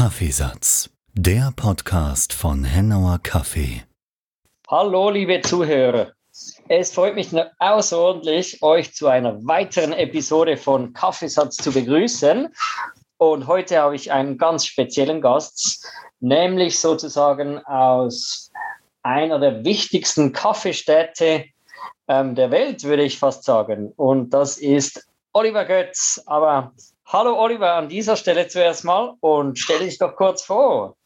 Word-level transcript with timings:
Kaffeesatz, 0.00 0.88
der 1.12 1.52
Podcast 1.54 2.32
von 2.32 2.64
Hennauer 2.64 3.20
Kaffee. 3.22 3.82
Hallo, 4.66 5.10
liebe 5.10 5.42
Zuhörer. 5.42 6.12
Es 6.68 6.94
freut 6.94 7.16
mich 7.16 7.28
außerordentlich, 7.58 8.62
euch 8.62 8.94
zu 8.94 9.08
einer 9.08 9.44
weiteren 9.44 9.92
Episode 9.92 10.56
von 10.56 10.94
Kaffeesatz 10.94 11.56
zu 11.56 11.70
begrüßen. 11.70 12.48
Und 13.18 13.46
heute 13.46 13.78
habe 13.78 13.94
ich 13.94 14.10
einen 14.10 14.38
ganz 14.38 14.64
speziellen 14.64 15.20
Gast, 15.20 15.86
nämlich 16.20 16.80
sozusagen 16.80 17.58
aus 17.66 18.50
einer 19.02 19.38
der 19.38 19.66
wichtigsten 19.66 20.32
Kaffeestädte 20.32 21.44
ähm, 22.08 22.34
der 22.34 22.50
Welt, 22.50 22.84
würde 22.84 23.02
ich 23.02 23.18
fast 23.18 23.44
sagen. 23.44 23.92
Und 23.96 24.30
das 24.30 24.56
ist 24.56 25.06
Oliver 25.34 25.66
Götz. 25.66 26.22
Aber 26.24 26.72
hallo 27.12 27.36
Oliver 27.36 27.74
an 27.74 27.88
dieser 27.88 28.16
Stelle 28.16 28.46
zuerst 28.48 28.84
mal 28.84 29.14
und 29.20 29.58
stell 29.58 29.80
dich 29.80 29.98
doch 29.98 30.14
kurz 30.14 30.42
vor. 30.42 30.96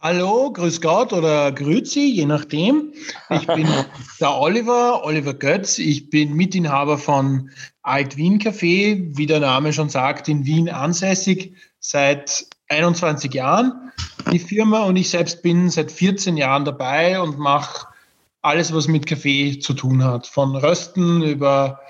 Hallo, 0.00 0.52
grüß 0.52 0.80
Gott 0.80 1.12
oder 1.12 1.50
grüezi, 1.50 2.00
je 2.00 2.26
nachdem. 2.26 2.92
Ich 3.30 3.46
bin 3.46 3.66
der 4.20 4.38
Oliver, 4.38 5.04
Oliver 5.04 5.34
Götz. 5.34 5.78
Ich 5.78 6.08
bin 6.08 6.34
Mitinhaber 6.34 6.98
von 6.98 7.50
Alt 7.82 8.16
Wien 8.16 8.38
Café, 8.38 9.16
wie 9.16 9.26
der 9.26 9.40
Name 9.40 9.72
schon 9.72 9.88
sagt, 9.88 10.28
in 10.28 10.44
Wien 10.44 10.68
ansässig 10.68 11.54
seit 11.80 12.46
21 12.68 13.34
Jahren. 13.34 13.90
Die 14.30 14.38
Firma 14.38 14.84
und 14.84 14.96
ich 14.96 15.10
selbst 15.10 15.42
bin 15.42 15.68
seit 15.70 15.90
14 15.90 16.36
Jahren 16.36 16.64
dabei 16.64 17.20
und 17.20 17.38
mache 17.38 17.88
alles, 18.42 18.72
was 18.72 18.86
mit 18.86 19.06
Kaffee 19.06 19.58
zu 19.58 19.74
tun 19.74 20.04
hat. 20.04 20.28
Von 20.28 20.54
Rösten 20.54 21.22
über 21.22 21.80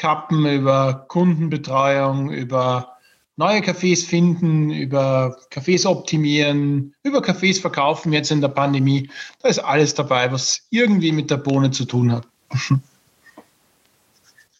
Kappen, 0.00 0.46
über 0.46 1.04
Kundenbetreuung, 1.08 2.30
über 2.30 2.96
neue 3.36 3.60
Cafés 3.60 4.02
finden, 4.02 4.70
über 4.70 5.36
Cafés 5.50 5.86
optimieren, 5.86 6.94
über 7.02 7.18
Cafés 7.18 7.60
verkaufen 7.60 8.10
jetzt 8.14 8.30
in 8.30 8.40
der 8.40 8.48
Pandemie. 8.48 9.10
Da 9.42 9.50
ist 9.50 9.58
alles 9.58 9.94
dabei, 9.94 10.32
was 10.32 10.66
irgendwie 10.70 11.12
mit 11.12 11.30
der 11.30 11.36
Bohne 11.36 11.70
zu 11.70 11.84
tun 11.84 12.12
hat. 12.12 12.26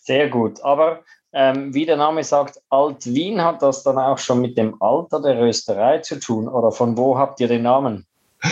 Sehr 0.03 0.29
gut. 0.29 0.61
Aber 0.63 1.01
ähm, 1.33 1.73
wie 1.73 1.87
der 1.87 1.97
Name 1.97 2.23
sagt, 2.23 2.61
Alt-Wien 2.69 3.43
hat 3.43 3.63
das 3.63 3.83
dann 3.83 3.97
auch 3.97 4.19
schon 4.19 4.43
mit 4.43 4.59
dem 4.59 4.77
Alter 4.83 5.23
der 5.23 5.39
Rösterei 5.41 5.99
zu 5.99 6.21
tun? 6.21 6.49
Oder 6.49 6.71
von 6.71 6.99
wo 6.99 7.17
habt 7.17 7.41
ihr 7.41 7.49
den 7.49 7.63
Namen? 7.63 8.05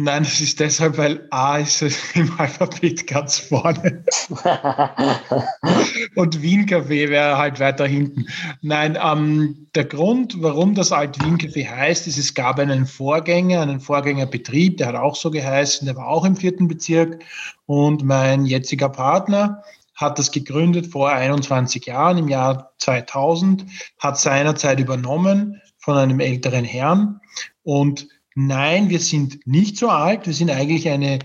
Nein, 0.00 0.22
das 0.22 0.40
ist 0.40 0.60
deshalb, 0.60 0.96
weil 0.96 1.26
A 1.30 1.58
ist 1.58 1.82
im 2.14 2.32
Alphabet 2.38 3.08
ganz 3.08 3.40
vorne. 3.40 4.04
Und 6.14 6.40
Wien 6.40 6.66
Café 6.66 7.08
wäre 7.08 7.36
halt 7.36 7.58
weiter 7.58 7.84
hinten. 7.84 8.26
Nein, 8.62 8.96
ähm, 9.02 9.66
der 9.74 9.86
Grund, 9.86 10.40
warum 10.40 10.76
das 10.76 10.92
Alt 10.92 11.20
Wien 11.20 11.36
Café 11.36 11.68
heißt, 11.68 12.06
ist, 12.06 12.16
es 12.16 12.32
gab 12.32 12.60
einen 12.60 12.86
Vorgänger, 12.86 13.60
einen 13.60 13.80
Vorgängerbetrieb, 13.80 14.76
der 14.76 14.86
hat 14.86 14.94
auch 14.94 15.16
so 15.16 15.32
geheißen, 15.32 15.84
der 15.86 15.96
war 15.96 16.06
auch 16.06 16.24
im 16.24 16.36
vierten 16.36 16.68
Bezirk. 16.68 17.24
Und 17.66 18.04
mein 18.04 18.46
jetziger 18.46 18.90
Partner 18.90 19.64
hat 19.96 20.16
das 20.20 20.30
gegründet 20.30 20.86
vor 20.86 21.10
21 21.10 21.86
Jahren, 21.86 22.18
im 22.18 22.28
Jahr 22.28 22.72
2000, 22.78 23.66
hat 23.98 24.16
seinerzeit 24.16 24.78
übernommen 24.78 25.60
von 25.80 25.96
einem 25.96 26.20
älteren 26.20 26.64
Herrn 26.64 27.20
und 27.64 28.06
Nein, 28.40 28.88
wir 28.88 29.00
sind 29.00 29.44
nicht 29.48 29.76
so 29.76 29.88
alt. 29.88 30.28
Wir 30.28 30.32
sind 30.32 30.48
eigentlich 30.48 30.88
eine, 30.88 31.18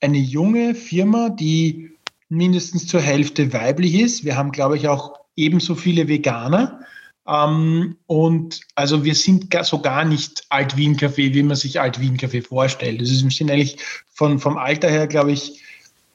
eine 0.00 0.16
junge 0.16 0.74
Firma, 0.74 1.28
die 1.28 1.90
mindestens 2.30 2.86
zur 2.86 3.02
Hälfte 3.02 3.52
weiblich 3.52 3.94
ist. 3.96 4.24
Wir 4.24 4.38
haben, 4.38 4.50
glaube 4.50 4.78
ich, 4.78 4.88
auch 4.88 5.12
ebenso 5.36 5.74
viele 5.74 6.08
Veganer. 6.08 6.80
Ähm, 7.28 7.98
und 8.06 8.62
also 8.76 9.04
wir 9.04 9.14
sind 9.14 9.50
gar, 9.50 9.64
so 9.64 9.82
gar 9.82 10.06
nicht 10.06 10.46
Alt-Wien-Café, 10.48 11.34
wie 11.34 11.42
man 11.42 11.56
sich 11.56 11.78
Alt-Wien-Café 11.78 12.42
vorstellt. 12.42 13.02
Das 13.02 13.10
ist, 13.10 13.22
wir 13.24 13.30
sind 13.30 13.50
eigentlich 13.50 13.76
von, 14.14 14.38
vom 14.38 14.56
Alter 14.56 14.88
her, 14.88 15.06
glaube 15.06 15.32
ich, 15.32 15.60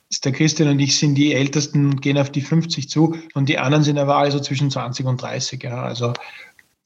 ist 0.10 0.26
der 0.26 0.32
Christian 0.32 0.70
und 0.70 0.80
ich 0.80 0.98
sind 0.98 1.14
die 1.14 1.34
Ältesten 1.34 2.02
gehen 2.02 2.18
auf 2.18 2.32
die 2.32 2.42
50 2.42 2.90
zu 2.90 3.16
und 3.36 3.50
die 3.50 3.60
anderen 3.60 3.84
sind 3.84 4.00
aber 4.00 4.18
also 4.18 4.40
zwischen 4.40 4.72
20 4.72 5.06
und 5.06 5.22
30. 5.22 5.62
Ja. 5.62 5.84
Also 5.84 6.14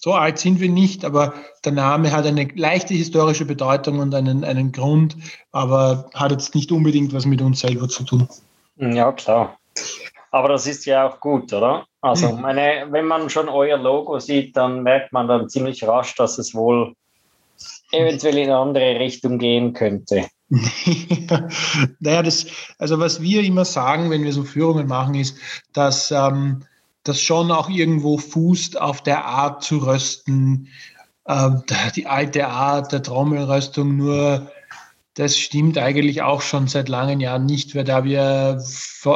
so 0.04 0.12
alt 0.16 0.38
sind 0.38 0.60
wir 0.60 0.68
nicht, 0.68 1.06
aber 1.06 1.34
der 1.64 1.72
Name 1.72 2.12
hat 2.12 2.26
eine 2.26 2.50
leichte 2.56 2.94
historische 2.94 3.46
Bedeutung 3.46 4.00
und 4.00 4.14
einen, 4.14 4.44
einen 4.44 4.74
Grund, 4.74 5.16
aber 5.54 6.10
hat 6.14 6.32
jetzt 6.32 6.54
nicht 6.56 6.74
unbedingt 6.74 7.14
was 7.14 7.26
mit 7.26 7.42
uns 7.42 7.62
selber 7.62 7.88
zu 7.88 8.04
tun. 8.04 8.28
Ja, 8.76 9.14
klar. 9.14 9.58
Aber 10.30 10.50
das 10.50 10.68
ist 10.68 10.86
ja 10.86 11.08
auch 11.08 11.22
gut, 11.22 11.54
oder? 11.54 11.86
Also, 12.02 12.32
hm. 12.32 12.42
meine, 12.42 12.88
wenn 12.90 13.06
man 13.06 13.30
schon 13.30 13.48
euer 13.48 13.78
Logo 13.78 14.20
sieht, 14.20 14.58
dann 14.58 14.84
merkt 14.84 15.14
man 15.14 15.30
dann 15.30 15.48
ziemlich 15.48 15.88
rasch, 15.88 16.16
dass 16.16 16.38
es 16.38 16.54
wohl 16.54 16.96
eventuell 17.94 18.40
in 18.40 18.50
eine 18.50 18.58
andere 18.58 19.00
Richtung 19.00 19.40
gehen 19.40 19.72
könnte. 19.72 20.28
naja, 22.02 22.24
das, 22.24 22.48
also 22.78 23.00
was 23.00 23.22
wir 23.22 23.42
immer 23.42 23.64
sagen, 23.64 24.10
wenn 24.10 24.26
wir 24.26 24.34
so 24.34 24.44
Führungen 24.44 24.88
machen, 24.88 25.16
ist, 25.16 25.38
dass 25.72 26.12
ähm, 26.12 26.66
das 27.04 27.20
schon 27.20 27.52
auch 27.52 27.70
irgendwo 27.70 28.18
fußt 28.18 28.80
auf 28.80 29.02
der 29.02 29.26
Art 29.26 29.64
zu 29.64 29.80
rösten, 29.80 30.70
äh, 31.26 31.52
die 31.96 32.08
alte 32.08 32.48
Art 32.48 32.92
der 32.92 33.04
Trommelröstung, 33.04 33.96
nur 33.96 34.50
das 35.16 35.38
stimmt 35.38 35.78
eigentlich 35.78 36.24
auch 36.24 36.42
schon 36.42 36.68
seit 36.68 36.90
langen 36.90 37.20
Jahren 37.20 37.46
nicht, 37.46 37.76
weil 37.76 37.84
da 37.84 38.04
wir, 38.04 38.64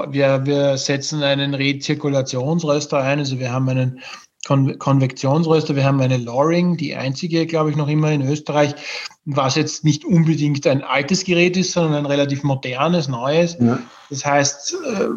wir, 0.10 0.46
wir 0.46 0.78
setzen 0.78 1.24
einen 1.24 1.56
Rezirkulationsröster 1.56 3.00
ein, 3.00 3.20
also 3.20 3.40
wir 3.40 3.52
haben 3.52 3.68
einen 3.70 4.00
Kon 4.46 4.78
Konvektionsröster, 4.78 5.76
wir 5.76 5.84
haben 5.84 6.00
eine 6.00 6.18
Loring, 6.18 6.78
die 6.78 6.96
einzige, 6.96 7.48
glaube 7.48 7.72
ich, 7.72 7.76
noch 7.76 7.90
immer 7.90 8.12
in 8.12 8.22
Österreich, 8.22 8.76
was 9.26 9.56
jetzt 9.56 9.84
nicht 9.84 10.06
unbedingt 10.06 10.66
ein 10.68 10.84
altes 10.84 11.26
Gerät 11.26 11.58
ist, 11.58 11.74
sondern 11.74 11.96
ein 11.96 12.06
relativ 12.06 12.44
modernes, 12.44 13.10
neues. 13.10 13.58
Ja. 13.60 13.80
Das 14.10 14.24
heißt, 14.24 14.78
äh, 14.86 15.08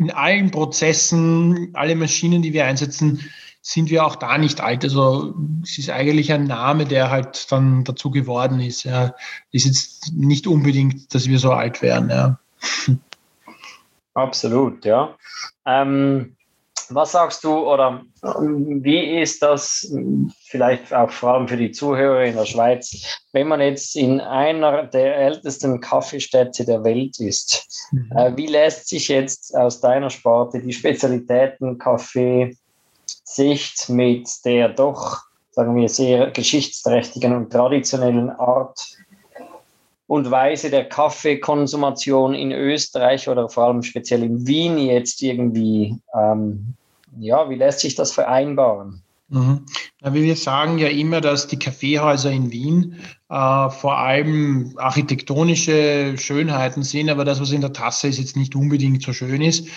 in 0.00 0.10
allen 0.10 0.50
Prozessen, 0.50 1.72
alle 1.74 1.94
Maschinen, 1.94 2.40
die 2.40 2.54
wir 2.54 2.64
einsetzen, 2.64 3.20
sind 3.60 3.90
wir 3.90 4.06
auch 4.06 4.16
da 4.16 4.38
nicht 4.38 4.62
alt. 4.62 4.82
Also 4.82 5.34
es 5.62 5.76
ist 5.76 5.90
eigentlich 5.90 6.32
ein 6.32 6.44
Name, 6.44 6.86
der 6.86 7.10
halt 7.10 7.52
dann 7.52 7.84
dazu 7.84 8.10
geworden 8.10 8.60
ist. 8.60 8.84
Ja. 8.84 9.14
Ist 9.52 9.66
jetzt 9.66 10.14
nicht 10.14 10.46
unbedingt, 10.46 11.14
dass 11.14 11.28
wir 11.28 11.38
so 11.38 11.52
alt 11.52 11.82
wären. 11.82 12.08
Ja. 12.08 12.38
Absolut, 14.14 14.86
ja. 14.86 15.14
Ähm, 15.66 16.34
was 16.94 17.12
sagst 17.12 17.44
du 17.44 17.58
oder 17.70 18.02
wie 18.22 19.20
ist 19.20 19.42
das 19.42 19.92
vielleicht 20.46 20.92
auch 20.92 21.10
vor 21.10 21.34
allem 21.34 21.48
für 21.48 21.56
die 21.56 21.70
Zuhörer 21.70 22.24
in 22.24 22.36
der 22.36 22.46
Schweiz, 22.46 23.18
wenn 23.32 23.48
man 23.48 23.60
jetzt 23.60 23.96
in 23.96 24.20
einer 24.20 24.84
der 24.84 25.16
ältesten 25.16 25.80
Kaffeestädte 25.80 26.64
der 26.64 26.84
Welt 26.84 27.18
ist? 27.20 27.88
Mhm. 27.92 28.12
Äh, 28.16 28.36
wie 28.36 28.46
lässt 28.46 28.88
sich 28.88 29.08
jetzt 29.08 29.56
aus 29.56 29.80
deiner 29.80 30.10
Sparte 30.10 30.60
die 30.60 30.72
Spezialitäten 30.72 31.78
Kaffee 31.78 32.56
Sicht 33.24 33.88
mit 33.88 34.28
der 34.44 34.68
doch, 34.68 35.18
sagen 35.52 35.76
wir, 35.76 35.88
sehr 35.88 36.30
geschichtsträchtigen 36.30 37.34
und 37.34 37.50
traditionellen 37.50 38.30
Art 38.30 38.96
und 40.10 40.28
Weise 40.28 40.70
der 40.70 40.88
Kaffeekonsumation 40.88 42.34
in 42.34 42.50
Österreich 42.50 43.28
oder 43.28 43.48
vor 43.48 43.64
allem 43.64 43.84
speziell 43.84 44.24
in 44.24 44.44
Wien 44.44 44.76
jetzt 44.78 45.22
irgendwie 45.22 45.96
ähm, 46.12 46.74
ja, 47.18 47.48
wie 47.50 47.56
lässt 47.56 47.80
sich 47.80 47.94
das 47.94 48.12
vereinbaren? 48.12 49.02
Mhm. 49.30 49.64
Ja, 50.02 50.12
wir 50.12 50.36
sagen 50.36 50.78
ja 50.78 50.88
immer, 50.88 51.20
dass 51.20 51.46
die 51.46 51.58
Kaffeehäuser 51.58 52.32
in 52.32 52.50
Wien 52.50 52.96
äh, 53.28 53.70
vor 53.70 53.98
allem 53.98 54.74
architektonische 54.76 56.16
Schönheiten 56.18 56.82
sind, 56.82 57.08
aber 57.10 57.24
das, 57.24 57.40
was 57.40 57.52
in 57.52 57.60
der 57.60 57.72
Tasse 57.72 58.08
ist, 58.08 58.18
jetzt 58.18 58.36
nicht 58.36 58.56
unbedingt 58.56 59.02
so 59.02 59.12
schön 59.12 59.40
ist. 59.40 59.68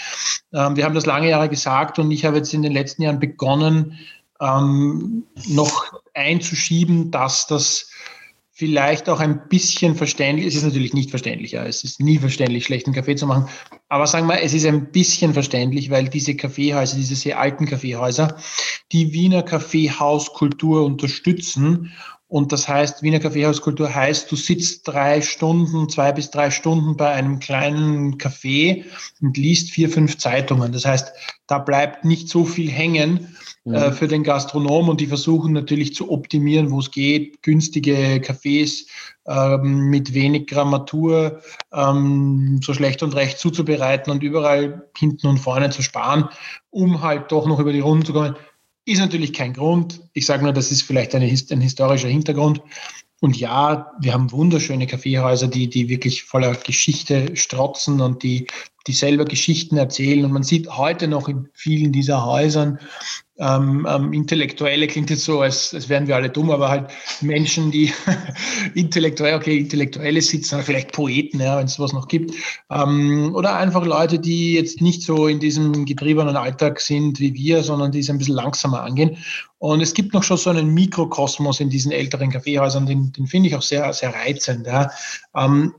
Ähm, 0.53 0.75
wir 0.75 0.85
haben 0.85 0.95
das 0.95 1.05
lange 1.05 1.29
Jahre 1.29 1.49
gesagt 1.49 1.99
und 1.99 2.09
ich 2.09 2.25
habe 2.25 2.37
jetzt 2.37 2.53
in 2.53 2.63
den 2.63 2.73
letzten 2.73 3.03
Jahren 3.03 3.19
begonnen, 3.19 3.99
ähm, 4.41 5.23
noch 5.47 5.93
einzuschieben, 6.15 7.11
dass 7.11 7.45
das 7.45 7.91
vielleicht 8.55 9.09
auch 9.09 9.19
ein 9.19 9.49
bisschen 9.49 9.95
verständlich. 9.95 10.47
Es 10.47 10.55
ist 10.55 10.63
natürlich 10.63 10.93
nicht 10.93 11.09
verständlicher. 11.09 11.65
Es 11.65 11.83
ist 11.83 11.99
nie 11.99 12.19
verständlich, 12.19 12.63
schlechten 12.63 12.93
Kaffee 12.93 13.15
zu 13.15 13.25
machen. 13.25 13.49
Aber 13.89 14.05
sagen 14.05 14.27
wir, 14.27 14.41
es 14.43 14.53
ist 14.53 14.65
ein 14.67 14.91
bisschen 14.91 15.33
verständlich, 15.33 15.89
weil 15.89 16.07
diese 16.07 16.35
Kaffeehäuser, 16.35 16.95
diese 16.95 17.15
sehr 17.15 17.39
alten 17.39 17.65
Kaffeehäuser, 17.65 18.37
die 18.91 19.11
Wiener 19.11 19.41
Kaffeehauskultur 19.41 20.85
unterstützen. 20.85 21.91
Und 22.27 22.51
das 22.51 22.67
heißt, 22.67 23.01
Wiener 23.01 23.19
Kaffeehauskultur 23.19 23.93
heißt, 23.93 24.31
du 24.31 24.35
sitzt 24.35 24.87
drei 24.87 25.21
Stunden, 25.21 25.89
zwei 25.89 26.11
bis 26.11 26.29
drei 26.29 26.51
Stunden 26.51 26.95
bei 26.95 27.09
einem 27.09 27.39
kleinen 27.39 28.19
Café 28.19 28.85
und 29.19 29.35
liest 29.35 29.71
vier, 29.71 29.89
fünf 29.89 30.19
Zeitungen. 30.19 30.71
Das 30.71 30.85
heißt, 30.85 31.11
da 31.47 31.57
bleibt 31.57 32.05
nicht 32.05 32.29
so 32.29 32.45
viel 32.45 32.69
hängen 32.69 33.35
äh, 33.65 33.89
mhm. 33.89 33.93
für 33.93 34.07
den 34.07 34.23
Gastronom 34.23 34.89
und 34.89 34.99
die 34.99 35.07
versuchen 35.07 35.53
natürlich 35.53 35.95
zu 35.95 36.11
optimieren, 36.11 36.69
wo 36.71 36.79
es 36.79 36.91
geht, 36.91 37.41
günstige 37.43 38.17
Cafés 38.17 38.87
ähm, 39.25 39.89
mit 39.89 40.13
wenig 40.13 40.47
Grammatur 40.47 41.41
ähm, 41.71 42.59
so 42.61 42.73
schlecht 42.73 43.03
und 43.03 43.15
recht 43.15 43.39
zuzubereiten 43.39 44.11
und 44.11 44.21
überall 44.21 44.89
hinten 44.97 45.27
und 45.27 45.37
vorne 45.37 45.69
zu 45.69 45.81
sparen, 45.81 46.27
um 46.71 47.01
halt 47.01 47.31
doch 47.31 47.47
noch 47.47 47.59
über 47.59 47.71
die 47.71 47.79
Runden 47.79 48.05
zu 48.05 48.11
kommen. 48.11 48.35
ist 48.83 48.99
natürlich 48.99 49.31
kein 49.31 49.53
Grund. 49.53 50.01
Ich 50.11 50.25
sage 50.25 50.43
nur, 50.43 50.51
das 50.51 50.69
ist 50.69 50.81
vielleicht 50.81 51.15
eine, 51.15 51.25
ein 51.25 51.61
historischer 51.61 52.09
Hintergrund. 52.09 52.61
Und 53.21 53.39
ja, 53.39 53.93
wir 54.01 54.13
haben 54.13 54.33
wunderschöne 54.33 54.85
Kaffeehäuser, 54.85 55.47
die, 55.47 55.69
die 55.69 55.87
wirklich 55.87 56.23
voller 56.23 56.53
Geschichte 56.55 57.37
strotzen 57.37 58.01
und 58.01 58.21
die, 58.21 58.47
die 58.85 58.91
selber 58.91 59.23
Geschichten 59.23 59.77
erzählen. 59.77 60.25
Und 60.25 60.33
man 60.33 60.43
sieht 60.43 60.69
heute 60.69 61.07
noch 61.07 61.29
in 61.29 61.47
vielen 61.53 61.93
dieser 61.93 62.25
Häusern 62.25 62.79
ähm, 63.43 63.85
ähm, 63.89 64.13
Intellektuelle 64.13 64.87
klingt 64.87 65.09
jetzt 65.09 65.25
so, 65.25 65.41
als, 65.41 65.73
als 65.73 65.89
wären 65.89 66.07
wir 66.07 66.15
alle 66.15 66.29
dumm, 66.29 66.49
aber 66.49 66.69
halt 66.69 66.91
Menschen, 67.21 67.71
die 67.71 67.91
intellektuell, 68.73 69.35
okay, 69.35 69.57
Intellektuelle 69.57 70.21
sitzen, 70.21 70.61
vielleicht 70.63 70.93
Poeten, 70.93 71.41
ja, 71.41 71.57
wenn 71.57 71.65
es 71.65 71.73
sowas 71.73 71.91
noch 71.91 72.07
gibt. 72.07 72.33
Ähm, 72.71 73.33
oder 73.35 73.55
einfach 73.57 73.85
Leute, 73.85 74.19
die 74.19 74.53
jetzt 74.53 74.79
nicht 74.81 75.01
so 75.01 75.27
in 75.27 75.39
diesem 75.39 75.85
getriebenen 75.85 76.37
Alltag 76.37 76.79
sind 76.79 77.19
wie 77.19 77.33
wir, 77.33 77.63
sondern 77.63 77.91
die 77.91 77.99
es 77.99 78.09
ein 78.09 78.17
bisschen 78.17 78.35
langsamer 78.35 78.83
angehen. 78.83 79.17
Und 79.57 79.81
es 79.81 79.93
gibt 79.93 80.13
noch 80.13 80.23
schon 80.23 80.37
so 80.37 80.49
einen 80.49 80.73
Mikrokosmos 80.73 81.59
in 81.59 81.69
diesen 81.69 81.91
älteren 81.91 82.31
Kaffeehäusern, 82.31 82.85
den, 82.85 83.11
den 83.11 83.27
finde 83.27 83.49
ich 83.49 83.55
auch 83.55 83.61
sehr, 83.61 83.91
sehr 83.93 84.13
reizend. 84.13 84.67
Ja. 84.67 84.89
Ähm, 85.35 85.73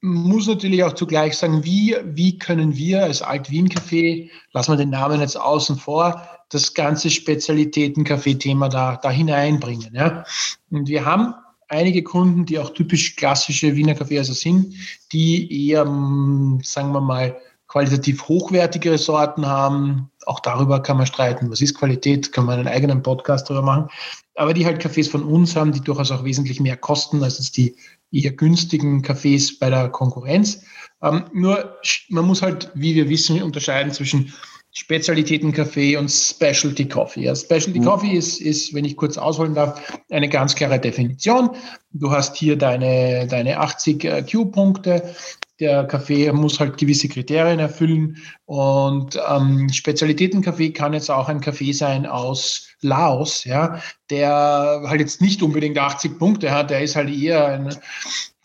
muss 0.00 0.46
natürlich 0.46 0.84
auch 0.84 0.92
zugleich 0.92 1.36
sagen, 1.36 1.64
wie, 1.64 1.96
wie 2.04 2.38
können 2.38 2.76
wir 2.76 3.02
als 3.02 3.20
Alt-Wien-Café, 3.20 4.30
lassen 4.52 4.72
wir 4.72 4.76
den 4.76 4.90
Namen 4.90 5.20
jetzt 5.20 5.36
außen 5.36 5.76
vor, 5.76 6.37
das 6.50 6.74
ganze 6.74 7.10
Spezialitäten-Kaffee-Thema 7.10 8.68
da, 8.68 8.96
da 8.96 9.10
hineinbringen. 9.10 9.94
Ja? 9.94 10.24
Und 10.70 10.88
wir 10.88 11.04
haben 11.04 11.34
einige 11.68 12.02
Kunden, 12.02 12.46
die 12.46 12.58
auch 12.58 12.70
typisch 12.70 13.16
klassische 13.16 13.76
Wiener 13.76 13.94
Kaffeehäuser 13.94 14.34
sind, 14.34 14.74
die 15.12 15.68
eher, 15.68 15.84
hm, 15.84 16.60
sagen 16.62 16.92
wir 16.92 17.00
mal, 17.00 17.36
qualitativ 17.68 18.26
hochwertigere 18.28 18.96
Sorten 18.96 19.46
haben. 19.46 20.10
Auch 20.24 20.40
darüber 20.40 20.82
kann 20.82 20.96
man 20.96 21.06
streiten. 21.06 21.50
Was 21.50 21.60
ist 21.60 21.78
Qualität? 21.78 22.32
Kann 22.32 22.46
man 22.46 22.58
einen 22.58 22.68
eigenen 22.68 23.02
Podcast 23.02 23.48
darüber 23.48 23.64
machen. 23.64 23.88
Aber 24.34 24.54
die 24.54 24.64
halt 24.64 24.80
Kaffees 24.80 25.08
von 25.08 25.22
uns 25.22 25.54
haben, 25.54 25.72
die 25.72 25.80
durchaus 25.80 26.10
auch 26.10 26.24
wesentlich 26.24 26.60
mehr 26.60 26.76
kosten 26.76 27.22
als 27.22 27.52
die 27.52 27.76
eher 28.10 28.32
günstigen 28.32 29.02
Kaffees 29.02 29.58
bei 29.58 29.68
der 29.68 29.90
Konkurrenz. 29.90 30.62
Ähm, 31.02 31.24
nur 31.32 31.76
man 32.08 32.24
muss 32.24 32.40
halt, 32.40 32.70
wie 32.74 32.94
wir 32.94 33.08
wissen, 33.08 33.42
unterscheiden 33.42 33.92
zwischen 33.92 34.32
Spezialitäten-Kaffee 34.72 35.96
und 35.96 36.08
Specialty 36.10 36.88
Coffee. 36.88 37.22
Ja, 37.22 37.34
Specialty 37.34 37.80
mhm. 37.80 37.84
Coffee 37.84 38.12
ist, 38.12 38.40
ist, 38.40 38.74
wenn 38.74 38.84
ich 38.84 38.96
kurz 38.96 39.18
ausholen 39.18 39.54
darf, 39.54 39.80
eine 40.10 40.28
ganz 40.28 40.54
klare 40.54 40.78
Definition. 40.78 41.50
Du 41.92 42.10
hast 42.10 42.36
hier 42.36 42.56
deine, 42.56 43.26
deine 43.26 43.58
80 43.58 44.04
äh, 44.04 44.22
Q-Punkte. 44.22 45.14
Der 45.60 45.84
Kaffee 45.84 46.30
muss 46.32 46.60
halt 46.60 46.76
gewisse 46.76 47.08
Kriterien 47.08 47.58
erfüllen. 47.58 48.18
Und 48.44 49.18
ähm, 49.28 49.68
Spezialitäten-Kaffee 49.68 50.70
kann 50.70 50.92
jetzt 50.92 51.10
auch 51.10 51.28
ein 51.28 51.40
Kaffee 51.40 51.72
sein 51.72 52.06
aus 52.06 52.68
Laos, 52.80 53.44
ja, 53.44 53.80
der 54.10 54.82
halt 54.86 55.00
jetzt 55.00 55.20
nicht 55.20 55.42
unbedingt 55.42 55.76
80 55.76 56.18
Punkte 56.18 56.52
hat. 56.52 56.70
Der 56.70 56.82
ist 56.82 56.94
halt 56.94 57.10
eher 57.10 57.46
ein 57.46 57.74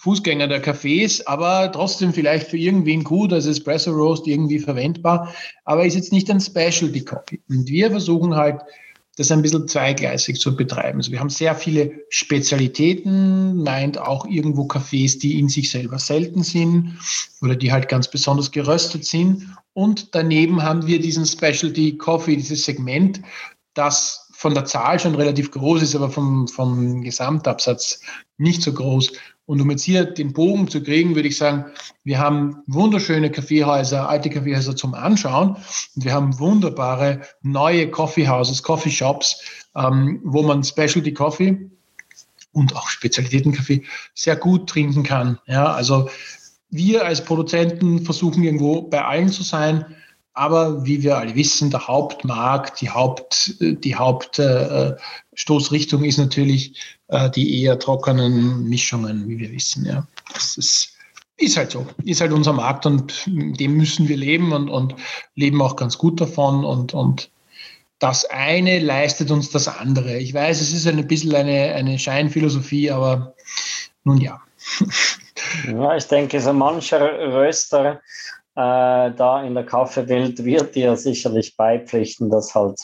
Fußgänger 0.03 0.49
der 0.49 0.61
Cafés, 0.61 1.25
aber 1.27 1.71
trotzdem 1.71 2.13
vielleicht 2.13 2.49
für 2.49 2.57
irgendwen 2.57 3.05
gut 3.05 3.31
als 3.31 3.45
Espresso 3.45 3.91
Roast 3.91 4.27
irgendwie 4.27 4.59
verwendbar, 4.59 5.33
aber 5.63 5.85
ist 5.85 5.95
jetzt 5.95 6.11
nicht 6.11 6.29
ein 6.29 6.41
Specialty 6.41 7.05
Coffee. 7.05 7.39
Und 7.47 7.69
wir 7.69 7.89
versuchen 7.89 8.35
halt, 8.35 8.59
das 9.15 9.31
ein 9.31 9.41
bisschen 9.41 9.65
zweigleisig 9.65 10.41
zu 10.41 10.57
betreiben. 10.57 10.97
Also 10.97 11.11
wir 11.11 11.21
haben 11.21 11.29
sehr 11.29 11.55
viele 11.55 12.01
Spezialitäten, 12.09 13.63
meint 13.63 13.97
auch 13.97 14.25
irgendwo 14.25 14.63
Cafés, 14.63 15.19
die 15.19 15.39
in 15.39 15.47
sich 15.47 15.71
selber 15.71 15.99
selten 15.99 16.43
sind 16.43 16.97
oder 17.41 17.55
die 17.55 17.71
halt 17.71 17.87
ganz 17.87 18.09
besonders 18.09 18.51
geröstet 18.51 19.05
sind. 19.05 19.55
Und 19.71 20.15
daneben 20.15 20.63
haben 20.63 20.85
wir 20.85 20.99
diesen 20.99 21.25
Specialty 21.25 21.97
Coffee, 21.97 22.35
dieses 22.35 22.65
Segment, 22.65 23.21
das 23.73 24.27
von 24.33 24.53
der 24.53 24.65
Zahl 24.65 24.99
schon 24.99 25.15
relativ 25.15 25.51
groß 25.51 25.83
ist, 25.83 25.95
aber 25.95 26.09
vom, 26.09 26.49
vom 26.49 27.03
Gesamtabsatz 27.03 28.01
nicht 28.37 28.61
so 28.61 28.73
groß. 28.73 29.13
Und 29.53 29.61
um 29.61 29.69
jetzt 29.69 29.83
hier 29.83 30.05
den 30.05 30.33
Bogen 30.33 30.67
zu 30.67 30.81
kriegen, 30.81 31.13
würde 31.13 31.27
ich 31.27 31.37
sagen, 31.37 31.65
wir 32.03 32.17
haben 32.17 32.63
wunderschöne 32.65 33.29
Kaffeehäuser, 33.29 34.09
alte 34.09 34.31
Kaffeehäuser 34.31 34.75
zum 34.75 34.95
Anschauen. 34.95 35.57
Und 35.95 36.05
wir 36.05 36.11
haben 36.11 36.39
wunderbare 36.39 37.21
neue 37.43 37.91
Coffeehouses, 37.91 38.63
Coffeeshops, 38.63 39.43
ähm, 39.75 40.21
wo 40.23 40.41
man 40.41 40.63
Specialty 40.63 41.13
Coffee 41.13 41.69
und 42.51 42.75
auch 42.75 42.87
Spezialitätenkaffee 42.87 43.83
sehr 44.15 44.37
gut 44.37 44.67
trinken 44.67 45.03
kann. 45.03 45.37
Ja, 45.45 45.71
also 45.71 46.09
wir 46.71 47.05
als 47.05 47.23
Produzenten 47.23 48.03
versuchen 48.03 48.41
irgendwo 48.43 48.81
bei 48.81 49.05
allen 49.05 49.29
zu 49.29 49.43
sein. 49.43 49.85
Aber 50.33 50.85
wie 50.85 51.01
wir 51.03 51.17
alle 51.17 51.35
wissen, 51.35 51.69
der 51.69 51.87
Hauptmarkt, 51.87 52.81
die, 52.81 52.89
Haupt, 52.89 53.55
die 53.59 53.95
Hauptstoßrichtung 53.95 56.03
ist 56.03 56.17
natürlich 56.17 56.97
äh, 57.09 57.29
die 57.29 57.61
eher 57.61 57.77
trockenen 57.77 58.67
Mischungen, 58.67 59.29
wie 59.29 59.37
wir 59.37 59.51
wissen. 59.51 59.85
Ja. 59.85 60.07
Das 60.33 60.57
ist, 60.57 60.97
ist 61.37 61.55
halt 61.55 61.69
so, 61.71 61.85
ist 62.03 62.21
halt 62.21 62.31
unser 62.31 62.53
Markt 62.53 62.87
und 62.87 63.13
dem 63.27 63.77
müssen 63.77 64.07
wir 64.07 64.17
leben 64.17 64.53
und, 64.53 64.69
und 64.69 64.95
leben 65.35 65.61
auch 65.61 65.75
ganz 65.75 65.99
gut 65.99 66.19
davon 66.19 66.65
und, 66.65 66.95
und 66.95 67.29
das 67.99 68.25
eine 68.25 68.79
leistet 68.79 69.29
uns 69.31 69.51
das 69.51 69.67
andere. 69.67 70.17
Ich 70.17 70.33
weiß, 70.33 70.61
es 70.61 70.73
ist 70.73 70.87
ein 70.87 71.07
bisschen 71.07 71.35
eine, 71.35 71.73
eine 71.73 71.99
Scheinphilosophie, 71.99 72.89
aber 72.91 73.35
nun 74.03 74.17
ja. 74.17 74.41
Ja, 75.67 75.95
ich 75.95 76.07
denke, 76.07 76.41
so 76.41 76.53
mancher 76.53 77.01
Röster 77.01 77.93
äh, 77.93 77.97
da 78.55 79.43
in 79.43 79.55
der 79.55 79.65
Kaffeewelt 79.65 80.43
wird 80.43 80.75
dir 80.75 80.95
sicherlich 80.95 81.57
beipflichten, 81.57 82.29
dass 82.29 82.53
halt 82.53 82.79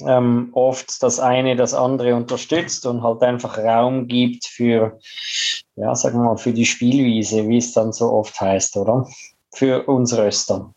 ähm, 0.00 0.50
oft 0.52 1.02
das 1.02 1.20
eine 1.20 1.56
das 1.56 1.74
andere 1.74 2.14
unterstützt 2.14 2.86
und 2.86 3.02
halt 3.02 3.22
einfach 3.22 3.58
Raum 3.58 4.08
gibt 4.08 4.46
für, 4.46 4.98
ja, 5.76 5.94
sagen 5.94 6.18
wir 6.18 6.24
mal, 6.24 6.36
für 6.36 6.52
die 6.52 6.66
Spielwiese, 6.66 7.48
wie 7.48 7.58
es 7.58 7.72
dann 7.72 7.92
so 7.92 8.10
oft 8.12 8.40
heißt, 8.40 8.76
oder? 8.76 9.06
Für 9.54 9.84
uns 9.84 10.16
Röster. 10.16 10.72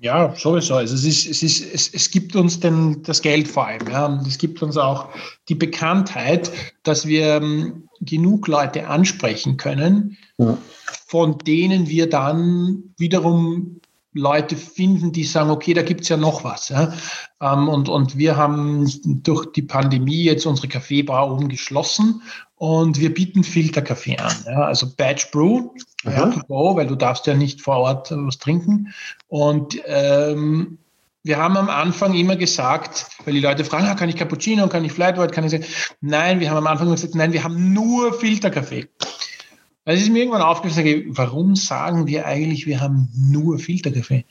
Ja, 0.00 0.34
sowieso. 0.36 0.74
Also 0.74 0.94
es, 0.94 1.04
ist, 1.04 1.26
es, 1.26 1.42
ist, 1.42 1.74
es, 1.74 1.94
es 1.94 2.10
gibt 2.10 2.36
uns 2.36 2.60
denn 2.60 3.02
das 3.04 3.22
Geld 3.22 3.48
vor 3.48 3.66
allem. 3.66 3.88
Ja. 3.88 4.22
Es 4.26 4.38
gibt 4.38 4.62
uns 4.62 4.76
auch 4.76 5.08
die 5.48 5.54
Bekanntheit, 5.54 6.50
dass 6.82 7.06
wir 7.06 7.36
ähm, 7.36 7.85
genug 8.00 8.48
Leute 8.48 8.88
ansprechen 8.88 9.56
können, 9.56 10.16
ja 10.38 10.56
von 11.06 11.38
denen 11.38 11.88
wir 11.88 12.08
dann 12.08 12.94
wiederum 12.98 13.80
Leute 14.12 14.56
finden, 14.56 15.12
die 15.12 15.24
sagen, 15.24 15.50
okay, 15.50 15.74
da 15.74 15.82
gibt 15.82 16.02
es 16.02 16.08
ja 16.08 16.16
noch 16.16 16.42
was. 16.42 16.70
Ja? 16.70 16.92
Ähm, 17.40 17.68
und, 17.68 17.88
und 17.88 18.16
wir 18.16 18.36
haben 18.36 18.90
durch 19.22 19.52
die 19.52 19.62
Pandemie 19.62 20.24
jetzt 20.24 20.46
unsere 20.46 20.68
Kaffeebar 20.68 21.30
oben 21.30 21.48
geschlossen 21.48 22.22
und 22.56 22.98
wir 22.98 23.12
bieten 23.12 23.44
Filterkaffee 23.44 24.16
an. 24.16 24.34
Ja? 24.46 24.62
Also 24.62 24.88
Batch 24.96 25.30
Brew, 25.30 25.70
ja, 26.04 26.30
to 26.30 26.40
go, 26.48 26.76
weil 26.76 26.86
du 26.86 26.96
darfst 26.96 27.26
ja 27.26 27.34
nicht 27.34 27.60
vor 27.60 27.76
Ort 27.76 28.10
was 28.10 28.38
trinken. 28.38 28.94
Und 29.28 29.78
ähm, 29.86 30.78
wir 31.26 31.38
haben 31.38 31.56
am 31.56 31.68
Anfang 31.68 32.14
immer 32.14 32.36
gesagt, 32.36 33.06
weil 33.24 33.34
die 33.34 33.40
Leute 33.40 33.64
fragen, 33.64 33.86
ah, 33.86 33.96
kann 33.96 34.08
ich 34.08 34.14
Cappuccino, 34.14 34.68
kann 34.68 34.84
ich 34.84 34.92
Flat 34.92 35.18
White, 35.18 35.34
kann 35.34 35.44
ich 35.44 35.60
nein, 36.00 36.38
wir 36.38 36.50
haben 36.50 36.58
am 36.58 36.68
Anfang 36.68 36.88
gesagt, 36.88 37.16
nein, 37.16 37.32
wir 37.32 37.42
haben 37.42 37.72
nur 37.72 38.12
Filterkaffee. 38.12 38.86
Es 39.84 40.00
ist 40.00 40.10
mir 40.10 40.20
irgendwann 40.20 40.42
aufgefallen, 40.42 41.04
warum 41.08 41.56
sagen 41.56 42.06
wir 42.06 42.26
eigentlich, 42.26 42.66
wir 42.66 42.80
haben 42.80 43.08
nur 43.16 43.58
Filterkaffee? 43.58 44.24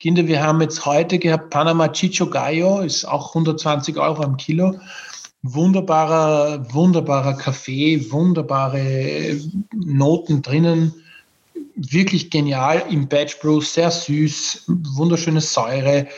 Kinder, 0.00 0.26
wir 0.26 0.42
haben 0.42 0.60
jetzt 0.60 0.84
heute 0.86 1.20
gehabt 1.20 1.50
Panama 1.50 1.86
Chicho 1.88 2.28
Gallo, 2.28 2.80
ist 2.80 3.04
auch 3.04 3.28
120 3.28 3.96
Euro 3.96 4.22
am 4.24 4.36
Kilo. 4.36 4.74
Wunderbarer, 5.42 6.72
wunderbarer 6.74 7.34
Kaffee, 7.34 8.10
wunderbare 8.10 9.40
Noten 9.72 10.42
drinnen. 10.42 10.94
Wirklich 11.76 12.30
genial 12.30 12.82
im 12.90 13.08
Batch 13.08 13.38
Brew, 13.38 13.60
sehr 13.60 13.90
süß, 13.90 14.64
wunderschöne 14.66 15.40
Säure, 15.40 16.08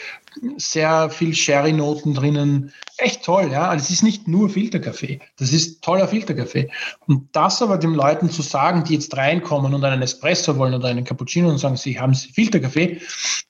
sehr 0.57 1.11
viel 1.11 1.35
Sherry-Noten 1.35 2.15
drinnen. 2.15 2.73
Echt 2.97 3.25
toll, 3.25 3.51
ja. 3.53 3.69
Also 3.69 3.85
es 3.85 3.91
ist 3.91 4.03
nicht 4.03 4.29
nur 4.29 4.49
Filterkaffee. 4.49 5.21
Das 5.37 5.53
ist 5.53 5.83
toller 5.83 6.09
Filterkaffee. 6.09 6.71
Und 7.07 7.29
das 7.33 7.63
aber 7.63 7.79
den 7.79 7.95
Leuten 7.95 8.31
zu 8.31 8.43
sagen, 8.43 8.85
die 8.85 8.95
jetzt 8.95 9.17
reinkommen 9.17 9.75
und 9.75 9.85
einen 9.85 10.03
Espresso 10.03 10.57
wollen 10.57 10.75
oder 10.75 10.89
einen 10.89 11.05
Cappuccino 11.05 11.49
und 11.49 11.59
sagen, 11.59 11.77
sie 11.77 11.99
haben 11.99 12.15
Filterkaffee, 12.15 13.01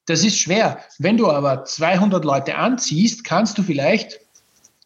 das 0.06 0.24
ist 0.24 0.38
schwer. 0.38 0.78
Wenn 0.98 1.16
du 1.16 1.30
aber 1.30 1.64
200 1.64 2.24
Leute 2.24 2.56
anziehst, 2.56 3.24
kannst 3.24 3.58
du 3.58 3.62
vielleicht 3.62 4.20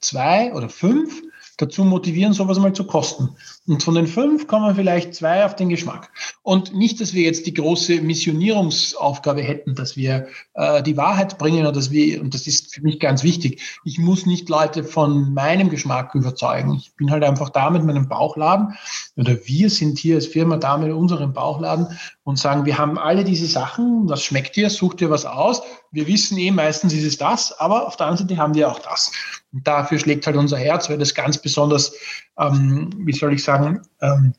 zwei 0.00 0.52
oder 0.52 0.68
fünf 0.68 1.22
dazu 1.56 1.84
motivieren, 1.84 2.32
sowas 2.32 2.58
mal 2.58 2.72
zu 2.72 2.86
kosten. 2.86 3.36
Und 3.68 3.82
von 3.82 3.96
den 3.96 4.06
fünf 4.06 4.46
kommen 4.46 4.76
vielleicht 4.76 5.14
zwei 5.14 5.44
auf 5.44 5.56
den 5.56 5.68
Geschmack. 5.68 6.10
Und 6.42 6.74
nicht, 6.74 7.00
dass 7.00 7.14
wir 7.14 7.22
jetzt 7.22 7.46
die 7.46 7.54
große 7.54 8.00
Missionierungsaufgabe 8.00 9.42
hätten, 9.42 9.74
dass 9.74 9.96
wir 9.96 10.28
äh, 10.54 10.82
die 10.84 10.96
Wahrheit 10.96 11.36
bringen 11.38 11.60
oder 11.60 11.72
dass 11.72 11.90
wir, 11.90 12.20
und 12.20 12.32
das 12.34 12.46
ist 12.46 12.72
für 12.72 12.82
mich 12.82 13.00
ganz 13.00 13.24
wichtig, 13.24 13.80
ich 13.84 13.98
muss 13.98 14.24
nicht 14.24 14.48
Leute 14.48 14.84
von 14.84 15.34
meinem 15.34 15.68
Geschmack 15.68 16.14
überzeugen. 16.14 16.74
Ich 16.74 16.94
bin 16.94 17.10
halt 17.10 17.24
einfach 17.24 17.50
da 17.50 17.70
mit 17.70 17.82
meinem 17.82 18.08
Bauchladen 18.08 18.74
oder 19.16 19.36
wir 19.46 19.68
sind 19.68 19.98
hier 19.98 20.14
als 20.14 20.26
Firma 20.26 20.58
da 20.58 20.78
mit 20.78 20.92
unserem 20.92 21.32
Bauchladen 21.32 21.88
und 22.26 22.40
sagen, 22.40 22.64
wir 22.66 22.76
haben 22.76 22.98
alle 22.98 23.22
diese 23.22 23.46
Sachen, 23.46 24.08
was 24.08 24.24
schmeckt 24.24 24.56
dir, 24.56 24.68
such 24.68 24.94
dir 24.94 25.10
was 25.10 25.24
aus. 25.24 25.62
Wir 25.92 26.08
wissen 26.08 26.36
eh, 26.38 26.50
meistens 26.50 26.92
ist 26.92 27.04
es 27.04 27.18
das, 27.18 27.52
aber 27.60 27.86
auf 27.86 27.96
der 27.96 28.08
anderen 28.08 28.28
Seite 28.28 28.40
haben 28.42 28.54
wir 28.56 28.68
auch 28.68 28.80
das. 28.80 29.12
Und 29.52 29.64
dafür 29.64 30.00
schlägt 30.00 30.26
halt 30.26 30.36
unser 30.36 30.58
Herz, 30.58 30.90
weil 30.90 30.98
das 30.98 31.14
ganz 31.14 31.38
besonders, 31.38 31.94
ähm, 32.36 32.90
wie 32.98 33.12
soll 33.12 33.32
ich 33.32 33.44
sagen, 33.44 33.80
ähm, 34.00 34.34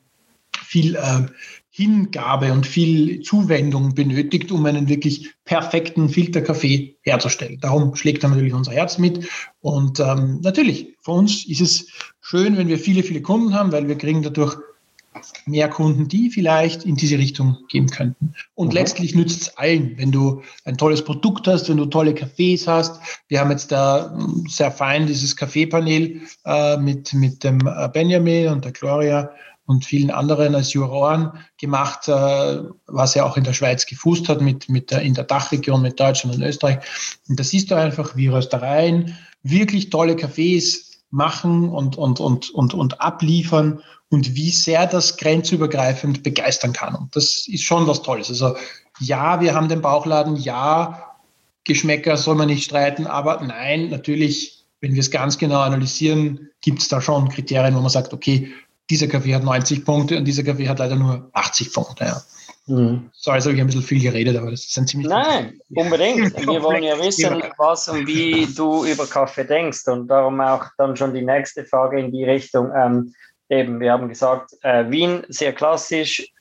viel 0.66 0.98
äh, 0.98 1.28
Hingabe 1.70 2.52
und 2.52 2.68
viel 2.68 3.22
Zuwendung 3.22 3.96
benötigt, 3.96 4.52
um 4.52 4.66
einen 4.66 4.90
wirklich 4.90 5.34
perfekten 5.46 6.10
Filterkaffee 6.10 6.98
herzustellen. 7.04 7.62
Darum 7.62 7.96
schlägt 7.96 8.22
dann 8.22 8.32
natürlich 8.32 8.54
unser 8.54 8.74
Herz 8.74 8.98
mit. 8.98 9.30
Und 9.62 10.02
ähm, 10.02 10.42
natürlich, 10.42 10.98
für 11.00 11.12
uns 11.12 11.48
ist 11.48 11.62
es 11.62 11.88
schön, 12.20 12.58
wenn 12.58 12.68
wir 12.68 12.80
viele, 12.80 13.02
viele 13.02 13.22
Kunden 13.22 13.54
haben, 13.54 13.72
weil 13.72 13.88
wir 13.88 13.98
kriegen 13.98 14.24
dadurch 14.24 14.58
mehr 15.46 15.70
Kunden, 15.70 16.08
die 16.08 16.30
vielleicht 16.30 16.84
in 16.84 16.96
diese 16.96 17.18
Richtung 17.18 17.58
gehen 17.70 17.88
könnten. 17.88 18.34
Und 18.56 18.68
mhm. 18.68 18.74
letztlich 18.74 19.16
nützt 19.16 19.42
es 19.42 19.58
allen, 19.58 19.98
wenn 19.98 20.12
du 20.12 20.42
ein 20.66 20.78
tolles 20.78 21.04
Produkt 21.04 21.48
hast, 21.48 21.70
wenn 21.70 21.78
du 21.78 21.86
tolle 21.86 22.12
Cafés 22.12 22.68
hast. 22.68 23.00
Wir 23.28 23.40
haben 23.40 23.52
jetzt 23.52 23.72
da 23.72 24.12
hm, 24.12 24.46
sehr 24.48 24.72
fein 24.72 25.08
dieses 25.08 25.36
Kaffeepanel 25.36 26.22
äh, 26.46 26.78
mit, 26.78 27.14
mit 27.14 27.44
dem 27.44 27.60
äh, 27.66 27.90
Benjamin 27.90 28.50
und 28.50 28.66
der 28.66 28.72
Gloria 28.72 29.32
und 29.68 29.86
vielen 29.86 30.12
anderen 30.12 30.56
als 30.56 30.74
Juroren 30.74 31.34
gemacht, 31.58 32.08
äh, 32.08 32.64
was 32.88 33.16
ja 33.16 33.26
auch 33.26 33.36
in 33.38 33.44
der 33.44 33.54
Schweiz 33.54 33.86
gefußt 33.86 34.30
hat, 34.30 34.42
mit, 34.42 34.70
mit 34.70 34.92
der, 34.92 35.02
in 35.02 35.14
der 35.14 35.26
Dachregion 35.26 35.82
mit 35.82 36.00
Deutschland 36.00 36.38
und 36.38 36.42
Österreich. 36.42 36.80
Und 37.28 37.40
da 37.40 37.44
siehst 37.44 37.70
du 37.70 37.76
einfach, 37.76 38.16
wie 38.16 38.28
Röstereien 38.28 39.18
wirklich 39.44 39.90
tolle 39.90 40.14
Cafés 40.14 40.88
machen 41.10 41.70
und, 41.70 41.98
und, 41.98 42.20
und, 42.20 42.50
und, 42.50 42.74
und 42.74 43.02
abliefern 43.02 43.82
und 44.10 44.36
wie 44.36 44.52
sehr 44.52 44.88
das 44.88 45.18
grenzübergreifend 45.18 46.24
begeistern 46.24 46.74
kann. 46.74 46.96
Und 46.96 47.16
das 47.16 47.48
ist 47.48 47.64
schon 47.64 47.88
was 47.88 48.02
Tolles. 48.02 48.30
Also 48.30 48.56
ja, 49.00 49.42
wir 49.42 49.54
haben 49.54 49.70
den 49.70 49.82
Bauchladen, 49.82 50.36
ja, 50.36 51.04
Geschmäcker 51.66 52.16
soll 52.16 52.36
man 52.36 52.48
nicht 52.48 52.64
streiten, 52.64 53.08
aber 53.08 53.42
nein, 53.44 53.90
natürlich, 53.90 54.66
wenn 54.80 54.94
wir 54.94 55.02
es 55.02 55.12
ganz 55.12 55.38
genau 55.38 55.60
analysieren, 55.60 56.50
gibt 56.62 56.80
es 56.80 56.88
da 56.88 57.02
schon 57.02 57.28
Kriterien, 57.28 57.76
wo 57.76 57.82
man 57.82 57.90
sagt, 57.90 58.14
okay, 58.14 58.54
dieser 58.90 59.08
Kaffee 59.08 59.36
hat 59.36 59.44
90 59.44 59.84
Punkte 59.84 60.18
und 60.18 60.24
dieser 60.24 60.44
Kaffee 60.44 60.70
hat 60.70 60.80
leider 60.80 60.96
nur 60.96 61.30
80 61.34 61.74
Punkte. 61.74 62.06
Ja. 62.06 62.22
Mhm. 62.68 63.10
So, 63.14 63.32
also 63.32 63.50
ich 63.50 63.56
habe 63.56 63.64
ein 63.64 63.68
bisschen 63.68 63.82
viel 63.82 64.02
geredet, 64.02 64.38
aber 64.38 64.52
das 64.52 64.66
ist 64.66 64.78
ein 64.78 64.88
ziemlich. 64.88 65.10
Nein, 65.10 65.60
unbedingt. 65.76 66.38
Wir 66.48 66.64
wollen 66.64 66.84
ja 66.84 66.98
wissen, 67.00 67.44
was 67.58 67.88
und 67.90 68.08
wie 68.08 68.46
du 68.46 68.86
über 68.86 69.06
Kaffee 69.06 69.46
denkst 69.46 69.88
und 69.88 70.08
darum 70.08 70.40
auch 70.42 70.66
dann 70.78 70.96
schon 70.96 71.14
die 71.14 71.22
nächste 71.22 71.66
Frage 71.66 72.00
in 72.00 72.12
die 72.12 72.24
Richtung. 72.24 72.72
Ähm, 72.76 73.14
eben, 73.50 73.80
wir 73.80 73.92
haben 73.92 74.10
gesagt, 74.10 74.52
äh, 74.62 74.90
Wien 74.90 75.24
sehr 75.30 75.54
klassisch 75.54 76.32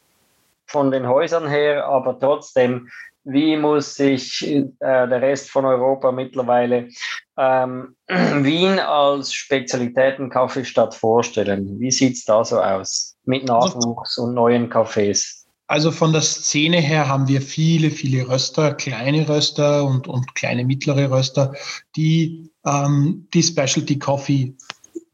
von 0.66 0.90
den 0.90 1.06
Häusern 1.06 1.48
her, 1.48 1.86
aber 1.86 2.18
trotzdem, 2.18 2.88
wie 3.24 3.56
muss 3.56 3.94
sich 3.96 4.46
äh, 4.46 4.64
der 4.80 5.20
Rest 5.20 5.50
von 5.50 5.64
Europa 5.64 6.12
mittlerweile 6.12 6.88
ähm, 7.36 7.96
Wien 8.08 8.78
als 8.78 9.32
Spezialitäten-Kaffeestadt 9.32 10.94
vorstellen? 10.94 11.78
Wie 11.80 11.90
sieht 11.90 12.14
es 12.14 12.24
da 12.24 12.44
so 12.44 12.60
aus 12.60 13.16
mit 13.24 13.44
Nachwuchs 13.44 14.18
und 14.18 14.34
neuen 14.34 14.70
Cafés? 14.70 15.46
Also 15.68 15.90
von 15.90 16.12
der 16.12 16.22
Szene 16.22 16.76
her 16.76 17.08
haben 17.08 17.26
wir 17.26 17.42
viele, 17.42 17.90
viele 17.90 18.28
Röster, 18.28 18.74
kleine 18.74 19.28
Röster 19.28 19.84
und, 19.84 20.06
und 20.06 20.34
kleine 20.36 20.64
mittlere 20.64 21.10
Röster, 21.10 21.54
die 21.96 22.52
ähm, 22.64 23.26
die 23.34 23.42
Specialty 23.42 23.98
Coffee 23.98 24.54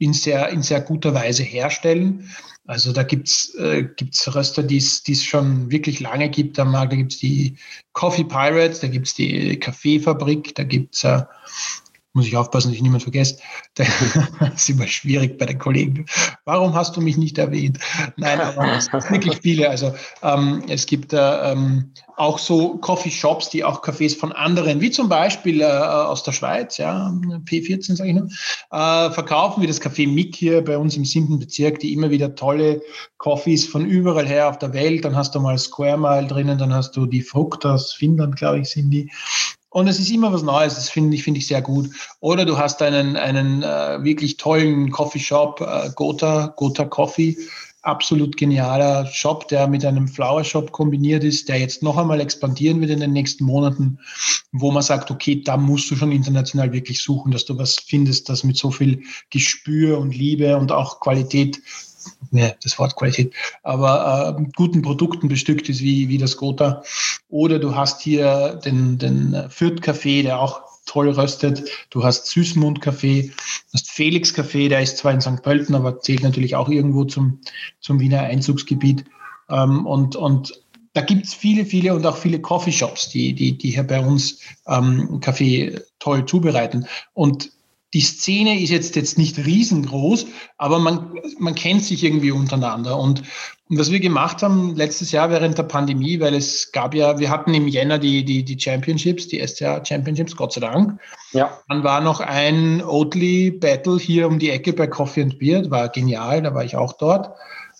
in 0.02 0.12
sehr, 0.12 0.48
in 0.48 0.62
sehr 0.62 0.80
guter 0.80 1.14
Weise 1.14 1.44
herstellen. 1.44 2.28
Also 2.66 2.92
da 2.92 3.02
gibt's 3.02 3.54
äh, 3.54 3.84
gibt's 3.84 4.34
Röster, 4.34 4.62
die 4.62 4.78
es 4.78 5.24
schon 5.24 5.70
wirklich 5.70 6.00
lange 6.00 6.28
gibt 6.28 6.58
am 6.58 6.72
Markt. 6.72 6.92
Da 6.92 6.96
gibt's 6.96 7.18
die 7.18 7.56
Coffee 7.92 8.24
Pirates, 8.24 8.80
da 8.80 8.88
gibt's 8.88 9.14
die 9.14 9.58
Kaffeefabrik, 9.58 10.54
da 10.54 10.64
gibt's 10.64 11.04
äh, 11.04 11.22
muss 12.14 12.26
ich 12.26 12.36
aufpassen, 12.36 12.68
dass 12.68 12.76
ich 12.76 12.82
niemand 12.82 13.02
vergesse. 13.02 13.38
Das 13.74 13.88
ist 14.54 14.68
immer 14.68 14.86
schwierig 14.86 15.38
bei 15.38 15.46
den 15.46 15.58
Kollegen. 15.58 16.06
Warum 16.44 16.74
hast 16.74 16.96
du 16.96 17.00
mich 17.00 17.16
nicht 17.16 17.38
erwähnt? 17.38 17.78
Nein, 18.16 18.40
aber 18.40 18.76
es 18.76 18.90
gibt 18.90 19.10
wirklich 19.10 19.38
viele. 19.40 19.70
Also 19.70 19.94
ähm, 20.22 20.62
es 20.68 20.86
gibt 20.86 21.12
äh, 21.12 21.52
ähm, 21.52 21.92
auch 22.16 22.38
so 22.38 22.76
Coffee-Shops, 22.78 23.48
die 23.48 23.64
auch 23.64 23.82
Cafés 23.82 24.16
von 24.16 24.32
anderen, 24.32 24.80
wie 24.80 24.90
zum 24.90 25.08
Beispiel 25.08 25.62
äh, 25.62 25.64
aus 25.64 26.22
der 26.22 26.32
Schweiz, 26.32 26.76
ja, 26.76 27.12
P14 27.46 27.96
sage 27.96 28.10
ich 28.10 28.16
nur, 28.16 28.28
äh, 28.70 29.10
verkaufen, 29.10 29.62
wie 29.62 29.66
das 29.66 29.80
Café 29.80 30.06
Mick 30.06 30.36
hier 30.36 30.62
bei 30.62 30.76
uns 30.76 30.96
im 30.96 31.04
siebten 31.04 31.38
Bezirk, 31.38 31.78
die 31.78 31.92
immer 31.92 32.10
wieder 32.10 32.34
tolle 32.34 32.82
Coffees 33.18 33.66
von 33.66 33.86
überall 33.86 34.26
her 34.26 34.48
auf 34.48 34.58
der 34.58 34.72
Welt. 34.74 35.04
Dann 35.04 35.16
hast 35.16 35.34
du 35.34 35.40
mal 35.40 35.56
Square 35.58 35.98
Mile 35.98 36.26
drinnen, 36.26 36.58
dann 36.58 36.74
hast 36.74 36.96
du 36.96 37.06
die 37.06 37.22
Frucht 37.22 37.64
aus 37.64 37.92
Finnland, 37.92 38.36
glaube 38.36 38.60
ich, 38.60 38.70
sind 38.70 38.90
die. 38.90 39.10
Und 39.72 39.88
es 39.88 39.98
ist 39.98 40.10
immer 40.10 40.32
was 40.32 40.42
Neues, 40.42 40.74
das 40.74 40.90
finde 40.90 41.16
ich, 41.16 41.22
finde 41.22 41.38
ich 41.38 41.46
sehr 41.46 41.62
gut. 41.62 41.90
Oder 42.20 42.44
du 42.44 42.58
hast 42.58 42.82
einen, 42.82 43.16
einen 43.16 43.62
äh, 43.62 44.04
wirklich 44.04 44.36
tollen 44.36 44.90
Coffeeshop, 44.90 45.60
äh, 45.62 45.90
Gotha, 45.94 46.52
Gotha 46.56 46.84
Coffee, 46.84 47.38
absolut 47.82 48.36
genialer 48.36 49.06
Shop, 49.06 49.48
der 49.48 49.66
mit 49.66 49.84
einem 49.84 50.08
Flower 50.08 50.44
Shop 50.44 50.72
kombiniert 50.72 51.24
ist, 51.24 51.48
der 51.48 51.58
jetzt 51.58 51.82
noch 51.82 51.96
einmal 51.96 52.20
expandieren 52.20 52.80
wird 52.80 52.90
in 52.90 53.00
den 53.00 53.12
nächsten 53.12 53.44
Monaten, 53.44 53.98
wo 54.52 54.70
man 54.70 54.82
sagt, 54.82 55.10
okay, 55.10 55.42
da 55.42 55.56
musst 55.56 55.90
du 55.90 55.96
schon 55.96 56.12
international 56.12 56.72
wirklich 56.72 57.02
suchen, 57.02 57.32
dass 57.32 57.44
du 57.46 57.58
was 57.58 57.76
findest, 57.76 58.28
das 58.28 58.44
mit 58.44 58.56
so 58.56 58.70
viel 58.70 59.02
Gespür 59.30 59.98
und 59.98 60.14
Liebe 60.14 60.56
und 60.56 60.70
auch 60.70 61.00
Qualität 61.00 61.60
ne, 62.30 62.54
das 62.62 62.78
Wort 62.78 62.96
Qualität, 62.96 63.32
aber 63.62 64.36
äh, 64.38 64.42
guten 64.56 64.82
Produkten 64.82 65.28
bestückt 65.28 65.68
ist, 65.68 65.80
wie, 65.80 66.08
wie 66.08 66.18
das 66.18 66.36
Gotha. 66.36 66.82
Oder 67.28 67.58
du 67.58 67.74
hast 67.74 68.02
hier 68.02 68.60
den, 68.64 68.98
den 68.98 69.46
Fürth-Kaffee, 69.48 70.22
der 70.22 70.40
auch 70.40 70.62
toll 70.86 71.10
röstet. 71.10 71.68
Du 71.90 72.04
hast 72.04 72.26
Süßmund-Kaffee, 72.26 73.28
du 73.28 73.72
hast 73.72 73.90
Felix-Kaffee, 73.90 74.68
der 74.68 74.82
ist 74.82 74.98
zwar 74.98 75.12
in 75.12 75.20
St. 75.20 75.42
Pölten, 75.42 75.74
aber 75.74 76.00
zählt 76.00 76.22
natürlich 76.22 76.56
auch 76.56 76.68
irgendwo 76.68 77.04
zum, 77.04 77.40
zum 77.80 78.00
Wiener 78.00 78.20
Einzugsgebiet. 78.20 79.04
Ähm, 79.48 79.86
und, 79.86 80.16
und 80.16 80.62
da 80.94 81.00
gibt 81.00 81.26
es 81.26 81.34
viele, 81.34 81.64
viele 81.64 81.94
und 81.94 82.04
auch 82.06 82.16
viele 82.16 82.40
Coffeeshops, 82.40 83.08
die, 83.08 83.32
die, 83.32 83.56
die 83.56 83.70
hier 83.70 83.84
bei 83.84 84.00
uns 84.00 84.40
ähm, 84.66 85.20
Kaffee 85.20 85.80
toll 85.98 86.26
zubereiten. 86.26 86.86
Und 87.14 87.52
die 87.94 88.00
Szene 88.00 88.58
ist 88.60 88.70
jetzt, 88.70 88.96
jetzt 88.96 89.18
nicht 89.18 89.38
riesengroß, 89.38 90.26
aber 90.56 90.78
man, 90.78 91.14
man 91.38 91.54
kennt 91.54 91.84
sich 91.84 92.02
irgendwie 92.02 92.30
untereinander. 92.30 92.98
Und, 92.98 93.22
und 93.68 93.78
was 93.78 93.90
wir 93.90 94.00
gemacht 94.00 94.42
haben 94.42 94.74
letztes 94.76 95.12
Jahr 95.12 95.30
während 95.30 95.58
der 95.58 95.64
Pandemie, 95.64 96.18
weil 96.18 96.34
es 96.34 96.72
gab 96.72 96.94
ja, 96.94 97.18
wir 97.18 97.28
hatten 97.28 97.52
im 97.52 97.68
Jänner 97.68 97.98
die, 97.98 98.24
die, 98.24 98.44
die 98.44 98.58
Championships, 98.58 99.28
die 99.28 99.46
SCA 99.46 99.84
Championships, 99.84 100.36
Gott 100.36 100.54
sei 100.54 100.62
Dank. 100.62 100.98
Ja. 101.32 101.58
Dann 101.68 101.84
war 101.84 102.00
noch 102.00 102.20
ein 102.20 102.82
Oatly 102.82 103.50
Battle 103.50 103.98
hier 103.98 104.26
um 104.26 104.38
die 104.38 104.50
Ecke 104.50 104.72
bei 104.72 104.86
Coffee 104.86 105.22
and 105.22 105.38
Beer, 105.38 105.70
war 105.70 105.90
genial, 105.90 106.42
da 106.42 106.54
war 106.54 106.64
ich 106.64 106.76
auch 106.76 106.94
dort. 106.94 107.30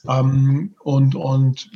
Ähm, 0.07 0.75
und, 0.83 1.15
und 1.15 1.71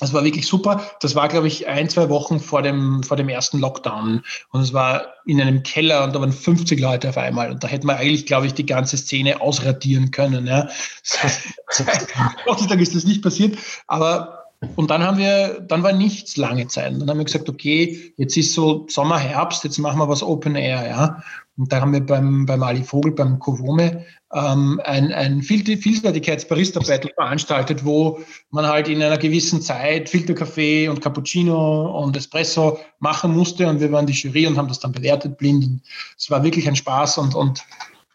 das 0.00 0.12
war 0.12 0.24
wirklich 0.24 0.46
super. 0.46 0.82
Das 1.00 1.14
war, 1.14 1.28
glaube 1.28 1.46
ich, 1.46 1.68
ein, 1.68 1.88
zwei 1.88 2.08
Wochen 2.08 2.40
vor 2.40 2.62
dem, 2.62 3.02
vor 3.02 3.16
dem 3.16 3.28
ersten 3.28 3.60
Lockdown. 3.60 4.22
Und 4.50 4.60
es 4.60 4.72
war 4.72 5.06
in 5.26 5.40
einem 5.40 5.62
Keller 5.62 6.04
und 6.04 6.14
da 6.14 6.20
waren 6.20 6.32
50 6.32 6.80
Leute 6.80 7.10
auf 7.10 7.18
einmal. 7.18 7.50
Und 7.50 7.62
da 7.62 7.68
hätte 7.68 7.86
man 7.86 7.96
eigentlich, 7.96 8.26
glaube 8.26 8.46
ich, 8.46 8.54
die 8.54 8.66
ganze 8.66 8.96
Szene 8.96 9.40
ausradieren 9.40 10.10
können. 10.10 10.46
Ja. 10.46 10.68
Gott 12.44 12.60
sei 12.60 12.66
Dank 12.66 12.80
ist 12.80 12.94
das 12.94 13.04
nicht 13.04 13.22
passiert. 13.22 13.58
Aber 13.86 14.40
und 14.76 14.90
dann 14.90 15.02
haben 15.02 15.16
wir, 15.16 15.60
dann 15.60 15.82
war 15.82 15.92
nichts 15.92 16.36
lange 16.36 16.66
Zeit. 16.66 16.92
Und 16.92 17.00
dann 17.00 17.10
haben 17.10 17.18
wir 17.18 17.24
gesagt, 17.24 17.48
okay, 17.48 18.12
jetzt 18.16 18.36
ist 18.36 18.52
so 18.52 18.86
Sommer, 18.90 19.18
Herbst, 19.18 19.64
jetzt 19.64 19.78
machen 19.78 19.98
wir 19.98 20.08
was 20.08 20.22
Open 20.22 20.54
Air, 20.54 20.86
ja. 20.86 21.22
Und 21.60 21.70
da 21.70 21.82
haben 21.82 21.92
wir 21.92 22.00
beim, 22.00 22.46
beim 22.46 22.62
Ali 22.62 22.82
Vogel, 22.82 23.12
beim 23.12 23.38
Covome, 23.38 24.06
ähm, 24.32 24.80
ein, 24.84 25.12
ein 25.12 25.42
Vielfältigkeits-Barista-Battle 25.42 27.10
veranstaltet, 27.14 27.84
wo 27.84 28.18
man 28.50 28.66
halt 28.66 28.88
in 28.88 29.02
einer 29.02 29.18
gewissen 29.18 29.60
Zeit 29.60 30.08
Filterkaffee 30.08 30.88
und 30.88 31.02
Cappuccino 31.02 32.00
und 32.02 32.16
Espresso 32.16 32.78
machen 33.00 33.36
musste. 33.36 33.68
Und 33.68 33.78
wir 33.78 33.92
waren 33.92 34.06
die 34.06 34.14
Jury 34.14 34.46
und 34.46 34.56
haben 34.56 34.68
das 34.68 34.80
dann 34.80 34.92
bewertet 34.92 35.36
blind. 35.36 35.82
Es 36.16 36.30
war 36.30 36.42
wirklich 36.42 36.66
ein 36.66 36.76
Spaß 36.76 37.18
und, 37.18 37.34
und 37.34 37.62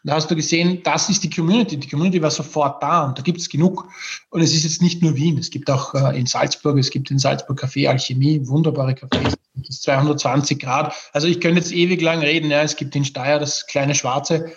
da 0.06 0.16
hast 0.16 0.30
du 0.30 0.36
gesehen, 0.36 0.82
das 0.84 1.10
ist 1.10 1.24
die 1.24 1.30
Community. 1.30 1.78
Die 1.78 1.90
Community 1.90 2.22
war 2.22 2.30
sofort 2.30 2.82
da 2.82 3.06
und 3.06 3.18
da 3.18 3.24
gibt 3.24 3.40
es 3.40 3.50
genug. 3.50 3.90
Und 4.30 4.42
es 4.42 4.54
ist 4.54 4.64
jetzt 4.64 4.82
nicht 4.82 5.02
nur 5.02 5.16
Wien, 5.16 5.38
es 5.38 5.50
gibt 5.50 5.70
auch 5.70 5.96
äh, 5.96 6.18
in 6.18 6.28
Salzburg, 6.28 6.78
es 6.78 6.92
gibt 6.92 7.10
in 7.10 7.18
Salzburg 7.18 7.64
Café 7.64 7.90
Alchemie, 7.90 8.40
wunderbare 8.48 8.92
Cafés, 8.92 9.34
es 9.62 9.70
ist 9.70 9.84
220 9.84 10.60
Grad. 10.60 10.94
Also 11.12 11.28
ich 11.28 11.42
könnte 11.42 11.60
jetzt 11.60 11.72
ewig 11.72 12.02
lang 12.02 12.20
reden. 12.20 12.52
Ja. 12.52 12.62
Es 12.62 12.76
gibt 12.76 12.96
in 12.96 13.04
Steyr 13.04 13.40
das 13.40 13.66
kleine 13.66 13.96
Schwarze, 13.96 14.52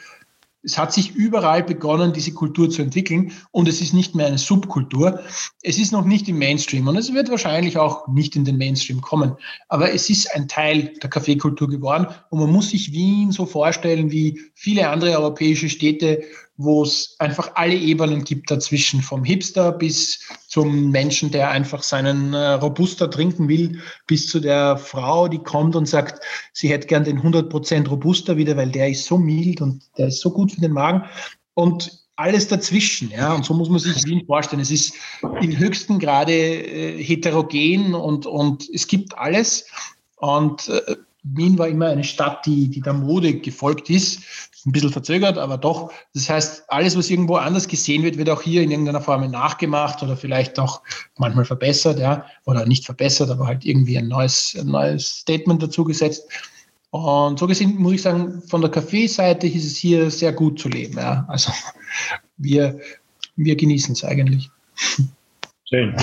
es 0.62 0.76
hat 0.76 0.92
sich 0.92 1.14
überall 1.14 1.62
begonnen, 1.62 2.12
diese 2.12 2.32
Kultur 2.32 2.68
zu 2.68 2.82
entwickeln 2.82 3.32
und 3.52 3.68
es 3.68 3.80
ist 3.80 3.94
nicht 3.94 4.14
mehr 4.14 4.26
eine 4.26 4.38
Subkultur. 4.38 5.20
Es 5.62 5.78
ist 5.78 5.92
noch 5.92 6.04
nicht 6.04 6.28
im 6.28 6.38
Mainstream 6.38 6.88
und 6.88 6.96
es 6.96 7.14
wird 7.14 7.30
wahrscheinlich 7.30 7.78
auch 7.78 8.08
nicht 8.08 8.34
in 8.34 8.44
den 8.44 8.58
Mainstream 8.58 9.00
kommen. 9.00 9.36
Aber 9.68 9.92
es 9.92 10.10
ist 10.10 10.34
ein 10.34 10.48
Teil 10.48 10.94
der 11.00 11.10
Kaffeekultur 11.10 11.68
geworden 11.68 12.08
und 12.30 12.40
man 12.40 12.50
muss 12.50 12.70
sich 12.70 12.92
Wien 12.92 13.30
so 13.30 13.46
vorstellen 13.46 14.10
wie 14.10 14.40
viele 14.54 14.88
andere 14.88 15.18
europäische 15.18 15.68
Städte, 15.68 16.22
wo 16.58 16.82
es 16.82 17.14
einfach 17.20 17.52
alle 17.54 17.74
Ebenen 17.74 18.24
gibt 18.24 18.50
dazwischen, 18.50 19.00
vom 19.00 19.22
Hipster 19.22 19.70
bis 19.70 20.18
zum 20.48 20.90
Menschen, 20.90 21.30
der 21.30 21.50
einfach 21.50 21.84
seinen 21.84 22.34
äh, 22.34 22.54
Robuster 22.54 23.08
trinken 23.08 23.48
will, 23.48 23.80
bis 24.08 24.28
zu 24.28 24.40
der 24.40 24.76
Frau, 24.76 25.28
die 25.28 25.38
kommt 25.38 25.76
und 25.76 25.86
sagt, 25.86 26.20
sie 26.52 26.68
hätte 26.68 26.88
gern 26.88 27.04
den 27.04 27.22
100% 27.22 27.88
Robuster 27.88 28.36
wieder, 28.36 28.56
weil 28.56 28.72
der 28.72 28.88
ist 28.88 29.04
so 29.04 29.18
mild 29.18 29.60
und 29.60 29.84
der 29.96 30.08
ist 30.08 30.20
so 30.20 30.32
gut 30.32 30.50
für 30.50 30.60
den 30.60 30.72
Magen. 30.72 31.04
Und 31.54 32.06
alles 32.16 32.48
dazwischen, 32.48 33.12
ja, 33.12 33.32
und 33.32 33.44
so 33.44 33.54
muss 33.54 33.68
man 33.68 33.78
sich 33.78 34.04
Wien 34.04 34.26
vorstellen. 34.26 34.60
Es 34.60 34.72
ist 34.72 34.94
im 35.40 35.56
höchsten 35.56 36.00
Grade 36.00 36.32
äh, 36.32 37.00
heterogen 37.00 37.94
und, 37.94 38.26
und 38.26 38.68
es 38.74 38.88
gibt 38.88 39.16
alles. 39.16 39.70
Und 40.16 40.68
äh, 40.68 40.96
Wien 41.22 41.58
war 41.58 41.68
immer 41.68 41.86
eine 41.86 42.04
Stadt, 42.04 42.46
die, 42.46 42.68
die 42.68 42.80
der 42.80 42.92
Mode 42.94 43.34
gefolgt 43.34 43.90
ist. 43.90 44.47
Ein 44.66 44.72
bisschen 44.72 44.90
verzögert, 44.90 45.38
aber 45.38 45.56
doch. 45.56 45.92
Das 46.14 46.28
heißt, 46.28 46.64
alles, 46.68 46.96
was 46.96 47.10
irgendwo 47.10 47.36
anders 47.36 47.68
gesehen 47.68 48.02
wird, 48.02 48.18
wird 48.18 48.30
auch 48.30 48.42
hier 48.42 48.62
in 48.62 48.70
irgendeiner 48.70 49.00
Form 49.00 49.30
nachgemacht 49.30 50.02
oder 50.02 50.16
vielleicht 50.16 50.58
auch 50.58 50.82
manchmal 51.16 51.44
verbessert, 51.44 51.98
ja, 51.98 52.24
oder 52.44 52.66
nicht 52.66 52.84
verbessert, 52.84 53.30
aber 53.30 53.46
halt 53.46 53.64
irgendwie 53.64 53.98
ein 53.98 54.08
neues, 54.08 54.56
ein 54.58 54.66
neues 54.66 55.08
Statement 55.18 55.62
dazu 55.62 55.84
gesetzt. 55.84 56.28
Und 56.90 57.38
so 57.38 57.46
gesehen 57.46 57.76
muss 57.76 57.94
ich 57.94 58.02
sagen, 58.02 58.42
von 58.48 58.60
der 58.60 58.70
Kaffeeseite 58.70 59.46
ist 59.46 59.66
es 59.66 59.76
hier 59.76 60.10
sehr 60.10 60.32
gut 60.32 60.58
zu 60.58 60.68
leben. 60.68 60.96
Ja. 60.96 61.24
Also 61.28 61.52
wir, 62.36 62.80
wir 63.36 63.56
genießen 63.56 63.92
es 63.92 64.04
eigentlich. 64.04 64.50
Schön. 65.68 65.94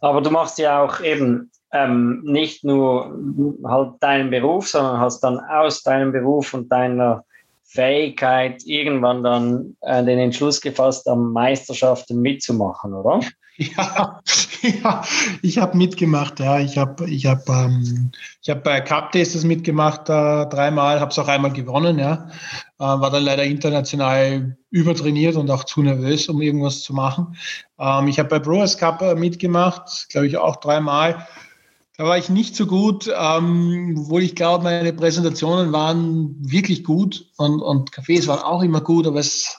Aber 0.00 0.20
du 0.20 0.30
machst 0.30 0.58
ja 0.58 0.82
auch 0.82 1.00
eben 1.00 1.50
ähm, 1.72 2.22
nicht 2.24 2.62
nur 2.62 3.18
halt 3.64 3.94
deinen 4.00 4.30
Beruf, 4.30 4.68
sondern 4.68 5.00
hast 5.00 5.20
dann 5.20 5.40
aus 5.40 5.82
deinem 5.82 6.12
Beruf 6.12 6.52
und 6.52 6.70
deiner 6.70 7.24
Fähigkeit 7.64 8.62
irgendwann 8.66 9.22
dann 9.22 9.76
äh, 9.80 10.04
den 10.04 10.18
Entschluss 10.18 10.60
gefasst, 10.60 11.08
am 11.08 11.32
Meisterschaften 11.32 12.20
mitzumachen, 12.20 12.94
oder? 12.94 13.20
Ja, 13.56 14.20
ja 14.62 15.04
ich 15.42 15.58
habe 15.58 15.76
mitgemacht. 15.76 16.40
Ja, 16.40 16.58
ich 16.58 16.76
habe 16.76 17.08
ich 17.08 17.26
hab, 17.26 17.48
ähm, 17.48 18.10
hab 18.48 18.64
bei 18.64 18.80
Cup 18.80 19.12
Tasters 19.12 19.44
mitgemacht 19.44 20.08
äh, 20.08 20.46
dreimal, 20.46 20.98
habe 20.98 21.12
es 21.12 21.18
auch 21.20 21.28
einmal 21.28 21.52
gewonnen. 21.52 22.00
Ja, 22.00 22.26
äh, 22.80 22.84
war 22.84 23.12
dann 23.12 23.22
leider 23.22 23.44
international 23.44 24.56
übertrainiert 24.70 25.36
und 25.36 25.50
auch 25.52 25.62
zu 25.62 25.82
nervös, 25.82 26.28
um 26.28 26.42
irgendwas 26.42 26.82
zu 26.82 26.94
machen. 26.94 27.36
Ähm, 27.78 28.08
ich 28.08 28.18
habe 28.18 28.28
bei 28.28 28.38
Brewers 28.40 28.76
Cup 28.76 29.00
äh, 29.02 29.14
mitgemacht, 29.14 30.08
glaube 30.10 30.26
ich 30.26 30.36
auch 30.36 30.56
dreimal. 30.56 31.24
Da 31.96 32.04
war 32.04 32.18
ich 32.18 32.28
nicht 32.28 32.56
so 32.56 32.66
gut, 32.66 33.08
ähm, 33.16 33.94
obwohl 33.96 34.22
ich 34.24 34.34
glaube, 34.34 34.64
meine 34.64 34.92
Präsentationen 34.92 35.72
waren 35.72 36.34
wirklich 36.40 36.82
gut 36.82 37.26
und, 37.36 37.60
und 37.60 37.92
Cafés 37.92 38.26
waren 38.26 38.40
auch 38.40 38.62
immer 38.62 38.80
gut, 38.80 39.06
aber 39.06 39.20
es 39.20 39.56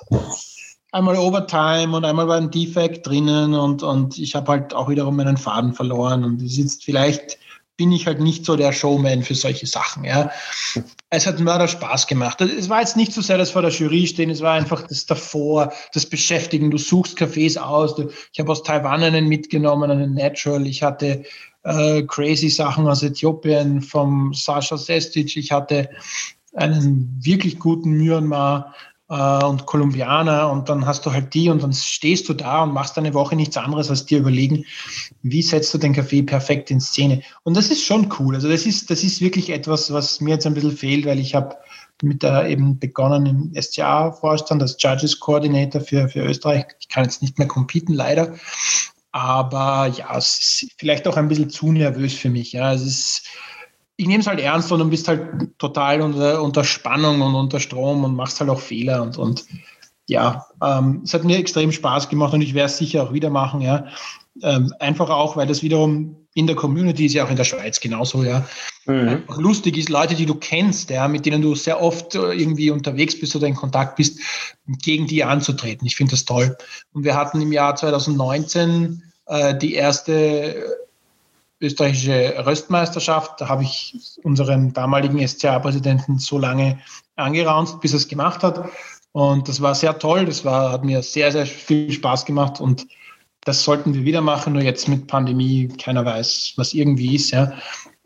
einmal 0.92 1.18
Overtime 1.18 1.96
und 1.96 2.04
einmal 2.04 2.27
war 2.27 2.38
ein 2.38 2.51
Defekt 2.51 3.08
drinnen 3.08 3.54
und, 3.54 3.84
und 3.84 4.18
ich 4.18 4.36
habe 4.36 4.51
halt 4.51 4.74
auch 4.74 4.89
wiederum 4.89 5.15
meinen 5.15 5.38
Faden 5.38 5.74
verloren 5.74 6.25
und 6.25 6.42
ist 6.42 6.84
vielleicht 6.84 7.38
bin 7.77 7.92
ich 7.92 8.08
halt 8.08 8.22
nicht 8.22 8.46
so 8.46 8.56
der 8.56 8.72
Showman 8.72 9.24
für 9.24 9.36
solche 9.36 9.68
Sachen. 9.68 10.06
Ja. 10.06 10.32
Es 11.10 11.27
hat 11.27 11.39
Mörder 11.39 11.68
Spaß 11.68 12.08
gemacht. 12.08 12.39
Es 12.39 12.70
war 12.70 12.80
jetzt 12.80 12.96
nicht 12.96 13.12
so 13.12 13.22
sehr 13.22 13.38
das 13.38 13.51
vor 13.51 13.62
der 13.62 13.72
Jury 13.72 14.08
stehen, 14.08 14.30
es 14.30 14.42
war 14.42 14.54
einfach 14.54 14.88
das 14.88 15.06
davor, 15.06 15.74
das 15.94 16.06
Beschäftigen. 16.06 16.72
Du 16.72 16.77
suchst 16.77 17.18
Cafés 17.18 17.58
aus. 17.58 17.96
Ich 18.32 18.39
habe 18.39 18.51
aus 18.51 18.63
Taiwan 18.63 19.04
einen 19.04 19.27
mitgenommen, 19.27 19.92
einen 19.92 20.13
Natural. 20.13 20.65
Ich 20.68 20.84
hatte 20.84 21.25
äh, 21.65 22.03
crazy 22.03 22.50
Sachen 22.50 22.88
aus 22.88 23.03
Äthiopien 23.03 23.81
vom 23.81 24.34
Sascha 24.34 24.77
Sestic. 24.77 25.36
Ich 25.36 25.51
hatte 25.51 25.89
einen 26.53 27.19
wirklich 27.22 27.60
guten 27.60 27.91
Myanmar 27.91 28.74
äh, 29.10 29.43
und 29.43 29.65
Kolumbianer 29.65 30.50
und 30.51 30.69
dann 30.69 30.86
hast 30.86 31.05
du 31.05 31.12
halt 31.12 31.34
die 31.34 31.50
und 31.50 31.63
dann 31.63 31.74
stehst 31.74 32.29
du 32.29 32.34
da 32.34 32.63
und 32.63 32.74
machst 32.74 32.98
eine 32.98 33.13
Woche 33.13 33.36
nichts 33.36 33.57
anderes 33.57 33.89
als 33.89 34.05
dir 34.05 34.19
überlegen, 34.19 34.65
wie 35.24 35.41
setzt 35.41 35.74
du 35.74 35.77
den 35.77 35.93
Kaffee 35.93 36.24
perfekt 36.24 36.72
in 36.72 36.79
Szene. 36.79 37.22
Und 37.43 37.57
das 37.57 37.72
ist 37.72 37.84
schon 37.84 38.13
cool. 38.19 38.36
Also 38.36 38.48
das 38.48 38.65
ist, 38.65 38.89
das 38.89 39.03
ist 39.03 39.19
wirklich 39.19 39.50
etwas, 39.50 39.91
was 39.91 40.22
mir 40.22 40.36
jetzt 40.36 40.45
ein 40.45 40.53
bisschen 40.53 40.77
fehlt, 40.77 41.05
weil 41.05 41.19
ich 41.19 41.36
habe 41.36 41.55
mit 42.01 42.24
der 42.24 42.48
eben 42.50 42.77
begonnen 42.77 43.25
im 43.25 43.62
SCA-Vorstand 43.62 44.62
als 44.62 44.75
Judges 44.79 45.19
Coordinator 45.19 45.81
für, 45.81 46.10
für 46.10 46.22
Österreich. 46.22 46.65
Ich 46.79 46.89
kann 46.89 47.05
jetzt 47.05 47.22
nicht 47.22 47.39
mehr 47.39 47.48
competen, 47.48 47.93
leider. 47.93 48.36
Aber 49.15 49.88
ja, 49.88 50.17
es 50.17 50.39
ist 50.39 50.72
vielleicht 50.77 51.07
auch 51.07 51.16
ein 51.16 51.29
bisschen 51.29 51.50
zu 51.50 51.72
nervös 51.72 52.16
für 52.16 52.29
mich. 52.29 52.51
Ja, 52.51 52.74
es 52.74 52.81
ist, 52.81 53.24
ich 53.96 54.07
nehme 54.07 54.20
es 54.20 54.27
halt 54.27 54.42
ernst 54.42 54.74
und 54.74 54.79
du 54.79 54.90
bist 54.90 55.07
halt 55.07 55.57
total 55.57 56.01
unter, 56.01 56.44
unter 56.44 56.66
Spannung 56.66 57.22
und 57.22 57.33
unter 57.33 57.61
Strom 57.61 58.03
und 58.03 58.13
machst 58.13 58.42
halt 58.42 58.50
auch 58.50 58.59
Fehler 58.59 59.01
und, 59.01 59.18
und 59.18 59.46
ja, 60.05 60.46
ähm, 60.61 61.00
es 61.05 61.13
hat 61.13 61.24
mir 61.24 61.37
extrem 61.37 61.72
Spaß 61.72 62.09
gemacht 62.09 62.33
und 62.33 62.42
ich 62.42 62.53
werde 62.53 62.66
es 62.66 62.77
sicher 62.77 63.03
auch 63.03 63.13
wieder 63.13 63.29
machen, 63.29 63.61
ja. 63.61 63.87
Ähm, 64.44 64.74
einfach 64.81 65.09
auch, 65.09 65.37
weil 65.37 65.48
das 65.48 65.63
wiederum 65.63 66.18
in 66.33 66.46
der 66.46 66.57
Community 66.57 67.05
ist 67.05 67.13
ja 67.13 67.24
auch 67.24 67.29
in 67.29 67.37
der 67.37 67.46
Schweiz 67.46 67.79
genauso, 67.79 68.22
ja. 68.22 68.46
Mhm. 68.85 69.24
lustig 69.37 69.77
ist, 69.77 69.87
Leute, 69.87 70.16
die 70.16 70.25
du 70.25 70.35
kennst, 70.35 70.90
ja, 70.90 71.07
mit 71.07 71.25
denen 71.25 71.42
du 71.42 71.55
sehr 71.55 71.81
oft 71.81 72.16
äh, 72.16 72.33
irgendwie 72.33 72.70
unterwegs 72.70 73.18
bist 73.18 73.33
oder 73.33 73.48
in 73.48 73.55
Kontakt 73.55 73.96
bist, 73.96 74.20
gegen 74.83 75.07
die 75.07 75.24
anzutreten. 75.24 75.87
Ich 75.87 75.96
finde 75.96 76.11
das 76.11 76.25
toll. 76.25 76.57
Und 76.92 77.05
wir 77.05 77.16
hatten 77.16 77.40
im 77.40 77.53
Jahr 77.53 77.77
2019 77.77 79.03
äh, 79.27 79.57
die 79.57 79.75
erste 79.75 80.85
österreichische 81.61 82.46
Röstmeisterschaft. 82.46 83.40
Da 83.40 83.50
habe 83.50 83.64
ich 83.64 83.98
unseren 84.24 84.74
damaligen 84.74 85.25
SCA-Präsidenten 85.25 86.20
so 86.20 86.38
lange 86.38 86.79
angeraunzt, 87.16 87.79
bis 87.81 87.94
er 87.94 87.98
es 87.98 88.07
gemacht 88.07 88.44
hat. 88.44 88.70
Und 89.11 89.48
das 89.48 89.61
war 89.61 89.75
sehr 89.75 89.98
toll. 89.98 90.25
Das 90.25 90.44
war, 90.44 90.72
hat 90.72 90.83
mir 90.83 91.01
sehr, 91.01 91.31
sehr 91.31 91.46
viel 91.46 91.92
Spaß 91.92 92.25
gemacht. 92.25 92.59
Und 92.59 92.88
das 93.46 93.64
sollten 93.64 93.94
wir 93.94 94.03
wieder 94.03 94.22
machen. 94.22 94.53
Nur 94.53 94.61
jetzt 94.61 94.88
mit 94.90 95.07
Pandemie, 95.07 95.70
keiner 95.70 96.05
weiß, 96.05 96.53
was 96.57 96.74
irgendwie 96.74 97.16
ist. 97.16 97.31
Ja. 97.31 97.53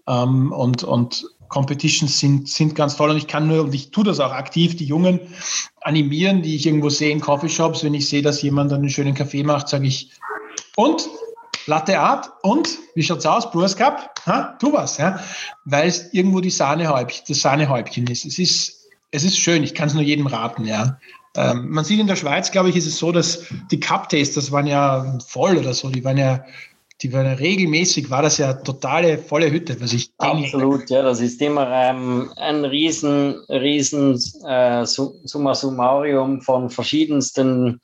Ähm, 0.08 0.52
und, 0.52 0.84
und 0.84 1.26
Competitions 1.50 2.20
sind, 2.20 2.48
sind 2.48 2.76
ganz 2.76 2.96
toll 2.96 3.10
und 3.10 3.18
ich 3.18 3.28
kann 3.28 3.48
nur, 3.48 3.64
und 3.64 3.74
ich 3.74 3.90
tue 3.90 4.04
das 4.04 4.20
auch 4.20 4.32
aktiv, 4.32 4.78
die 4.78 4.86
Jungen 4.86 5.20
animieren, 5.82 6.44
die 6.44 6.56
ich 6.56 6.68
irgendwo 6.68 6.90
sehe 6.90 7.12
in 7.12 7.22
Coffeeshops. 7.22 7.84
Wenn 7.84 7.96
ich 7.96 8.08
sehe, 8.08 8.22
dass 8.22 8.44
jemand 8.44 8.72
einen 8.72 8.90
schönen 8.90 9.16
Kaffee 9.16 9.44
macht, 9.44 9.68
sage 9.68 9.88
ich, 9.88 10.12
und 10.76 11.10
Latte 11.70 12.00
Art 12.00 12.32
und 12.42 12.80
wie 12.96 13.04
schaut's 13.04 13.28
aus? 13.28 13.52
Brewers 13.52 13.76
Cup? 13.76 14.16
Ha? 14.26 14.58
Tu 14.60 14.74
was, 14.74 14.98
ja? 14.98 15.20
Weil 15.66 15.88
es 15.88 16.14
irgendwo 16.14 16.40
die 16.40 16.50
Sahnehäubchen, 16.50 17.26
das 17.28 17.42
Sahnehäubchen 17.42 18.08
ist. 18.08 18.26
Es 18.26 18.40
ist, 18.40 18.88
es 19.12 19.24
ist 19.24 19.38
schön, 19.38 19.64
ich 19.64 19.76
kann 19.76 19.88
es 19.88 19.94
nur 19.94 20.02
jedem 20.02 20.26
raten, 20.26 20.66
ja. 20.66 20.98
Ähm, 21.36 21.70
man 21.70 21.86
sieht 21.86 22.00
in 22.00 22.08
der 22.08 22.16
Schweiz, 22.16 22.50
glaube 22.50 22.70
ich, 22.70 22.76
ist 22.76 22.88
es 22.88 22.98
so, 22.98 23.12
dass 23.12 23.46
die 23.70 23.80
Cup-Tasters 23.80 24.52
waren 24.52 24.66
ja 24.66 25.20
voll 25.28 25.58
oder 25.58 25.76
so, 25.76 25.90
die 25.90 26.04
waren 26.04 26.18
ja 26.18 26.44
die 27.02 27.14
waren 27.14 27.28
regelmäßig, 27.28 28.10
war 28.10 28.22
das 28.22 28.40
ja 28.40 28.54
totale 28.54 29.18
volle 29.18 29.50
Hütte, 29.50 29.80
was 29.80 29.94
ich 29.94 30.12
Absolut, 30.18 30.90
ja, 30.90 31.02
das 31.02 31.22
ist 31.22 31.42
immer 31.42 31.70
ähm, 31.72 32.30
ein 32.36 32.66
riesen, 32.66 33.36
riesen 33.48 34.22
äh, 34.46 34.86
Summa 34.86 35.56
Summarium 35.56 36.42
von 36.42 36.70
verschiedensten 36.70 37.80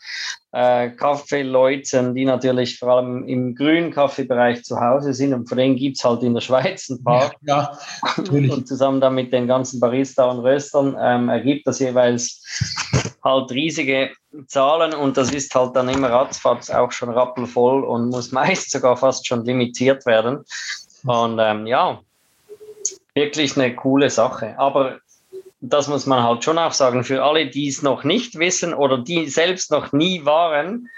äh, 0.51 0.89
Kaffeeleuten, 0.89 2.13
die 2.13 2.25
natürlich 2.25 2.77
vor 2.77 2.89
allem 2.89 3.25
im 3.25 3.55
grünen 3.55 3.91
Kaffeebereich 3.91 4.63
zu 4.63 4.79
Hause 4.79 5.13
sind 5.13 5.33
und 5.33 5.47
von 5.47 5.57
denen 5.57 5.77
gibt 5.77 5.97
es 5.97 6.03
halt 6.03 6.21
in 6.23 6.33
der 6.33 6.41
Schweiz 6.41 6.89
ein 6.89 7.03
paar. 7.03 7.33
Ja, 7.41 7.71
ja 7.71 7.79
natürlich. 8.17 8.51
Und 8.51 8.67
zusammen 8.67 8.99
dann 8.99 9.15
mit 9.15 9.31
den 9.31 9.47
ganzen 9.47 9.79
Barista 9.79 10.29
und 10.29 10.39
Röstern 10.39 10.95
ähm, 10.99 11.29
ergibt 11.29 11.67
das 11.67 11.79
jeweils 11.79 12.84
halt 13.25 13.51
riesige 13.51 14.11
Zahlen 14.47 14.93
und 14.93 15.17
das 15.17 15.33
ist 15.33 15.53
halt 15.53 15.75
dann 15.75 15.89
immer 15.89 16.09
ratzfatz 16.09 16.69
auch 16.69 16.91
schon 16.91 17.09
rappelvoll 17.09 17.83
und 17.83 18.09
muss 18.09 18.31
meist 18.31 18.71
sogar 18.71 18.95
fast 18.95 19.27
schon 19.27 19.43
limitiert 19.43 20.05
werden. 20.05 20.45
Und 21.03 21.39
ähm, 21.39 21.67
ja, 21.67 21.99
wirklich 23.13 23.57
eine 23.57 23.75
coole 23.75 24.09
Sache. 24.09 24.57
Aber 24.57 24.99
das 25.59 25.87
muss 25.87 26.05
man 26.05 26.23
halt 26.23 26.43
schon 26.43 26.57
auch 26.57 26.73
sagen, 26.73 27.03
für 27.03 27.23
alle, 27.23 27.47
die 27.47 27.67
es 27.67 27.81
noch 27.81 28.03
nicht 28.03 28.37
wissen 28.37 28.73
oder 28.73 28.99
die 28.99 29.27
selbst 29.27 29.71
noch 29.71 29.91
nie 29.91 30.23
waren, 30.25 30.89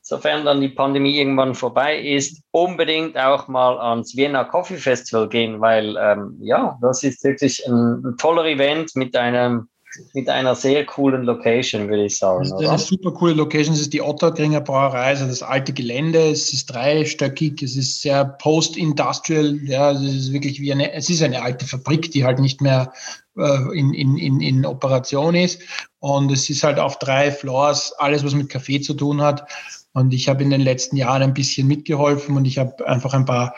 sofern 0.00 0.44
dann 0.44 0.60
die 0.60 0.68
Pandemie 0.68 1.18
irgendwann 1.18 1.54
vorbei 1.54 1.98
ist, 1.98 2.42
unbedingt 2.50 3.18
auch 3.18 3.48
mal 3.48 3.78
ans 3.78 4.16
Vienna 4.16 4.44
Coffee 4.44 4.76
Festival 4.76 5.28
gehen, 5.28 5.60
weil 5.60 5.96
ähm, 5.98 6.38
ja, 6.40 6.78
das 6.80 7.02
ist 7.02 7.24
wirklich 7.24 7.66
ein, 7.66 8.04
ein 8.04 8.16
toller 8.18 8.44
Event 8.44 8.94
mit 8.96 9.16
einem 9.16 9.68
mit 10.12 10.28
einer 10.28 10.54
sehr 10.54 10.84
coolen 10.86 11.24
Location, 11.24 11.88
würde 11.88 12.04
ich 12.06 12.16
sagen. 12.16 12.48
Das 12.48 12.60
ist 12.60 12.68
eine 12.68 12.78
super 12.78 13.12
coole 13.12 13.34
Location. 13.34 13.74
Es 13.74 13.80
ist 13.80 13.92
die 13.92 14.02
Otterkringer 14.02 14.60
Brauerei, 14.60 15.06
also 15.06 15.26
das 15.26 15.42
alte 15.42 15.72
Gelände. 15.72 16.30
Es 16.30 16.52
ist 16.52 16.66
dreistöckig, 16.66 17.62
es 17.62 17.76
ist 17.76 18.02
sehr 18.02 18.24
post-industrial. 18.24 19.58
Ja, 19.64 19.92
es 19.92 20.02
ist 20.02 20.32
wirklich 20.32 20.60
wie 20.60 20.72
eine, 20.72 20.92
es 20.92 21.10
ist 21.10 21.22
eine 21.22 21.42
alte 21.42 21.66
Fabrik, 21.66 22.10
die 22.10 22.24
halt 22.24 22.38
nicht 22.38 22.60
mehr 22.60 22.92
äh, 23.36 23.78
in, 23.78 23.94
in, 23.94 24.16
in, 24.16 24.40
in 24.40 24.66
Operation 24.66 25.34
ist. 25.34 25.62
Und 26.00 26.30
es 26.30 26.50
ist 26.50 26.62
halt 26.62 26.78
auf 26.78 26.98
drei 26.98 27.30
Floors 27.30 27.92
alles, 27.98 28.24
was 28.24 28.34
mit 28.34 28.48
Kaffee 28.48 28.80
zu 28.80 28.94
tun 28.94 29.22
hat. 29.22 29.48
Und 29.92 30.12
ich 30.12 30.28
habe 30.28 30.42
in 30.42 30.50
den 30.50 30.60
letzten 30.60 30.96
Jahren 30.96 31.22
ein 31.22 31.34
bisschen 31.34 31.68
mitgeholfen 31.68 32.36
und 32.36 32.44
ich 32.44 32.58
habe 32.58 32.86
einfach 32.86 33.14
ein 33.14 33.24
paar 33.24 33.54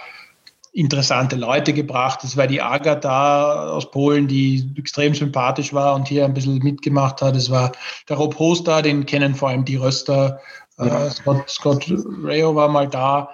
interessante 0.77 1.37
Leute 1.37 1.73
gebracht. 1.73 2.23
Es 2.23 2.37
war 2.37 2.47
die 2.47 2.61
Agatha 2.61 3.71
aus 3.71 3.91
Polen, 3.91 4.29
die 4.29 4.71
extrem 4.77 5.15
sympathisch 5.15 5.73
war 5.73 5.95
und 5.95 6.07
hier 6.07 6.25
ein 6.25 6.35
bisschen 6.35 6.59
mitgemacht 6.59 7.23
hat. 7.23 7.35
Es 7.35 7.51
war 7.51 7.73
der 8.09 8.17
Rob 8.17 8.39
Hoster, 8.39 8.83
den 8.83 9.07
kennen 9.07 9.35
vor 9.35 9.49
allem 9.49 9.65
die 9.65 9.77
Röster. 9.77 10.39
Äh, 10.79 10.87
ja. 10.87 11.11
Scott, 11.11 11.49
Scott 11.49 11.93
Rayo 12.23 12.55
war 12.55 12.69
mal 12.69 12.89
da 12.89 13.31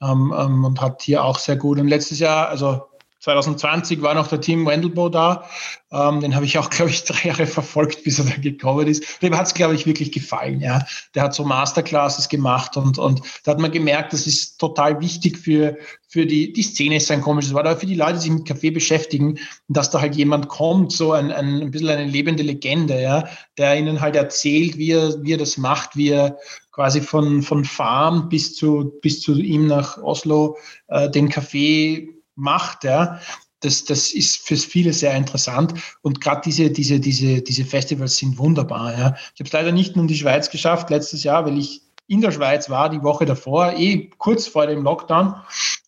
ähm, 0.00 0.34
ähm, 0.36 0.64
und 0.64 0.80
hat 0.80 1.02
hier 1.02 1.22
auch 1.22 1.38
sehr 1.38 1.56
gut. 1.56 1.78
Und 1.78 1.88
letztes 1.88 2.18
Jahr, 2.18 2.48
also 2.48 2.82
2020 3.26 4.02
war 4.02 4.14
noch 4.14 4.28
der 4.28 4.40
Team 4.40 4.64
Wendelbo 4.66 5.08
da. 5.08 5.48
Ähm, 5.90 6.20
den 6.20 6.36
habe 6.36 6.44
ich 6.44 6.58
auch, 6.58 6.70
glaube 6.70 6.92
ich, 6.92 7.02
drei 7.02 7.28
Jahre 7.28 7.46
verfolgt, 7.46 8.04
bis 8.04 8.20
er 8.20 8.26
da 8.26 8.36
gekommen 8.36 8.86
ist. 8.86 9.20
Dem 9.20 9.36
hat 9.36 9.48
es, 9.48 9.54
glaube 9.54 9.74
ich, 9.74 9.84
wirklich 9.84 10.12
gefallen. 10.12 10.60
Ja. 10.60 10.86
Der 11.14 11.24
hat 11.24 11.34
so 11.34 11.44
Masterclasses 11.44 12.28
gemacht 12.28 12.76
und, 12.76 12.98
und 12.98 13.22
da 13.42 13.50
hat 13.50 13.58
man 13.58 13.72
gemerkt, 13.72 14.12
das 14.12 14.28
ist 14.28 14.58
total 14.58 15.00
wichtig 15.00 15.38
für, 15.38 15.76
für 16.06 16.24
die, 16.24 16.52
die 16.52 16.62
Szene 16.62 16.96
ist 16.96 17.10
ein 17.10 17.20
komisches 17.20 17.52
Wort, 17.52 17.66
aber 17.66 17.80
für 17.80 17.86
die 17.86 17.96
Leute, 17.96 18.14
die 18.14 18.20
sich 18.20 18.30
mit 18.30 18.46
Kaffee 18.46 18.70
beschäftigen, 18.70 19.40
dass 19.66 19.90
da 19.90 20.00
halt 20.00 20.14
jemand 20.14 20.46
kommt, 20.46 20.92
so 20.92 21.10
ein, 21.10 21.32
ein, 21.32 21.62
ein 21.62 21.70
bisschen 21.72 21.88
eine 21.88 22.04
lebende 22.04 22.44
Legende, 22.44 23.02
ja, 23.02 23.24
der 23.58 23.76
ihnen 23.76 24.00
halt 24.00 24.14
erzählt, 24.14 24.78
wie 24.78 24.92
er, 24.92 25.20
wie 25.24 25.32
er 25.32 25.38
das 25.38 25.56
macht, 25.56 25.96
wie 25.96 26.10
er 26.10 26.38
quasi 26.70 27.00
von, 27.00 27.42
von 27.42 27.64
Farm 27.64 28.28
bis 28.28 28.54
zu, 28.54 28.92
bis 29.02 29.20
zu 29.20 29.34
ihm 29.34 29.66
nach 29.66 29.98
Oslo 29.98 30.58
äh, 30.86 31.10
den 31.10 31.28
Kaffee 31.28 32.15
macht, 32.36 32.84
ja, 32.84 33.20
das, 33.60 33.84
das 33.84 34.12
ist 34.12 34.46
für 34.46 34.56
viele 34.56 34.92
sehr 34.92 35.14
interessant. 35.14 35.74
Und 36.02 36.20
gerade 36.20 36.42
diese, 36.44 36.70
diese, 36.70 37.00
diese, 37.00 37.42
diese 37.42 37.64
Festivals 37.64 38.16
sind 38.16 38.38
wunderbar. 38.38 38.92
Ja. 38.92 39.14
Ich 39.34 39.40
habe 39.40 39.44
es 39.44 39.52
leider 39.52 39.72
nicht 39.72 39.96
nur 39.96 40.04
in 40.04 40.08
die 40.08 40.16
Schweiz 40.16 40.50
geschafft 40.50 40.90
letztes 40.90 41.24
Jahr, 41.24 41.44
weil 41.46 41.58
ich 41.58 41.82
in 42.08 42.20
der 42.20 42.30
Schweiz 42.30 42.70
war, 42.70 42.88
die 42.88 43.02
Woche 43.02 43.24
davor, 43.24 43.72
eh 43.72 44.10
kurz 44.18 44.46
vor 44.46 44.66
dem 44.66 44.84
Lockdown, 44.84 45.34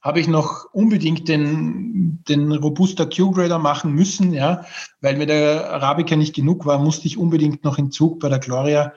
habe 0.02 0.20
ich 0.20 0.26
noch 0.26 0.66
unbedingt 0.72 1.28
den, 1.28 2.24
den 2.28 2.50
Robusta 2.50 3.04
Q-Grader 3.04 3.58
machen 3.58 3.92
müssen, 3.92 4.32
ja, 4.32 4.64
weil 5.00 5.16
mir 5.16 5.26
der 5.26 5.70
Arabica 5.72 6.16
nicht 6.16 6.34
genug 6.34 6.66
war, 6.66 6.78
musste 6.78 7.06
ich 7.06 7.18
unbedingt 7.18 7.62
noch 7.62 7.78
in 7.78 7.92
Zug 7.92 8.18
bei 8.18 8.28
der 8.28 8.40
Gloria 8.40 8.92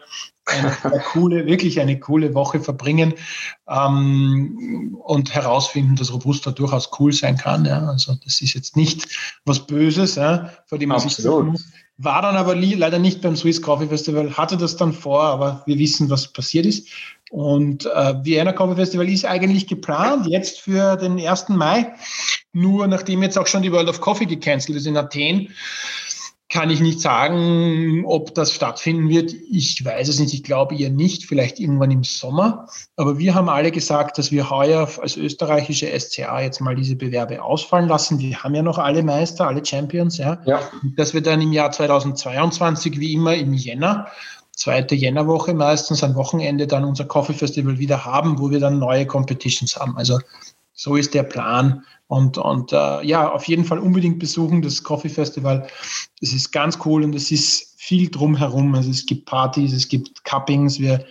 eine, 0.53 0.99
coole, 0.99 1.45
wirklich 1.45 1.79
eine 1.79 1.99
coole 1.99 2.33
Woche 2.33 2.59
verbringen 2.59 3.13
ähm, 3.67 4.97
und 5.03 5.33
herausfinden, 5.33 5.95
dass 5.95 6.13
Robusta 6.13 6.51
durchaus 6.51 6.89
cool 6.99 7.13
sein 7.13 7.37
kann. 7.37 7.65
Ja. 7.65 7.87
Also 7.87 8.15
das 8.23 8.41
ist 8.41 8.53
jetzt 8.53 8.75
nicht 8.75 9.07
was 9.45 9.65
Böses, 9.65 10.15
ja, 10.15 10.51
vor 10.65 10.77
dem 10.77 10.89
man 10.89 11.01
Absolut. 11.01 11.57
sich 11.57 11.65
war 12.03 12.21
dann 12.21 12.35
aber 12.35 12.55
leider 12.55 12.99
nicht 12.99 13.21
beim 13.21 13.35
Swiss 13.35 13.61
Coffee 13.61 13.87
Festival, 13.87 14.35
hatte 14.35 14.57
das 14.57 14.75
dann 14.75 14.93
vor, 14.93 15.23
aber 15.23 15.61
wir 15.65 15.77
wissen, 15.77 16.09
was 16.09 16.33
passiert 16.33 16.65
ist. 16.65 16.87
Und 17.29 17.85
äh, 17.85 18.15
Vienna 18.23 18.53
Coffee 18.53 18.75
Festival 18.75 19.07
ist 19.07 19.25
eigentlich 19.25 19.67
geplant 19.67 20.27
jetzt 20.27 20.61
für 20.61 20.95
den 20.97 21.19
1. 21.19 21.49
Mai. 21.49 21.93
Nur 22.53 22.87
nachdem 22.87 23.23
jetzt 23.23 23.37
auch 23.37 23.47
schon 23.47 23.61
die 23.61 23.71
World 23.71 23.87
of 23.87 24.01
Coffee 24.01 24.25
gecancelt 24.25 24.77
ist 24.77 24.87
in 24.87 24.97
Athen, 24.97 25.49
kann 26.51 26.69
ich 26.69 26.81
nicht 26.81 26.99
sagen, 26.99 28.03
ob 28.05 28.35
das 28.35 28.51
stattfinden 28.51 29.07
wird. 29.07 29.33
Ich 29.49 29.83
weiß 29.83 30.09
es 30.09 30.19
nicht. 30.19 30.33
Ich 30.33 30.43
glaube 30.43 30.75
eher 30.75 30.89
nicht. 30.89 31.25
Vielleicht 31.25 31.59
irgendwann 31.59 31.91
im 31.91 32.03
Sommer. 32.03 32.67
Aber 32.97 33.17
wir 33.17 33.33
haben 33.35 33.47
alle 33.47 33.71
gesagt, 33.71 34.17
dass 34.17 34.31
wir 34.31 34.49
heuer 34.49 34.89
als 35.01 35.15
österreichische 35.15 35.97
SCA 35.97 36.41
jetzt 36.41 36.59
mal 36.59 36.75
diese 36.75 36.97
Bewerbe 36.97 37.41
ausfallen 37.41 37.87
lassen. 37.87 38.19
Wir 38.19 38.43
haben 38.43 38.53
ja 38.53 38.63
noch 38.63 38.77
alle 38.77 39.01
Meister, 39.01 39.47
alle 39.47 39.65
Champions. 39.65 40.17
Ja. 40.17 40.39
ja. 40.45 40.59
Dass 40.97 41.13
wir 41.13 41.21
dann 41.21 41.41
im 41.41 41.53
Jahr 41.53 41.71
2022 41.71 42.99
wie 42.99 43.13
immer 43.13 43.33
im 43.33 43.53
Jänner 43.53 44.07
zweite 44.53 44.93
Jännerwoche 44.93 45.53
meistens 45.53 46.03
am 46.03 46.15
Wochenende 46.15 46.67
dann 46.67 46.83
unser 46.83 47.05
Coffee 47.05 47.33
Festival 47.33 47.79
wieder 47.79 48.03
haben, 48.03 48.37
wo 48.39 48.51
wir 48.51 48.59
dann 48.59 48.77
neue 48.77 49.07
Competitions 49.07 49.77
haben. 49.77 49.97
Also 49.97 50.19
so 50.73 50.97
ist 50.97 51.13
der 51.13 51.23
Plan. 51.23 51.85
Und, 52.11 52.37
und 52.37 52.73
äh, 52.73 53.05
ja, 53.05 53.31
auf 53.31 53.45
jeden 53.45 53.63
Fall 53.63 53.79
unbedingt 53.79 54.19
besuchen 54.19 54.61
das 54.61 54.83
Coffee 54.83 55.07
Festival. 55.07 55.65
Es 56.19 56.33
ist 56.33 56.51
ganz 56.51 56.77
cool 56.83 57.05
und 57.05 57.15
es 57.15 57.31
ist 57.31 57.79
viel 57.79 58.09
drumherum. 58.09 58.75
Also 58.75 58.89
es 58.89 59.05
gibt 59.05 59.27
Partys, 59.27 59.71
es 59.71 59.87
gibt 59.87 60.25
Cuppings. 60.25 60.77
Wir 60.81 61.05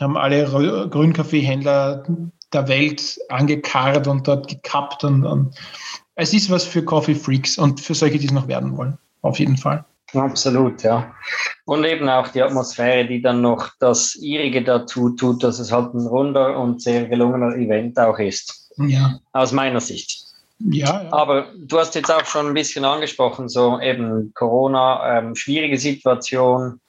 haben 0.00 0.16
alle 0.16 0.44
Grünkaffeehändler 0.90 2.04
der 2.52 2.68
Welt 2.68 3.18
angekarrt 3.30 4.06
und 4.06 4.28
dort 4.28 4.46
gekappt. 4.46 5.02
Und, 5.02 5.26
und 5.26 5.56
es 6.14 6.32
ist 6.32 6.48
was 6.50 6.62
für 6.62 6.84
Coffee 6.84 7.16
Freaks 7.16 7.58
und 7.58 7.80
für 7.80 7.96
solche, 7.96 8.18
die 8.18 8.26
es 8.26 8.32
noch 8.32 8.46
werden 8.46 8.76
wollen. 8.76 8.96
Auf 9.22 9.40
jeden 9.40 9.56
Fall. 9.56 9.84
Absolut, 10.12 10.84
ja. 10.84 11.12
Und 11.64 11.82
eben 11.82 12.08
auch 12.08 12.28
die 12.28 12.42
Atmosphäre, 12.42 13.08
die 13.08 13.20
dann 13.20 13.40
noch 13.40 13.70
das 13.80 14.14
ihrige 14.14 14.62
dazu 14.62 15.10
tut, 15.10 15.42
dass 15.42 15.58
es 15.58 15.72
halt 15.72 15.94
ein 15.94 16.06
runder 16.06 16.56
und 16.60 16.80
sehr 16.80 17.08
gelungener 17.08 17.56
Event 17.56 17.98
auch 17.98 18.20
ist. 18.20 18.70
Ja. 18.76 19.18
Aus 19.32 19.50
meiner 19.50 19.80
Sicht. 19.80 20.23
Ja, 20.60 21.02
ja. 21.02 21.12
Aber 21.12 21.46
du 21.58 21.78
hast 21.78 21.94
jetzt 21.94 22.10
auch 22.10 22.24
schon 22.24 22.46
ein 22.46 22.54
bisschen 22.54 22.84
angesprochen, 22.84 23.48
so 23.48 23.80
eben 23.80 24.32
Corona, 24.34 25.18
ähm, 25.18 25.34
schwierige 25.34 25.78
Situation. 25.78 26.80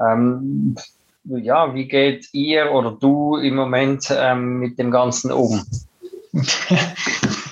Ähm, 0.00 0.76
ja, 1.24 1.74
wie 1.74 1.86
geht 1.86 2.28
ihr 2.32 2.72
oder 2.72 2.92
du 2.92 3.36
im 3.36 3.54
Moment 3.54 4.06
ähm, 4.10 4.58
mit 4.58 4.78
dem 4.78 4.90
Ganzen 4.90 5.30
um? 5.30 5.62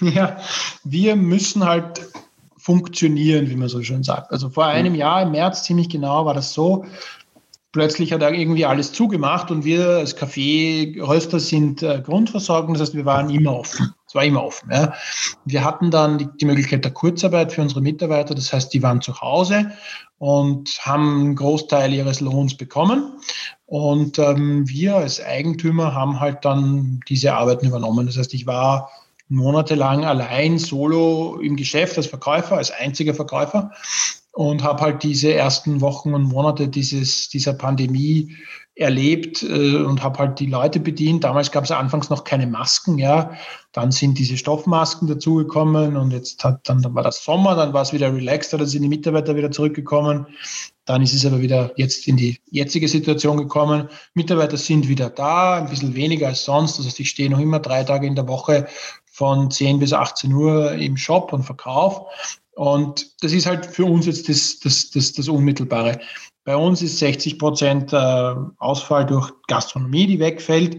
ja, 0.00 0.36
wir 0.84 1.16
müssen 1.16 1.64
halt 1.64 2.08
funktionieren, 2.56 3.48
wie 3.48 3.56
man 3.56 3.68
so 3.68 3.82
schön 3.82 4.02
sagt. 4.02 4.30
Also 4.32 4.50
vor 4.50 4.66
einem 4.66 4.94
Jahr 4.94 5.22
im 5.22 5.32
März 5.32 5.64
ziemlich 5.64 5.88
genau 5.88 6.26
war 6.26 6.34
das 6.34 6.52
so. 6.52 6.84
Plötzlich 7.72 8.12
hat 8.12 8.22
er 8.22 8.32
irgendwie 8.32 8.66
alles 8.66 8.92
zugemacht 8.92 9.50
und 9.50 9.64
wir 9.64 9.86
als 9.86 10.16
Kaffeeröster 10.16 11.38
sind 11.38 11.82
äh, 11.82 12.02
Grundversorgung, 12.04 12.74
das 12.74 12.82
heißt, 12.82 12.94
wir 12.94 13.04
waren 13.04 13.30
immer 13.30 13.56
offen. 13.60 13.94
Es 14.10 14.14
war 14.16 14.24
immer 14.24 14.42
offen. 14.42 14.72
Ja. 14.72 14.92
Wir 15.44 15.62
hatten 15.62 15.92
dann 15.92 16.18
die, 16.18 16.28
die, 16.40 16.44
Möglichkeit 16.44 16.84
der 16.84 16.90
Kurzarbeit 16.90 17.52
für 17.52 17.62
unsere 17.62 17.80
Mitarbeiter, 17.80 18.34
das 18.34 18.52
heißt, 18.52 18.74
die 18.74 18.82
waren 18.82 19.00
zu 19.00 19.20
Hause 19.20 19.70
und 20.18 20.68
haben 20.80 21.20
einen 21.20 21.36
Großteil 21.36 21.94
ihres 21.94 22.18
Lohns 22.18 22.56
bekommen. 22.56 23.12
Und 23.66 24.18
ähm, 24.18 24.68
wir 24.68 24.96
als 24.96 25.22
Eigentümer 25.22 25.94
haben 25.94 26.18
halt 26.18 26.44
dann 26.44 26.98
diese 27.08 27.34
Arbeiten 27.34 27.68
übernommen. 27.68 28.06
Das 28.06 28.18
heißt, 28.18 28.34
ich 28.34 28.48
war 28.48 28.90
monatelang 29.28 30.04
allein 30.04 30.58
solo 30.58 31.38
im 31.40 31.54
Geschäft 31.54 31.96
als 31.96 32.08
Verkäufer, 32.08 32.56
als 32.56 32.72
einziger 32.72 33.14
Verkäufer 33.14 33.70
und 34.32 34.64
habe 34.64 34.80
halt 34.82 35.04
diese 35.04 35.32
ersten 35.32 35.80
Wochen 35.80 36.14
und 36.14 36.24
Monate 36.24 36.66
dieses, 36.66 37.28
dieser 37.28 37.52
Pandemie 37.52 38.36
erlebt 38.76 39.42
äh, 39.42 39.76
und 39.76 40.02
habe 40.02 40.18
halt 40.18 40.40
die 40.40 40.46
Leute 40.46 40.80
bedient. 40.80 41.24
Damals 41.24 41.50
gab 41.50 41.64
es 41.64 41.70
anfangs 41.70 42.08
noch 42.08 42.24
keine 42.24 42.46
Masken, 42.46 42.98
ja. 42.98 43.32
Dann 43.72 43.92
sind 43.92 44.18
diese 44.18 44.36
Stoffmasken 44.36 45.06
dazugekommen 45.06 45.96
und 45.96 46.12
jetzt 46.12 46.42
hat 46.42 46.68
dann, 46.68 46.82
dann 46.82 46.94
war 46.94 47.02
das 47.02 47.22
Sommer, 47.22 47.54
dann 47.54 47.72
war 47.72 47.82
es 47.82 47.92
wieder 47.92 48.12
relaxed, 48.12 48.52
dann 48.52 48.66
sind 48.66 48.82
die 48.82 48.88
Mitarbeiter 48.88 49.36
wieder 49.36 49.50
zurückgekommen. 49.50 50.26
Dann 50.86 51.02
ist 51.02 51.14
es 51.14 51.26
aber 51.26 51.40
wieder 51.40 51.72
jetzt 51.76 52.08
in 52.08 52.16
die 52.16 52.40
jetzige 52.50 52.88
Situation 52.88 53.36
gekommen. 53.36 53.88
Mitarbeiter 54.14 54.56
sind 54.56 54.88
wieder 54.88 55.10
da, 55.10 55.58
ein 55.58 55.68
bisschen 55.68 55.94
weniger 55.94 56.28
als 56.28 56.44
sonst. 56.44 56.78
Das 56.78 56.86
heißt, 56.86 57.00
ich 57.00 57.10
stehe 57.10 57.30
noch 57.30 57.38
immer 57.38 57.60
drei 57.60 57.84
Tage 57.84 58.06
in 58.06 58.14
der 58.14 58.28
Woche 58.28 58.66
von 59.04 59.50
10 59.50 59.78
bis 59.78 59.92
18 59.92 60.32
Uhr 60.32 60.72
im 60.72 60.96
Shop 60.96 61.32
und 61.32 61.42
Verkauf. 61.42 62.06
Und 62.52 63.22
das 63.22 63.32
ist 63.32 63.46
halt 63.46 63.66
für 63.66 63.84
uns 63.84 64.06
jetzt 64.06 64.28
das, 64.28 64.58
das, 64.60 64.90
das, 64.90 65.12
das 65.12 65.28
Unmittelbare. 65.28 66.00
Bei 66.50 66.56
uns 66.56 66.82
ist 66.82 66.98
60 66.98 67.38
Prozent 67.38 67.92
äh, 67.92 68.34
Ausfall 68.58 69.06
durch 69.06 69.30
Gastronomie, 69.46 70.08
die 70.08 70.18
wegfällt, 70.18 70.78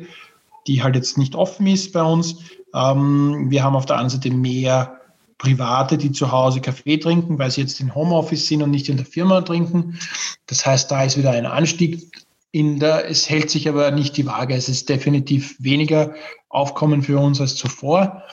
die 0.67 0.83
halt 0.83 0.97
jetzt 0.97 1.17
nicht 1.17 1.33
offen 1.33 1.65
ist 1.65 1.93
bei 1.93 2.03
uns. 2.03 2.39
Ähm, 2.73 3.45
wir 3.49 3.63
haben 3.63 3.77
auf 3.77 3.85
der 3.85 3.95
anderen 3.95 4.21
Seite 4.21 4.35
mehr 4.35 4.99
Private, 5.37 5.97
die 5.97 6.11
zu 6.11 6.29
Hause 6.29 6.59
Kaffee 6.59 6.97
trinken, 6.97 7.39
weil 7.39 7.51
sie 7.51 7.61
jetzt 7.61 7.79
in 7.79 7.95
Homeoffice 7.95 8.47
sind 8.47 8.61
und 8.61 8.71
nicht 8.71 8.89
in 8.89 8.97
der 8.97 9.05
Firma 9.05 9.39
trinken. 9.39 9.97
Das 10.47 10.65
heißt, 10.65 10.91
da 10.91 11.05
ist 11.05 11.17
wieder 11.17 11.31
ein 11.31 11.45
Anstieg 11.45 12.11
in 12.51 12.81
der, 12.81 13.09
es 13.09 13.29
hält 13.29 13.49
sich 13.49 13.69
aber 13.69 13.91
nicht 13.91 14.17
die 14.17 14.25
Waage. 14.25 14.55
Es 14.55 14.67
ist 14.67 14.89
definitiv 14.89 15.55
weniger 15.57 16.15
Aufkommen 16.49 17.01
für 17.01 17.17
uns 17.17 17.39
als 17.39 17.55
zuvor. 17.55 18.23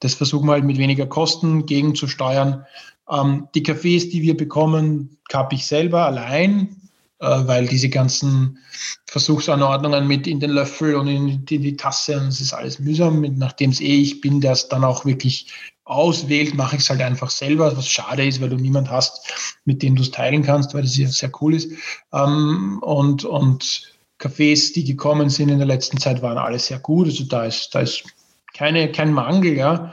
Das 0.00 0.14
versuchen 0.14 0.46
wir 0.46 0.52
halt 0.52 0.64
mit 0.64 0.78
weniger 0.78 1.04
Kosten 1.04 1.66
gegenzusteuern. 1.66 2.64
Ähm, 3.10 3.48
die 3.54 3.62
Kaffees, 3.62 4.08
die 4.08 4.22
wir 4.22 4.34
bekommen, 4.34 5.18
kappe 5.28 5.56
ich 5.56 5.66
selber 5.66 6.06
allein, 6.06 6.76
weil 7.18 7.66
diese 7.66 7.88
ganzen 7.88 8.58
Versuchsanordnungen 9.06 10.06
mit 10.06 10.26
in 10.26 10.40
den 10.40 10.50
Löffel 10.50 10.96
und 10.96 11.08
in 11.08 11.44
die, 11.46 11.56
in 11.56 11.62
die 11.62 11.76
Tasse, 11.76 12.18
und 12.18 12.28
es 12.28 12.40
ist 12.40 12.52
alles 12.52 12.78
mühsam. 12.78 13.22
Nachdem 13.36 13.70
es 13.70 13.80
eh 13.80 14.00
ich 14.00 14.20
bin, 14.20 14.40
der 14.40 14.52
es 14.52 14.68
dann 14.68 14.84
auch 14.84 15.04
wirklich 15.04 15.52
auswählt, 15.84 16.54
mache 16.54 16.76
ich 16.76 16.82
es 16.82 16.90
halt 16.90 17.00
einfach 17.00 17.30
selber, 17.30 17.76
was 17.76 17.88
schade 17.88 18.26
ist, 18.26 18.40
weil 18.40 18.50
du 18.50 18.56
niemand 18.56 18.90
hast, 18.90 19.56
mit 19.64 19.82
dem 19.82 19.96
du 19.96 20.02
es 20.02 20.10
teilen 20.10 20.42
kannst, 20.42 20.74
weil 20.74 20.82
das 20.82 20.96
ja 20.96 21.08
sehr 21.08 21.30
cool 21.40 21.54
ist. 21.54 21.70
Ähm, 22.12 22.80
und, 22.82 23.24
und 23.24 23.92
Cafés, 24.18 24.74
die 24.74 24.84
gekommen 24.84 25.30
sind 25.30 25.48
in 25.48 25.58
der 25.58 25.66
letzten 25.66 25.98
Zeit, 25.98 26.22
waren 26.22 26.38
alle 26.38 26.58
sehr 26.58 26.80
gut. 26.80 27.06
Also 27.06 27.24
da 27.24 27.44
ist, 27.44 27.74
da 27.74 27.80
ist 27.80 28.04
keine, 28.52 28.90
kein 28.90 29.12
Mangel, 29.12 29.56
ja. 29.56 29.92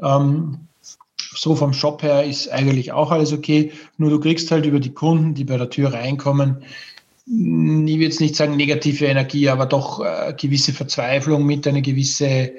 Ähm, 0.00 0.67
so 1.34 1.54
vom 1.54 1.72
Shop 1.72 2.02
her 2.02 2.24
ist 2.24 2.48
eigentlich 2.48 2.92
auch 2.92 3.10
alles 3.10 3.32
okay. 3.32 3.72
Nur 3.96 4.10
du 4.10 4.20
kriegst 4.20 4.50
halt 4.50 4.66
über 4.66 4.80
die 4.80 4.92
Kunden, 4.92 5.34
die 5.34 5.44
bei 5.44 5.56
der 5.56 5.70
Tür 5.70 5.92
reinkommen, 5.92 6.62
ich 7.30 7.34
will 7.34 8.02
jetzt 8.02 8.22
nicht 8.22 8.36
sagen 8.36 8.56
negative 8.56 9.04
Energie, 9.04 9.50
aber 9.50 9.66
doch 9.66 10.02
äh, 10.02 10.32
gewisse 10.32 10.72
Verzweiflung 10.72 11.44
mit, 11.44 11.66
eine 11.66 11.82
gewisse 11.82 12.52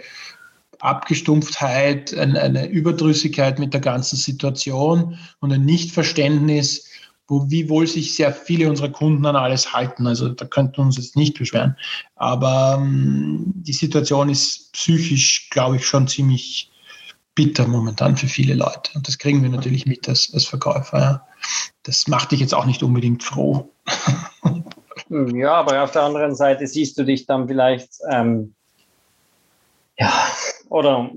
Abgestumpftheit, 0.79 2.15
eine, 2.15 2.69
Überdrüssigkeit 2.69 3.57
mit 3.57 3.73
der 3.73 3.81
ganzen 3.81 4.15
Situation 4.15 5.17
und 5.39 5.51
ein 5.51 5.65
Nichtverständnis, 5.65 6.85
wo, 7.27 7.49
wie 7.49 7.67
wohl 7.67 7.87
sich 7.87 8.13
sehr 8.13 8.31
viele 8.31 8.69
unserer 8.69 8.89
Kunden 8.89 9.25
an 9.25 9.35
alles 9.35 9.73
halten. 9.73 10.05
Also 10.05 10.29
da 10.29 10.45
könnten 10.45 10.77
wir 10.77 10.85
uns 10.85 10.97
jetzt 10.97 11.15
nicht 11.15 11.37
beschweren. 11.37 11.75
Aber 12.15 12.77
ähm, 12.79 13.45
die 13.55 13.73
Situation 13.73 14.29
ist 14.29 14.71
psychisch, 14.73 15.49
glaube 15.49 15.77
ich, 15.77 15.85
schon 15.85 16.07
ziemlich 16.07 16.68
bitter 17.35 17.67
momentan 17.67 18.17
für 18.17 18.27
viele 18.27 18.53
Leute. 18.53 18.91
Und 18.95 19.07
das 19.07 19.17
kriegen 19.17 19.41
wir 19.41 19.49
natürlich 19.49 19.85
mit 19.85 20.07
als, 20.09 20.31
als 20.33 20.45
Verkäufer. 20.45 20.99
Ja. 20.99 21.27
Das 21.83 22.07
macht 22.07 22.31
dich 22.31 22.39
jetzt 22.39 22.53
auch 22.53 22.65
nicht 22.65 22.83
unbedingt 22.83 23.23
froh. 23.23 23.71
Ja, 25.09 25.53
aber 25.53 25.83
auf 25.83 25.91
der 25.91 26.03
anderen 26.03 26.35
Seite 26.35 26.67
siehst 26.67 26.97
du 26.99 27.03
dich 27.03 27.25
dann 27.25 27.47
vielleicht, 27.47 27.93
ähm, 28.11 28.53
ja, 29.97 30.13
oder 30.69 31.09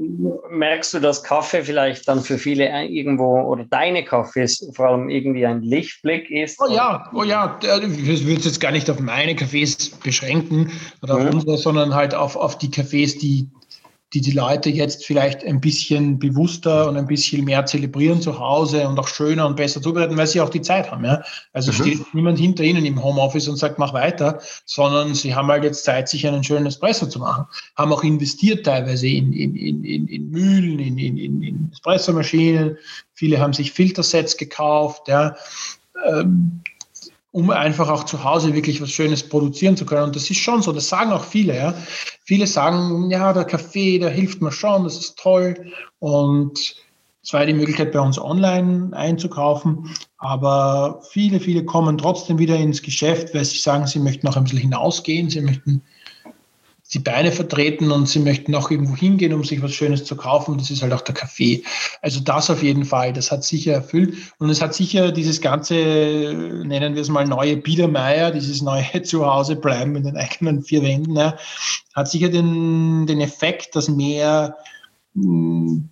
merkst 0.51 0.94
du, 0.94 1.01
dass 1.01 1.22
Kaffee 1.22 1.62
vielleicht 1.62 2.09
dann 2.09 2.22
für 2.22 2.38
viele 2.38 2.66
irgendwo 2.87 3.38
oder 3.42 3.64
deine 3.64 4.03
Kaffees 4.03 4.66
vor 4.75 4.88
allem 4.88 5.11
irgendwie 5.11 5.44
ein 5.44 5.61
Lichtblick 5.61 6.31
ist? 6.31 6.59
Oh 6.59 6.72
ja, 6.72 7.11
oh 7.12 7.22
ja, 7.22 7.59
ich 7.61 8.27
würde 8.27 8.38
es 8.38 8.46
jetzt 8.46 8.61
gar 8.61 8.72
nicht 8.72 8.88
auf 8.88 8.98
meine 8.98 9.37
Kaffees 9.37 9.90
beschränken 9.90 10.72
oder 11.03 11.16
auf 11.16 11.25
mhm. 11.25 11.35
unsere, 11.35 11.59
sondern 11.59 11.94
halt 11.94 12.14
auf, 12.14 12.35
auf 12.35 12.57
die 12.57 12.70
Kaffees, 12.70 13.18
die 13.18 13.51
die 14.14 14.20
die 14.20 14.33
Leute 14.33 14.68
jetzt 14.68 15.07
vielleicht 15.07 15.44
ein 15.44 15.61
bisschen 15.61 16.18
bewusster 16.18 16.88
und 16.88 16.96
ein 16.96 17.07
bisschen 17.07 17.44
mehr 17.44 17.64
zelebrieren 17.64 18.20
zu 18.20 18.38
Hause 18.38 18.87
und 18.87 18.98
auch 18.98 19.09
schöner 19.09 19.46
und 19.46 19.57
besser 19.57 19.81
zubereiten, 19.81 20.16
weil 20.16 20.27
sie 20.27 20.40
auch 20.40 20.51
die 20.51 20.61
Zeit 20.61 20.90
haben. 20.90 21.05
Ja? 21.05 21.22
Also 21.53 21.72
mhm. 21.72 21.77
steht 21.77 22.14
niemand 22.14 22.38
hinter 22.38 22.62
ihnen 22.62 22.85
im 22.85 23.03
Homeoffice 23.03 23.48
und 23.48 23.57
sagt, 23.57 23.79
mach 23.79 23.94
weiter, 23.94 24.40
sondern 24.66 25.14
sie 25.14 25.35
haben 25.35 25.48
halt 25.48 25.64
jetzt 25.64 25.85
Zeit, 25.85 26.09
sich 26.09 26.27
einen 26.27 26.44
schönen 26.44 26.66
Espresso 26.66 27.07
zu 27.07 27.20
machen. 27.20 27.46
Haben 27.77 27.92
auch 27.92 28.05
investiert 28.05 28.66
teilweise 28.66 29.07
in, 29.07 29.33
in, 29.33 29.57
in, 29.57 30.07
in 30.09 30.31
Mühlen, 30.31 30.79
in, 30.79 30.98
in, 30.98 31.42
in 31.42 31.70
Espressomaschinen. 31.72 32.77
Viele 33.14 33.40
haben 33.40 33.55
sich 33.55 33.72
Filtersets 33.72 34.37
gekauft. 34.37 35.09
Ja? 35.09 35.37
Ähm, 36.07 36.61
um 37.33 37.51
einfach 37.51 37.88
auch 37.88 38.05
zu 38.05 38.23
Hause 38.23 38.55
wirklich 38.55 38.81
was 38.81 38.90
Schönes 38.90 39.27
produzieren 39.27 39.77
zu 39.77 39.87
können. 39.87 40.05
Und 40.05 40.16
das 40.16 40.31
ist 40.31 40.38
schon 40.38 40.62
so, 40.62 40.71
das 40.71 40.88
sagen 40.88 41.12
auch 41.12 41.25
viele. 41.25 41.57
Ja. 41.57 41.75
Viele 42.25 42.47
sagen, 42.47 43.11
ja, 43.11 43.33
der 43.33 43.45
Kaffee, 43.45 43.99
der 43.99 44.11
hilft 44.11 44.42
mir 44.42 44.53
schon, 44.53 44.85
das 44.85 44.99
ist 44.99 45.18
toll. 45.18 45.73
Und 45.99 46.77
es 47.23 47.33
war 47.33 47.47
die 47.47 47.55
Möglichkeit, 47.55 47.92
bei 47.92 48.01
uns 48.01 48.18
online 48.18 48.95
einzukaufen. 48.95 49.88
Aber 50.18 51.01
viele, 51.11 51.40
viele 51.40 51.64
kommen 51.64 51.97
trotzdem 51.97 52.38
wieder 52.38 52.57
ins 52.57 52.83
Geschäft, 52.83 53.35
weil 53.35 53.45
sie 53.45 53.59
sagen, 53.59 53.87
sie 53.87 53.99
möchten 53.99 54.27
noch 54.27 54.37
ein 54.37 54.45
bisschen 54.45 54.59
hinausgehen, 54.59 55.31
sie 55.31 55.40
möchten 55.40 55.83
die 56.94 56.98
Beine 56.98 57.33
vertreten 57.33 57.90
und 57.90 58.07
sie 58.09 58.18
möchten 58.18 58.55
auch 58.55 58.70
irgendwo 58.70 58.94
hingehen, 58.94 59.33
um 59.33 59.44
sich 59.44 59.62
was 59.62 59.72
Schönes 59.72 60.05
zu 60.05 60.14
kaufen. 60.14 60.59
Das 60.59 60.70
ist 60.70 60.83
halt 60.83 60.92
auch 60.92 61.00
der 61.00 61.14
Kaffee. 61.14 61.64
Also 62.02 62.20
das 62.20 62.50
auf 62.50 62.62
jeden 62.62 62.85
Fall, 62.85 63.14
das 63.14 63.31
hat 63.31 63.44
sicher 63.44 63.72
erfüllt. 63.72 64.14
Und 64.38 64.50
es 64.50 64.61
hat 64.61 64.74
sicher 64.74 65.11
dieses 65.11 65.40
ganze, 65.40 65.74
nennen 65.74 66.94
wir 66.94 67.00
es 67.00 67.09
mal 67.09 67.26
neue 67.26 67.57
Biedermeier, 67.57 68.31
dieses 68.31 68.61
neue 68.61 69.02
Zuhause 69.02 69.57
bleiben 69.57 69.96
in 69.96 70.05
den 70.05 70.16
eigenen 70.16 70.62
vier 70.62 70.83
Wänden, 70.83 71.16
ja, 71.16 71.37
hat 71.94 72.11
sicher 72.11 72.28
den, 72.28 73.07
den 73.07 73.20
Effekt, 73.20 73.74
dass 73.74 73.88
mehr 73.88 74.57
mh, 75.14 75.24
hm, 75.24 75.88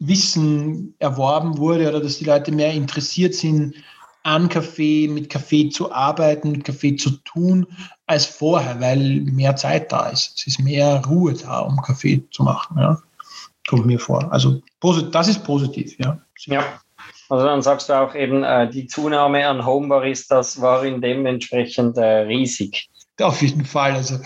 Wissen 0.00 0.94
erworben 0.98 1.58
wurde 1.58 1.88
oder 1.88 2.00
dass 2.00 2.18
die 2.18 2.24
Leute 2.24 2.52
mehr 2.52 2.72
interessiert 2.72 3.34
sind, 3.34 3.74
an 4.22 4.48
Kaffee, 4.48 5.08
mit 5.08 5.30
Kaffee 5.30 5.70
zu 5.70 5.92
arbeiten, 5.92 6.52
mit 6.52 6.64
Kaffee 6.64 6.96
zu 6.96 7.10
tun, 7.24 7.66
als 8.06 8.26
vorher, 8.26 8.80
weil 8.80 9.20
mehr 9.22 9.56
Zeit 9.56 9.90
da 9.92 10.08
ist. 10.08 10.34
Es 10.36 10.46
ist 10.46 10.60
mehr 10.60 11.02
Ruhe 11.06 11.34
da, 11.34 11.60
um 11.60 11.80
Kaffee 11.80 12.22
zu 12.30 12.42
machen. 12.42 12.78
Ja. 12.78 13.00
Kommt 13.68 13.86
mir 13.86 13.98
vor. 13.98 14.32
Also 14.32 14.60
das 15.12 15.28
ist 15.28 15.44
positiv, 15.44 15.98
ja. 15.98 16.18
Ja. 16.46 16.64
Also 17.28 17.44
dann 17.44 17.62
sagst 17.62 17.88
du 17.88 17.92
auch 17.92 18.14
eben, 18.14 18.42
äh, 18.42 18.70
die 18.70 18.86
Zunahme 18.86 19.46
an 19.46 19.66
Homebaristas 19.66 20.60
war 20.60 20.84
in 20.84 21.00
dementsprechend 21.02 21.98
äh, 21.98 22.20
riesig. 22.20 22.88
Auf 23.22 23.42
jeden 23.42 23.64
Fall. 23.64 23.92
Also 23.92 24.18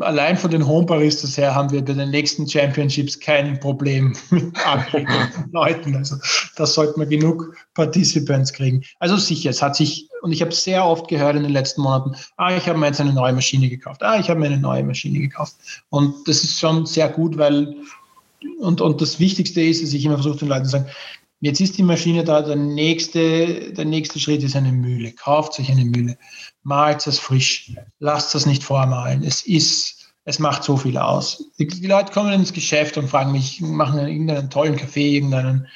allein 0.00 0.36
von 0.36 0.50
den 0.50 0.66
Homebaristas 0.66 1.36
her 1.36 1.54
haben 1.54 1.70
wir 1.70 1.84
bei 1.84 1.92
den 1.92 2.10
nächsten 2.10 2.48
Championships 2.48 3.20
kein 3.20 3.58
Problem 3.60 4.16
mit 4.30 4.52
Leuten. 5.52 5.96
Also 5.96 6.16
da 6.56 6.66
sollten 6.66 7.00
wir 7.00 7.06
genug 7.06 7.54
Participants 7.74 8.52
kriegen. 8.52 8.82
Also 8.98 9.16
sicher, 9.16 9.50
es 9.50 9.62
hat 9.62 9.76
sich, 9.76 10.08
und 10.22 10.32
ich 10.32 10.42
habe 10.42 10.52
sehr 10.52 10.84
oft 10.84 11.08
gehört 11.08 11.36
in 11.36 11.44
den 11.44 11.52
letzten 11.52 11.82
Monaten, 11.82 12.16
ah, 12.36 12.56
ich 12.56 12.68
habe 12.68 12.78
mir 12.78 12.86
jetzt 12.86 13.00
eine 13.00 13.12
neue 13.12 13.32
Maschine 13.32 13.68
gekauft, 13.68 14.02
ah, 14.02 14.18
ich 14.18 14.28
habe 14.28 14.40
mir 14.40 14.46
eine 14.46 14.58
neue 14.58 14.82
Maschine 14.82 15.20
gekauft. 15.20 15.54
Und 15.90 16.26
das 16.26 16.42
ist 16.42 16.58
schon 16.58 16.86
sehr 16.86 17.08
gut, 17.08 17.38
weil, 17.38 17.76
und, 18.58 18.80
und 18.80 19.00
das 19.00 19.20
Wichtigste 19.20 19.60
ist, 19.60 19.82
dass 19.82 19.92
ich 19.92 20.04
immer 20.04 20.16
versuche, 20.16 20.38
den 20.38 20.48
Leuten 20.48 20.64
zu 20.64 20.70
sagen, 20.72 20.86
Jetzt 21.46 21.60
ist 21.60 21.78
die 21.78 21.84
Maschine 21.84 22.24
da, 22.24 22.42
der 22.42 22.56
nächste, 22.56 23.72
der 23.72 23.84
nächste 23.84 24.18
Schritt 24.18 24.42
ist 24.42 24.56
eine 24.56 24.72
Mühle. 24.72 25.12
Kauft 25.12 25.60
euch 25.60 25.70
eine 25.70 25.84
Mühle, 25.84 26.18
malt 26.64 27.06
es 27.06 27.20
frisch, 27.20 27.72
lasst 28.00 28.34
es 28.34 28.46
nicht 28.46 28.64
vormalen. 28.64 29.22
Es 29.22 29.46
ist, 29.46 30.12
es 30.24 30.40
macht 30.40 30.64
so 30.64 30.76
viel 30.76 30.98
aus. 30.98 31.44
Die, 31.60 31.68
die, 31.68 31.86
Leute 31.86 32.12
kommen 32.12 32.32
ins 32.32 32.52
Geschäft 32.52 32.98
und 32.98 33.08
fragen 33.08 33.30
mich, 33.30 33.60
machen 33.60 33.96
irgendeinen 34.00 34.50
tollen 34.50 34.74
Kaffee, 34.74 35.14
irgendeinen 35.14 35.68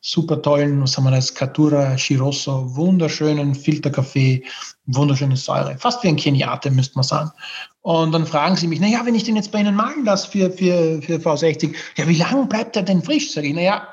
super 0.00 0.40
tollen, 0.40 0.80
was 0.80 0.96
haben 0.96 1.04
wir 1.04 1.10
das, 1.10 1.34
Catura 1.34 1.98
Shiroso, 1.98 2.74
wunderschönen 2.74 3.54
Filterkaffee, 3.54 4.42
wunderschöne 4.86 5.36
Säure. 5.36 5.76
Fast 5.76 6.02
wie 6.04 6.08
ein 6.08 6.16
Keniate, 6.16 6.70
müsste 6.70 6.94
man 6.96 7.04
sagen. 7.04 7.32
Und 7.82 8.12
dann 8.12 8.24
fragen 8.24 8.56
sie 8.56 8.66
mich, 8.66 8.80
naja, 8.80 9.02
wenn 9.04 9.14
ich 9.14 9.24
den 9.24 9.36
jetzt 9.36 9.52
bei 9.52 9.60
Ihnen 9.60 9.74
malen 9.74 10.06
lasse 10.06 10.30
für, 10.30 10.50
für, 10.50 11.02
für 11.02 11.16
V60, 11.16 11.74
ja, 11.98 12.08
wie 12.08 12.16
lange 12.16 12.46
bleibt 12.46 12.76
er 12.76 12.82
denn 12.82 13.02
frisch? 13.02 13.30
Sage 13.32 13.48
ich, 13.48 13.54
naja, 13.54 13.86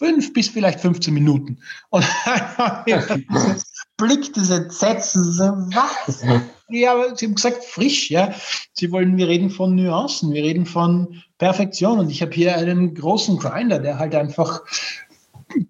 fünf 0.00 0.32
bis 0.32 0.48
vielleicht 0.48 0.80
15 0.80 1.12
Minuten. 1.12 1.58
Und 1.90 2.04
Blick 3.98 4.32
des 4.32 4.48
Entsetzens, 4.48 5.38
was? 5.38 6.24
Ja, 6.70 6.94
aber 6.94 7.14
sie 7.14 7.26
haben 7.26 7.34
gesagt, 7.34 7.62
frisch, 7.62 8.10
ja. 8.10 8.32
Sie 8.72 8.90
wollen, 8.92 9.18
wir 9.18 9.28
reden 9.28 9.50
von 9.50 9.76
Nuancen, 9.76 10.32
wir 10.32 10.42
reden 10.42 10.64
von 10.64 11.22
Perfektion. 11.36 11.98
Und 11.98 12.10
ich 12.10 12.22
habe 12.22 12.32
hier 12.32 12.56
einen 12.56 12.94
großen 12.94 13.38
Grinder, 13.38 13.78
der 13.78 13.98
halt 13.98 14.14
einfach 14.14 14.62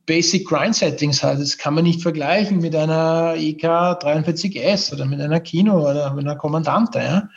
Basic 0.06 0.46
Grind 0.46 0.76
Settings 0.76 1.24
hat. 1.24 1.40
Das 1.40 1.58
kann 1.58 1.74
man 1.74 1.82
nicht 1.82 2.00
vergleichen 2.00 2.58
mit 2.58 2.76
einer 2.76 3.34
EK 3.36 3.64
43S 3.64 4.92
oder 4.92 5.06
mit 5.06 5.20
einer 5.20 5.40
Kino 5.40 5.90
oder 5.90 6.14
mit 6.14 6.24
einer 6.24 6.36
Kommandante, 6.36 7.00
ja. 7.00 7.28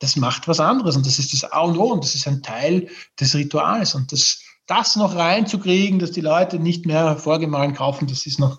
Das 0.00 0.16
macht 0.16 0.48
was 0.48 0.60
anderes 0.60 0.96
und 0.96 1.04
das 1.04 1.18
ist 1.18 1.34
das 1.34 1.52
A 1.52 1.60
und 1.60 1.76
O 1.76 1.92
und 1.92 2.02
das 2.02 2.14
ist 2.14 2.26
ein 2.26 2.42
Teil 2.42 2.88
des 3.20 3.34
Rituals 3.34 3.94
und 3.94 4.10
das 4.10 4.40
das 4.70 4.96
noch 4.96 5.16
reinzukriegen, 5.16 5.98
dass 5.98 6.12
die 6.12 6.20
Leute 6.20 6.58
nicht 6.58 6.86
mehr 6.86 7.16
vorgemahlen 7.16 7.74
kaufen, 7.74 8.06
das 8.06 8.26
ist 8.26 8.38
noch 8.38 8.58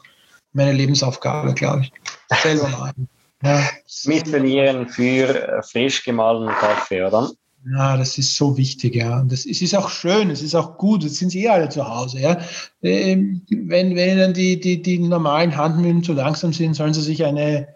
meine 0.54 0.74
Lebensaufgabe, 0.74 1.54
glaube 1.54 1.82
ich. 1.84 1.94
Selber 2.42 2.68
machen. 2.80 3.08
Ja. 3.44 3.64
Missionieren 4.06 4.88
für 4.88 5.30
äh, 5.30 5.64
frisch 5.64 6.04
gemahlenen 6.04 6.54
Kaffee, 6.54 7.04
oder? 7.04 7.32
Ja, 7.74 7.96
das 7.96 8.18
ist 8.18 8.36
so 8.36 8.58
wichtig, 8.58 8.96
ja. 8.96 9.20
Und 9.20 9.32
das, 9.32 9.46
es 9.46 9.62
ist 9.62 9.76
auch 9.76 9.90
schön, 9.90 10.30
es 10.32 10.42
ist 10.42 10.56
auch 10.56 10.78
gut, 10.78 11.04
jetzt 11.04 11.18
sind 11.18 11.30
sie 11.30 11.46
eh 11.46 11.50
alle 11.50 11.70
zu 11.70 11.88
Hause, 11.88 12.20
ja. 12.20 12.38
Ähm, 12.82 13.46
wenn, 13.50 13.96
wenn 13.96 14.18
ihnen 14.18 14.34
die, 14.34 14.60
die, 14.60 14.82
die 14.82 15.00
normalen 15.00 15.56
Handmühlen 15.56 16.04
zu 16.04 16.14
langsam 16.14 16.54
sind, 16.54 16.74
sollen 16.76 16.94
sie 16.94 17.02
sich 17.02 17.24
eine, 17.24 17.68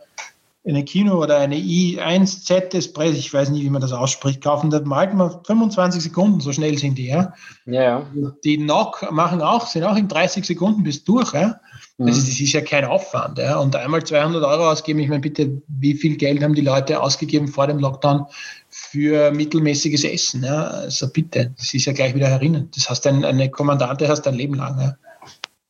eine 0.68 0.84
Kino 0.84 1.22
oder 1.22 1.38
eine 1.38 1.56
i1Z 1.56 2.76
Espresso, 2.76 3.18
ich 3.18 3.32
weiß 3.32 3.50
nicht, 3.50 3.64
wie 3.64 3.70
man 3.70 3.82
das 3.82 3.92
ausspricht, 3.92 4.42
kaufen, 4.42 4.72
da 4.72 4.82
malt 4.82 5.14
man 5.14 5.44
25 5.46 6.02
Sekunden, 6.02 6.40
so 6.40 6.52
schnell 6.52 6.78
sind 6.78 6.98
die, 6.98 7.08
ja. 7.08 7.34
Ja. 7.66 8.06
Die 8.44 8.58
NOC 8.58 9.12
machen 9.12 9.42
auch, 9.42 9.68
sind 9.68 9.84
auch 9.84 9.96
in 9.96 10.08
30 10.08 10.44
Sekunden 10.44 10.84
bis 10.84 11.04
durch, 11.04 11.34
ja. 11.34 11.60
Mhm. 11.98 12.08
Also 12.08 12.22
das 12.22 12.40
ist 12.40 12.52
ja 12.52 12.62
kein 12.62 12.86
Aufwand, 12.86 13.38
ja. 13.38 13.60
Und 13.60 13.76
einmal 13.76 14.04
200 14.04 14.44
Euro 14.44 14.72
ausgeben, 14.72 15.00
ich 15.00 15.08
meine, 15.08 15.22
bitte, 15.22 15.62
wie 15.68 15.94
viel 15.94 16.18
Geld 16.18 16.42
haben 16.42 16.56
die 16.56 16.62
Leute 16.62 17.02
ausgegeben 17.02 17.48
vor 17.48 17.68
dem 17.68 17.78
Lockdown 17.78 18.26
für 18.70 19.32
mittelmäßiges 19.32 20.04
Essen, 20.04 20.44
ja. 20.44 20.64
Also 20.64 21.10
bitte, 21.10 21.54
das 21.58 21.76
ist 21.76 21.86
ja 21.86 21.94
gleich 21.94 22.16
wieder 22.16 22.28
herinnen. 22.28 22.72
Das 22.74 22.90
heißt, 22.90 23.06
ein, 23.06 23.24
eine 23.24 23.52
Kommandante 23.52 24.08
hast 24.08 24.28
ein 24.28 24.34
Leben 24.34 24.56
lang, 24.56 24.80
ja. 24.82 24.96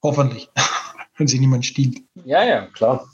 Hoffentlich, 0.02 0.50
wenn 1.18 1.28
sie 1.28 1.40
niemand 1.40 1.66
stiehlt. 1.66 1.98
Ja, 2.24 2.46
ja, 2.46 2.68
klar. 2.68 3.06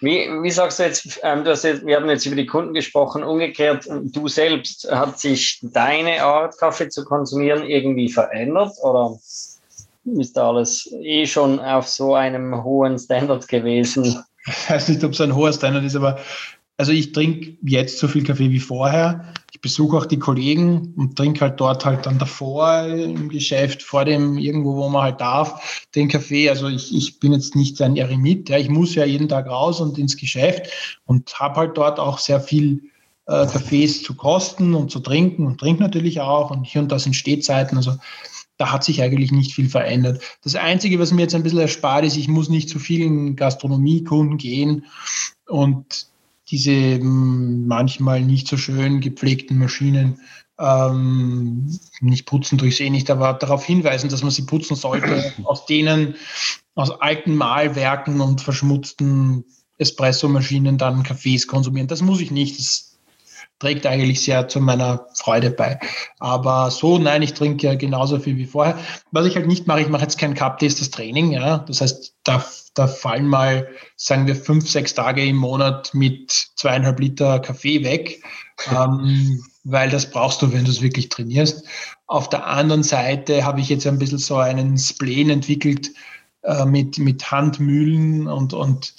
Wie, 0.00 0.28
wie 0.42 0.50
sagst 0.50 0.78
du 0.78 0.84
jetzt, 0.84 1.20
ähm, 1.22 1.44
du 1.44 1.50
hast 1.50 1.64
jetzt, 1.64 1.84
wir 1.84 1.96
haben 1.96 2.08
jetzt 2.08 2.24
über 2.24 2.36
die 2.36 2.46
Kunden 2.46 2.72
gesprochen, 2.72 3.22
umgekehrt, 3.22 3.86
du 3.88 4.28
selbst, 4.28 4.90
hat 4.90 5.18
sich 5.18 5.60
deine 5.62 6.22
Art, 6.22 6.56
Kaffee 6.58 6.88
zu 6.88 7.04
konsumieren, 7.04 7.64
irgendwie 7.64 8.08
verändert 8.08 8.72
oder 8.82 9.18
ist 10.04 10.36
da 10.36 10.48
alles 10.48 10.90
eh 11.02 11.26
schon 11.26 11.60
auf 11.60 11.86
so 11.86 12.14
einem 12.14 12.64
hohen 12.64 12.98
Standard 12.98 13.46
gewesen? 13.48 14.24
Ich 14.46 14.70
weiß 14.70 14.88
nicht, 14.88 15.04
ob 15.04 15.12
es 15.12 15.20
ein 15.20 15.34
hoher 15.34 15.52
Standard 15.52 15.84
ist, 15.84 15.96
aber 15.96 16.18
also 16.78 16.92
ich 16.92 17.12
trinke 17.12 17.58
jetzt 17.62 17.98
so 17.98 18.08
viel 18.08 18.24
Kaffee 18.24 18.50
wie 18.50 18.58
vorher. 18.58 19.34
Ich 19.60 19.62
besuche 19.62 19.98
auch 19.98 20.06
die 20.06 20.18
Kollegen 20.18 20.94
und 20.96 21.16
trinke 21.16 21.42
halt 21.42 21.60
dort 21.60 21.84
halt 21.84 22.06
dann 22.06 22.18
davor 22.18 22.86
im 22.86 23.28
Geschäft, 23.28 23.82
vor 23.82 24.06
dem 24.06 24.38
irgendwo, 24.38 24.74
wo 24.74 24.88
man 24.88 25.02
halt 25.02 25.20
darf, 25.20 25.86
den 25.94 26.08
Kaffee. 26.08 26.48
Also 26.48 26.68
ich, 26.68 26.96
ich 26.96 27.20
bin 27.20 27.34
jetzt 27.34 27.54
nicht 27.54 27.78
ein 27.82 27.94
Eremit, 27.94 28.48
ja, 28.48 28.56
ich 28.56 28.70
muss 28.70 28.94
ja 28.94 29.04
jeden 29.04 29.28
Tag 29.28 29.48
raus 29.48 29.82
und 29.82 29.98
ins 29.98 30.16
Geschäft 30.16 30.98
und 31.04 31.38
habe 31.38 31.56
halt 31.56 31.76
dort 31.76 32.00
auch 32.00 32.16
sehr 32.16 32.40
viel 32.40 32.84
äh, 33.26 33.46
Kaffees 33.46 34.02
zu 34.02 34.14
kosten 34.14 34.74
und 34.74 34.90
zu 34.90 35.00
trinken 35.00 35.44
und 35.44 35.60
trinke 35.60 35.82
natürlich 35.82 36.22
auch 36.22 36.50
und 36.50 36.64
hier 36.64 36.80
und 36.80 36.90
da 36.90 36.98
sind 36.98 37.12
Stehzeiten. 37.12 37.76
Also 37.76 37.96
da 38.56 38.72
hat 38.72 38.82
sich 38.82 39.02
eigentlich 39.02 39.30
nicht 39.30 39.54
viel 39.54 39.68
verändert. 39.68 40.22
Das 40.42 40.54
Einzige, 40.54 40.98
was 40.98 41.12
mir 41.12 41.20
jetzt 41.20 41.34
ein 41.34 41.42
bisschen 41.42 41.58
erspart 41.58 42.06
ist, 42.06 42.16
ich 42.16 42.28
muss 42.28 42.48
nicht 42.48 42.70
zu 42.70 42.78
vielen 42.78 43.36
Gastronomiekunden 43.36 44.38
gehen 44.38 44.86
und 45.46 46.09
diese 46.50 46.98
hm, 46.98 47.66
manchmal 47.66 48.22
nicht 48.22 48.48
so 48.48 48.56
schön 48.56 49.00
gepflegten 49.00 49.58
Maschinen 49.58 50.20
ähm, 50.60 51.78
nicht 52.00 52.26
putzen 52.26 52.58
tue 52.58 52.68
ich 52.68 52.76
sie 52.76 52.84
eh 52.84 52.90
nicht, 52.90 53.10
aber 53.10 53.32
darauf 53.32 53.64
hinweisen, 53.64 54.10
dass 54.10 54.22
man 54.22 54.30
sie 54.30 54.42
putzen 54.42 54.76
sollte, 54.76 55.32
aus 55.44 55.64
denen, 55.66 56.14
aus 56.74 56.90
alten 56.90 57.34
Mahlwerken 57.34 58.20
und 58.20 58.42
verschmutzten 58.42 59.44
Espresso-Maschinen 59.78 60.76
dann 60.76 61.02
Kaffees 61.02 61.46
konsumieren. 61.46 61.88
Das 61.88 62.02
muss 62.02 62.20
ich 62.20 62.30
nicht. 62.30 62.58
Das 62.58 62.98
trägt 63.58 63.86
eigentlich 63.86 64.22
sehr 64.22 64.48
zu 64.48 64.60
meiner 64.60 65.06
Freude 65.14 65.50
bei. 65.50 65.78
Aber 66.18 66.70
so, 66.70 66.98
nein, 66.98 67.22
ich 67.22 67.32
trinke 67.32 67.66
ja 67.66 67.74
genauso 67.74 68.18
viel 68.18 68.36
wie 68.36 68.46
vorher. 68.46 68.78
Was 69.10 69.26
ich 69.26 69.36
halt 69.36 69.46
nicht 69.46 69.66
mache, 69.66 69.80
ich 69.80 69.88
mache 69.88 70.02
jetzt 70.02 70.18
kein 70.18 70.34
Cup-Taste, 70.34 70.80
das 70.80 70.90
Training. 70.90 71.32
Ja? 71.32 71.58
Das 71.58 71.80
heißt, 71.80 72.14
da, 72.24 72.44
da 72.74 72.86
fallen 72.86 73.26
mal, 73.26 73.68
sagen 73.96 74.26
wir, 74.26 74.36
fünf, 74.36 74.68
sechs 74.68 74.94
Tage 74.94 75.24
im 75.24 75.36
Monat 75.36 75.92
mit 75.94 76.30
zweieinhalb 76.56 77.00
Liter 77.00 77.40
Kaffee 77.40 77.84
weg. 77.84 78.22
ähm, 78.70 79.42
weil 79.64 79.90
das 79.90 80.10
brauchst 80.10 80.42
du, 80.42 80.52
wenn 80.52 80.64
du 80.64 80.70
es 80.70 80.82
wirklich 80.82 81.08
trainierst. 81.08 81.66
Auf 82.06 82.28
der 82.28 82.46
anderen 82.46 82.82
Seite 82.82 83.44
habe 83.44 83.60
ich 83.60 83.68
jetzt 83.68 83.86
ein 83.86 83.98
bisschen 83.98 84.18
so 84.18 84.36
einen 84.36 84.78
Spleen 84.78 85.30
entwickelt 85.30 85.90
äh, 86.42 86.64
mit, 86.64 86.98
mit 86.98 87.30
Handmühlen 87.30 88.26
und, 88.26 88.54
und 88.54 88.94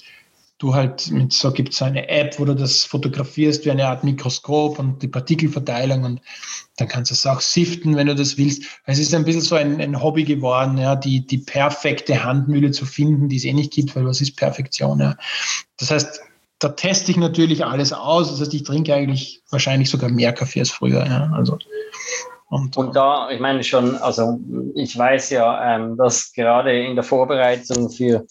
du 0.62 0.74
halt 0.74 1.10
mit 1.10 1.32
so 1.32 1.50
gibt 1.52 1.72
es 1.72 1.82
eine 1.82 2.08
App, 2.08 2.38
wo 2.38 2.44
du 2.44 2.54
das 2.54 2.84
fotografierst 2.84 3.64
wie 3.64 3.72
eine 3.72 3.88
Art 3.88 4.04
Mikroskop 4.04 4.78
und 4.78 5.02
die 5.02 5.08
Partikelverteilung 5.08 6.04
und 6.04 6.20
dann 6.76 6.88
kannst 6.88 7.10
du 7.10 7.14
es 7.14 7.26
auch 7.26 7.40
siften, 7.40 7.96
wenn 7.96 8.06
du 8.06 8.14
das 8.14 8.38
willst. 8.38 8.62
Es 8.86 8.98
ist 8.98 9.12
ein 9.12 9.24
bisschen 9.24 9.40
so 9.40 9.56
ein, 9.56 9.80
ein 9.80 10.00
Hobby 10.00 10.24
geworden, 10.24 10.78
ja, 10.78 10.94
die, 10.94 11.26
die 11.26 11.38
perfekte 11.38 12.22
Handmühle 12.22 12.70
zu 12.70 12.86
finden, 12.86 13.28
die 13.28 13.36
es 13.36 13.44
eh 13.44 13.52
nicht 13.52 13.72
gibt, 13.72 13.96
weil 13.96 14.06
was 14.06 14.20
ist 14.20 14.36
Perfektion? 14.36 15.00
Ja. 15.00 15.16
Das 15.78 15.90
heißt, 15.90 16.20
da 16.60 16.68
teste 16.68 17.10
ich 17.10 17.16
natürlich 17.16 17.64
alles 17.64 17.92
aus. 17.92 18.30
Das 18.30 18.40
heißt, 18.40 18.54
ich 18.54 18.62
trinke 18.62 18.94
eigentlich 18.94 19.42
wahrscheinlich 19.50 19.90
sogar 19.90 20.10
mehr 20.10 20.32
Kaffee 20.32 20.60
als 20.60 20.70
früher. 20.70 21.04
Ja. 21.04 21.32
Also, 21.34 21.58
und, 22.48 22.76
und, 22.76 22.94
da, 22.94 23.30
ich 23.30 23.40
meine 23.40 23.64
schon, 23.64 23.96
also 23.96 24.38
ich 24.74 24.96
weiß 24.96 25.30
ja, 25.30 25.74
ähm, 25.74 25.96
dass 25.96 26.32
gerade 26.32 26.84
in 26.84 26.94
der 26.94 27.02
Vorbereitung 27.02 27.90
für 27.90 28.26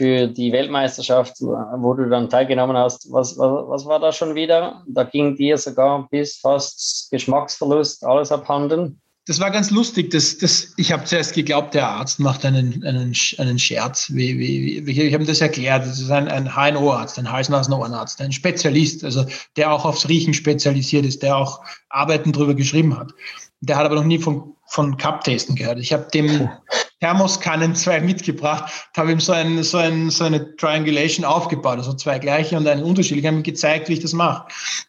für 0.00 0.28
die 0.28 0.50
Weltmeisterschaft, 0.50 1.42
wo 1.42 1.92
du 1.92 2.08
dann 2.08 2.30
teilgenommen 2.30 2.74
hast, 2.74 3.12
was, 3.12 3.36
was, 3.36 3.68
was 3.68 3.84
war 3.84 4.00
da 4.00 4.12
schon 4.12 4.34
wieder? 4.34 4.82
Da 4.88 5.04
ging 5.04 5.36
dir 5.36 5.58
sogar 5.58 6.08
bis 6.08 6.38
fast 6.38 7.10
Geschmacksverlust 7.10 8.02
alles 8.02 8.32
abhanden. 8.32 8.98
Das 9.26 9.40
war 9.40 9.50
ganz 9.50 9.70
lustig. 9.70 10.10
Das, 10.10 10.38
das, 10.38 10.72
ich 10.78 10.90
habe 10.90 11.04
zuerst 11.04 11.34
geglaubt, 11.34 11.74
der 11.74 11.86
Arzt 11.86 12.18
macht 12.18 12.46
einen, 12.46 12.82
einen, 12.82 13.14
einen 13.36 13.58
Scherz. 13.58 14.10
Wie, 14.10 14.38
wie, 14.38 14.86
wie, 14.86 15.02
ich 15.02 15.12
habe 15.12 15.26
das 15.26 15.42
erklärt. 15.42 15.84
Das 15.84 16.00
ist 16.00 16.10
ein, 16.10 16.28
ein 16.28 16.54
HNO-Arzt, 16.56 17.18
ein 17.18 17.30
Hals-Nasen-Ohrenarzt, 17.30 18.22
ein 18.22 18.32
Spezialist, 18.32 19.04
also 19.04 19.26
der 19.58 19.70
auch 19.70 19.84
aufs 19.84 20.08
Riechen 20.08 20.32
spezialisiert 20.32 21.04
ist, 21.04 21.22
der 21.22 21.36
auch 21.36 21.60
Arbeiten 21.90 22.32
darüber 22.32 22.54
geschrieben 22.54 22.98
hat. 22.98 23.12
Der 23.60 23.76
hat 23.76 23.84
aber 23.84 23.96
noch 23.96 24.04
nie 24.04 24.18
von, 24.18 24.54
von 24.66 24.96
Cup-Testen 24.96 25.56
gehört. 25.56 25.78
Ich 25.78 25.92
habe 25.92 26.08
dem 26.10 26.48
Thermoskannen 27.00 27.74
zwei 27.74 28.00
mitgebracht, 28.00 28.70
habe 28.96 29.12
ihm 29.12 29.20
so, 29.20 29.32
ein, 29.32 29.62
so, 29.62 29.78
ein, 29.78 30.10
so 30.10 30.24
eine 30.24 30.54
Triangulation 30.56 31.24
aufgebaut, 31.24 31.78
also 31.78 31.94
zwei 31.94 32.18
gleiche 32.18 32.56
und 32.56 32.66
einen 32.66 32.82
unterschiedlichen. 32.82 33.24
Ich 33.24 33.26
habe 33.26 33.36
ihm 33.38 33.42
gezeigt, 33.42 33.88
wie 33.88 33.94
ich 33.94 34.00
das 34.00 34.12
mache. 34.12 34.46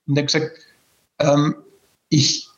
Und 0.08 0.18
er 0.18 0.24
hat 0.24 0.32
gesagt, 0.32 0.52
ähm, 1.20 1.56
ich 2.10 2.51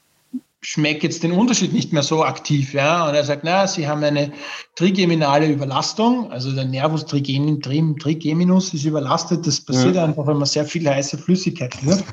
schmecke 0.63 1.07
jetzt 1.07 1.23
den 1.23 1.33
Unterschied 1.33 1.73
nicht 1.73 1.93
mehr 1.93 2.03
so 2.03 2.23
aktiv. 2.23 2.73
Ja? 2.73 3.07
Und 3.07 3.15
er 3.15 3.23
sagt, 3.23 3.43
na, 3.43 3.67
Sie 3.67 3.87
haben 3.87 4.03
eine 4.03 4.31
trigeminale 4.75 5.47
Überlastung, 5.47 6.31
also 6.31 6.51
der 6.51 6.65
Nervus 6.65 7.05
trigeminus 7.05 8.73
ist 8.73 8.85
überlastet. 8.85 9.45
Das 9.45 9.61
passiert 9.61 9.95
ja. 9.95 10.05
einfach, 10.05 10.25
wenn 10.25 10.37
man 10.37 10.47
sehr 10.47 10.65
viel 10.65 10.89
heiße 10.89 11.17
Flüssigkeit 11.17 11.75
führt. 11.75 12.03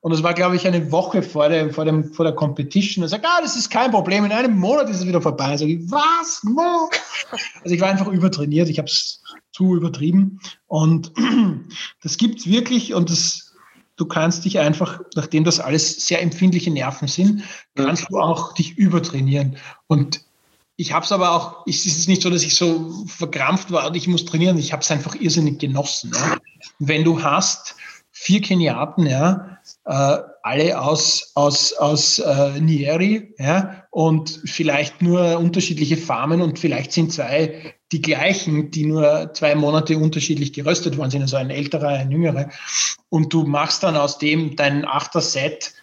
Und 0.00 0.12
das 0.12 0.22
war, 0.22 0.34
glaube 0.34 0.56
ich, 0.56 0.66
eine 0.66 0.90
Woche 0.90 1.22
vor 1.22 1.48
der, 1.48 1.72
vor 1.72 1.84
dem, 1.84 2.12
vor 2.12 2.24
der 2.24 2.34
Competition. 2.34 3.04
Er 3.04 3.08
sagt, 3.08 3.24
ah, 3.24 3.40
das 3.40 3.56
ist 3.56 3.70
kein 3.70 3.90
Problem, 3.90 4.24
in 4.24 4.32
einem 4.32 4.58
Monat 4.58 4.90
ist 4.90 5.00
es 5.00 5.06
wieder 5.06 5.22
vorbei. 5.22 5.46
Also 5.46 5.66
ich, 5.66 5.80
was? 5.90 6.42
No. 6.44 6.90
Also 7.62 7.74
ich 7.74 7.80
war 7.80 7.88
einfach 7.88 8.08
übertrainiert, 8.08 8.68
ich 8.68 8.78
habe 8.78 8.88
es 8.88 9.22
zu 9.52 9.76
übertrieben. 9.76 10.40
Und 10.66 11.12
das 12.02 12.18
gibt 12.18 12.40
es 12.40 12.46
wirklich 12.46 12.92
und 12.92 13.10
das 13.10 13.43
du 13.96 14.06
kannst 14.06 14.44
dich 14.44 14.58
einfach, 14.58 15.00
nachdem 15.14 15.44
das 15.44 15.60
alles 15.60 16.06
sehr 16.06 16.22
empfindliche 16.22 16.70
Nerven 16.70 17.08
sind, 17.08 17.44
kannst 17.76 18.10
du 18.10 18.18
auch 18.18 18.52
dich 18.52 18.76
übertrainieren. 18.76 19.56
Und 19.86 20.24
ich 20.76 20.92
habe 20.92 21.04
es 21.04 21.12
aber 21.12 21.30
auch, 21.30 21.66
es 21.66 21.86
ist 21.86 22.08
nicht 22.08 22.22
so, 22.22 22.30
dass 22.30 22.42
ich 22.42 22.56
so 22.56 23.04
verkrampft 23.06 23.70
war 23.70 23.86
und 23.86 23.96
ich 23.96 24.08
muss 24.08 24.24
trainieren. 24.24 24.58
Ich 24.58 24.72
habe 24.72 24.82
es 24.82 24.90
einfach 24.90 25.14
irrsinnig 25.14 25.60
genossen. 25.60 26.12
Ja. 26.14 26.38
Wenn 26.80 27.04
du 27.04 27.22
hast 27.22 27.76
vier 28.24 28.40
Keniaten, 28.40 29.06
ja, 29.06 29.58
äh, 29.84 30.18
alle 30.42 30.80
aus, 30.80 31.32
aus, 31.34 31.74
aus 31.74 32.18
äh, 32.18 32.58
Nieri, 32.60 33.34
ja, 33.38 33.84
und 33.90 34.40
vielleicht 34.46 35.02
nur 35.02 35.38
unterschiedliche 35.38 35.98
Farmen 35.98 36.40
und 36.40 36.58
vielleicht 36.58 36.92
sind 36.92 37.12
zwei 37.12 37.74
die 37.92 38.00
gleichen, 38.00 38.70
die 38.70 38.86
nur 38.86 39.32
zwei 39.34 39.54
Monate 39.54 39.98
unterschiedlich 39.98 40.52
geröstet 40.52 40.96
worden 40.96 41.10
sind, 41.10 41.22
also 41.22 41.36
ein 41.36 41.50
älterer, 41.50 41.88
ein 41.88 42.10
jüngerer. 42.10 42.48
Und 43.10 43.32
du 43.32 43.44
machst 43.44 43.82
dann 43.82 43.96
aus 43.96 44.18
dem 44.18 44.56
dein 44.56 44.84
Achter-Set 44.84 45.74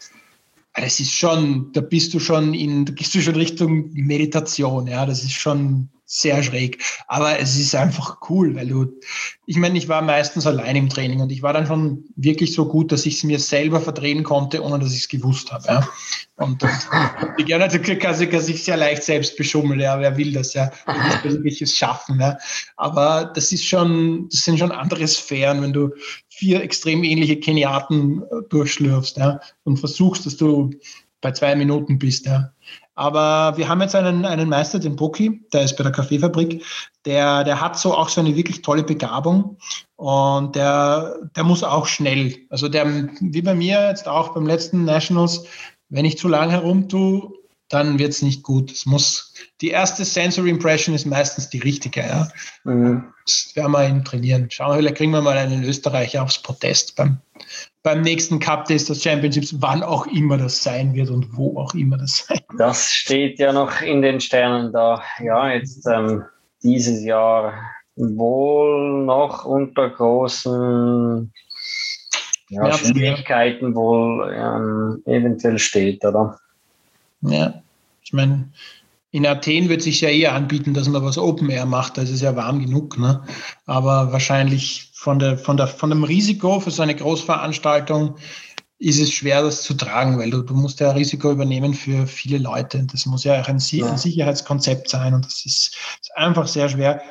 das 0.73 0.99
ist 1.01 1.11
schon, 1.11 1.71
da 1.73 1.81
bist 1.81 2.13
du 2.13 2.19
schon 2.19 2.53
in, 2.53 2.85
da 2.85 2.93
gehst 2.93 3.13
du 3.13 3.21
schon 3.21 3.35
Richtung 3.35 3.91
Meditation, 3.91 4.87
ja, 4.87 5.05
das 5.05 5.23
ist 5.23 5.33
schon 5.33 5.89
sehr 6.13 6.43
schräg. 6.43 6.83
Aber 7.07 7.39
es 7.39 7.57
ist 7.57 7.73
einfach 7.73 8.17
cool, 8.29 8.53
weil 8.53 8.67
du, 8.67 8.99
ich 9.45 9.55
meine, 9.55 9.77
ich 9.77 9.87
war 9.87 10.01
meistens 10.01 10.45
allein 10.45 10.75
im 10.75 10.89
Training 10.89 11.21
und 11.21 11.31
ich 11.31 11.41
war 11.41 11.53
dann 11.53 11.65
schon 11.65 12.03
wirklich 12.17 12.53
so 12.53 12.67
gut, 12.67 12.91
dass 12.91 13.05
ich 13.05 13.15
es 13.15 13.23
mir 13.23 13.39
selber 13.39 13.79
verdrehen 13.79 14.23
konnte, 14.23 14.61
ohne 14.61 14.79
dass 14.79 14.91
ich 14.91 15.03
es 15.03 15.07
gewusst 15.07 15.53
habe. 15.53 15.65
Ja. 15.67 15.87
Und, 16.35 16.61
und 16.61 16.89
ich 17.37 17.45
gerne 17.45 17.69
kann 17.69 18.13
sich 18.13 18.63
sehr 18.63 18.75
leicht 18.75 19.03
selbst 19.03 19.37
beschummeln, 19.37 19.79
ja, 19.79 20.01
wer 20.01 20.17
will 20.17 20.33
das, 20.33 20.53
ja, 20.53 20.69
Persönliches 21.21 21.77
schaffen. 21.77 22.19
Ja. 22.19 22.37
Aber 22.75 23.31
das 23.33 23.53
ist 23.53 23.65
schon, 23.65 24.27
das 24.29 24.43
sind 24.43 24.59
schon 24.59 24.73
andere 24.73 25.07
Sphären, 25.07 25.61
wenn 25.61 25.71
du 25.71 25.91
vier 26.27 26.61
extrem 26.61 27.05
ähnliche 27.05 27.39
Keniaten 27.39 28.23
äh, 28.23 28.25
durchschlürfst 28.49 29.15
ja, 29.15 29.39
und 29.63 29.77
versuchst, 29.77 30.25
dass 30.25 30.35
du 30.35 30.71
bei 31.21 31.31
zwei 31.31 31.55
Minuten 31.55 31.99
bist. 31.99 32.25
Ja. 32.25 32.51
Aber 32.95 33.57
wir 33.57 33.69
haben 33.69 33.81
jetzt 33.81 33.95
einen, 33.95 34.25
einen 34.25 34.49
Meister, 34.49 34.79
den 34.79 34.95
Boki, 34.95 35.45
der 35.53 35.63
ist 35.63 35.77
bei 35.77 35.83
der 35.83 35.91
Kaffeefabrik, 35.91 36.63
der, 37.05 37.43
der 37.43 37.61
hat 37.61 37.77
so 37.77 37.95
auch 37.95 38.09
so 38.09 38.21
eine 38.21 38.35
wirklich 38.35 38.61
tolle 38.61 38.83
Begabung 38.83 39.57
und 39.95 40.55
der, 40.55 41.15
der 41.35 41.43
muss 41.43 41.63
auch 41.63 41.87
schnell. 41.87 42.35
Also 42.49 42.67
der, 42.67 42.85
wie 43.19 43.41
bei 43.41 43.55
mir 43.55 43.87
jetzt 43.87 44.07
auch 44.07 44.33
beim 44.33 44.45
letzten 44.45 44.83
Nationals, 44.83 45.45
wenn 45.89 46.05
ich 46.05 46.17
zu 46.17 46.27
lang 46.27 46.49
herumtue, 46.49 47.31
dann 47.71 47.99
wird 47.99 48.11
es 48.11 48.21
nicht 48.21 48.43
gut. 48.43 48.71
Es 48.71 48.85
muss, 48.85 49.33
die 49.61 49.69
erste 49.69 50.03
Sensory 50.03 50.49
Impression 50.49 50.93
ist 50.93 51.05
meistens 51.05 51.49
die 51.49 51.59
richtige. 51.59 52.01
Ja. 52.01 52.27
Mhm. 52.63 53.05
Das 53.25 53.51
werden 53.55 53.71
wir 53.71 53.87
ihn 53.87 54.03
trainieren. 54.03 54.49
Schauen 54.49 54.71
wir, 54.71 54.77
vielleicht 54.77 54.97
kriegen 54.97 55.11
wir 55.11 55.21
mal 55.21 55.37
einen 55.37 55.63
Österreicher 55.63 56.23
aufs 56.23 56.41
Protest 56.41 56.95
beim, 56.95 57.19
beim 57.81 58.01
nächsten 58.01 58.39
Cup 58.39 58.65
des 58.65 59.01
Championships, 59.01 59.55
wann 59.59 59.83
auch 59.83 60.05
immer 60.07 60.37
das 60.37 60.61
sein 60.61 60.93
wird 60.93 61.09
und 61.09 61.37
wo 61.37 61.57
auch 61.57 61.73
immer 61.73 61.97
das 61.97 62.25
sein 62.27 62.39
wird. 62.49 62.59
Das 62.59 62.91
steht 62.91 63.39
ja 63.39 63.53
noch 63.53 63.81
in 63.81 64.01
den 64.01 64.19
Sternen 64.19 64.73
da. 64.73 65.01
Ja, 65.23 65.49
jetzt 65.49 65.87
ähm, 65.87 66.25
dieses 66.63 67.03
Jahr 67.03 67.53
wohl 67.95 69.05
noch 69.05 69.45
unter 69.45 69.89
großen 69.89 71.31
ja, 72.49 72.73
Schwierigkeiten 72.73 73.73
wohl 73.75 74.33
ähm, 74.35 75.01
eventuell 75.05 75.57
steht, 75.57 76.03
oder? 76.03 76.37
Ja, 77.21 77.60
ich 78.11 78.13
meine, 78.13 78.51
in 79.11 79.25
Athen 79.25 79.69
wird 79.69 79.81
sich 79.81 80.01
ja 80.01 80.09
eher 80.09 80.33
anbieten, 80.33 80.73
dass 80.73 80.89
man 80.89 81.01
was 81.01 81.17
Open 81.17 81.49
Air 81.49 81.65
macht, 81.65 81.97
da 81.97 82.01
ist 82.01 82.09
es 82.09 82.19
ja 82.19 82.35
warm 82.35 82.59
genug. 82.59 82.97
Ne? 82.97 83.23
Aber 83.65 84.11
wahrscheinlich 84.11 84.91
von, 84.93 85.17
der, 85.17 85.37
von, 85.37 85.55
der, 85.55 85.67
von 85.67 85.89
dem 85.89 86.03
Risiko 86.03 86.59
für 86.59 86.71
so 86.71 86.81
eine 86.81 86.93
Großveranstaltung 86.93 88.17
ist 88.79 88.99
es 88.99 89.13
schwer, 89.13 89.43
das 89.43 89.63
zu 89.63 89.75
tragen, 89.75 90.19
weil 90.19 90.29
du, 90.29 90.41
du 90.41 90.53
musst 90.53 90.81
ja 90.81 90.91
Risiko 90.91 91.31
übernehmen 91.31 91.73
für 91.73 92.05
viele 92.05 92.37
Leute. 92.37 92.85
Das 92.91 93.05
muss 93.05 93.23
ja 93.23 93.39
auch 93.39 93.47
ein, 93.47 93.55
ein 93.55 93.97
Sicherheitskonzept 93.97 94.89
sein 94.89 95.13
und 95.13 95.23
das 95.23 95.45
ist, 95.45 95.77
ist 96.01 96.17
einfach 96.17 96.47
sehr 96.47 96.67
schwer. 96.67 97.01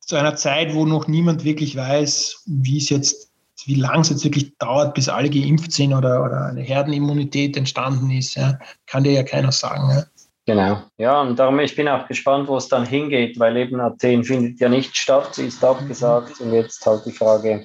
Zu 0.00 0.16
einer 0.16 0.36
Zeit, 0.36 0.74
wo 0.74 0.84
noch 0.84 1.08
niemand 1.08 1.44
wirklich 1.44 1.76
weiß, 1.76 2.42
wie 2.44 2.76
es 2.76 2.90
jetzt 2.90 3.32
wie 3.66 3.74
lange 3.74 4.00
es 4.00 4.10
jetzt 4.10 4.24
wirklich 4.24 4.56
dauert, 4.58 4.94
bis 4.94 5.08
alle 5.08 5.30
geimpft 5.30 5.72
sind 5.72 5.92
oder, 5.92 6.24
oder 6.24 6.46
eine 6.46 6.62
Herdenimmunität 6.62 7.56
entstanden 7.56 8.10
ist, 8.10 8.34
ja, 8.34 8.58
kann 8.86 9.04
dir 9.04 9.12
ja 9.12 9.22
keiner 9.22 9.52
sagen. 9.52 9.90
Ja. 9.90 10.04
Genau. 10.44 10.82
Ja, 10.98 11.20
und 11.20 11.38
darum, 11.38 11.60
ich 11.60 11.76
bin 11.76 11.88
auch 11.88 12.08
gespannt, 12.08 12.48
wo 12.48 12.56
es 12.56 12.68
dann 12.68 12.84
hingeht, 12.84 13.38
weil 13.38 13.56
eben 13.56 13.80
Athen 13.80 14.24
findet 14.24 14.58
ja 14.58 14.68
nicht 14.68 14.96
statt, 14.96 15.36
sie 15.36 15.46
ist 15.46 15.62
abgesagt. 15.62 16.40
Und 16.40 16.52
jetzt 16.52 16.84
halt 16.84 17.06
die 17.06 17.12
Frage, 17.12 17.64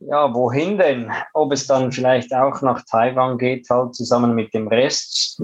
ja, 0.00 0.34
wohin 0.34 0.78
denn? 0.78 1.10
Ob 1.32 1.52
es 1.52 1.66
dann 1.66 1.92
vielleicht 1.92 2.34
auch 2.34 2.60
nach 2.62 2.82
Taiwan 2.90 3.38
geht, 3.38 3.70
halt 3.70 3.94
zusammen 3.94 4.34
mit 4.34 4.52
dem 4.52 4.66
Rest, 4.66 5.40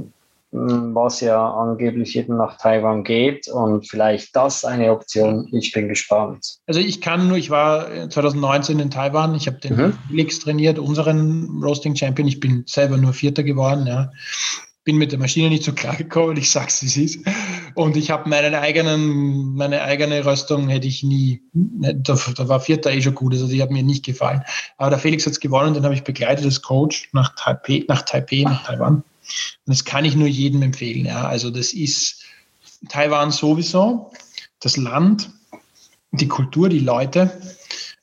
hm, 0.50 0.92
was 0.96 1.20
ja 1.20 1.48
angeblich 1.48 2.16
eben 2.16 2.36
nach 2.36 2.58
Taiwan 2.58 3.04
geht 3.04 3.46
und 3.46 3.88
vielleicht 3.88 4.34
das 4.34 4.64
eine 4.64 4.90
Option. 4.90 5.48
Ich 5.52 5.70
bin 5.70 5.88
gespannt. 5.88 6.58
Also 6.66 6.80
ich 6.80 7.00
kann 7.00 7.28
nur, 7.28 7.36
ich 7.36 7.50
war 7.50 8.10
2019 8.10 8.80
in 8.80 8.90
Taiwan, 8.90 9.36
ich 9.36 9.46
habe 9.46 9.60
den 9.60 9.76
mhm. 9.76 9.98
Felix 10.08 10.40
trainiert, 10.40 10.80
unseren 10.80 11.62
Roasting 11.62 11.94
Champion. 11.94 12.26
Ich 12.26 12.40
bin 12.40 12.64
selber 12.66 12.96
nur 12.96 13.12
Vierter 13.12 13.44
geworden, 13.44 13.86
ja 13.86 14.10
bin 14.84 14.96
mit 14.96 15.12
der 15.12 15.18
Maschine 15.18 15.48
nicht 15.48 15.62
so 15.62 15.72
klar 15.72 15.94
gekommen, 15.94 16.36
ich 16.36 16.50
sag's 16.50 16.82
wie 16.82 16.86
es 16.86 16.96
ist. 16.96 17.20
Und 17.74 17.96
ich 17.96 18.10
habe 18.10 18.28
meinen 18.28 18.54
eigenen, 18.54 19.54
meine 19.54 19.82
eigene 19.82 20.24
Röstung 20.24 20.68
hätte 20.68 20.88
ich 20.88 21.02
nie, 21.02 21.42
da, 21.52 22.18
da 22.36 22.48
war 22.48 22.60
Vierter 22.60 22.90
eh 22.92 23.00
schon 23.00 23.14
gut, 23.14 23.32
also 23.32 23.46
die 23.46 23.62
hat 23.62 23.70
mir 23.70 23.82
nicht 23.82 24.04
gefallen. 24.04 24.42
Aber 24.78 24.90
der 24.90 24.98
Felix 24.98 25.26
hat's 25.26 25.40
gewonnen, 25.40 25.74
den 25.74 25.84
habe 25.84 25.94
ich 25.94 26.02
begleitet 26.02 26.44
als 26.44 26.62
Coach 26.62 27.08
nach 27.12 27.34
Taipei, 27.36 27.84
nach 27.88 28.02
Taipei, 28.02 28.42
nach 28.42 28.64
Taiwan. 28.64 28.96
Und 28.96 29.04
das 29.66 29.84
kann 29.84 30.04
ich 30.04 30.16
nur 30.16 30.28
jedem 30.28 30.62
empfehlen. 30.62 31.06
Ja. 31.06 31.26
Also 31.26 31.50
das 31.50 31.72
ist 31.72 32.24
Taiwan 32.88 33.30
sowieso, 33.30 34.10
das 34.60 34.76
Land, 34.76 35.30
die 36.10 36.28
Kultur, 36.28 36.68
die 36.68 36.80
Leute. 36.80 37.40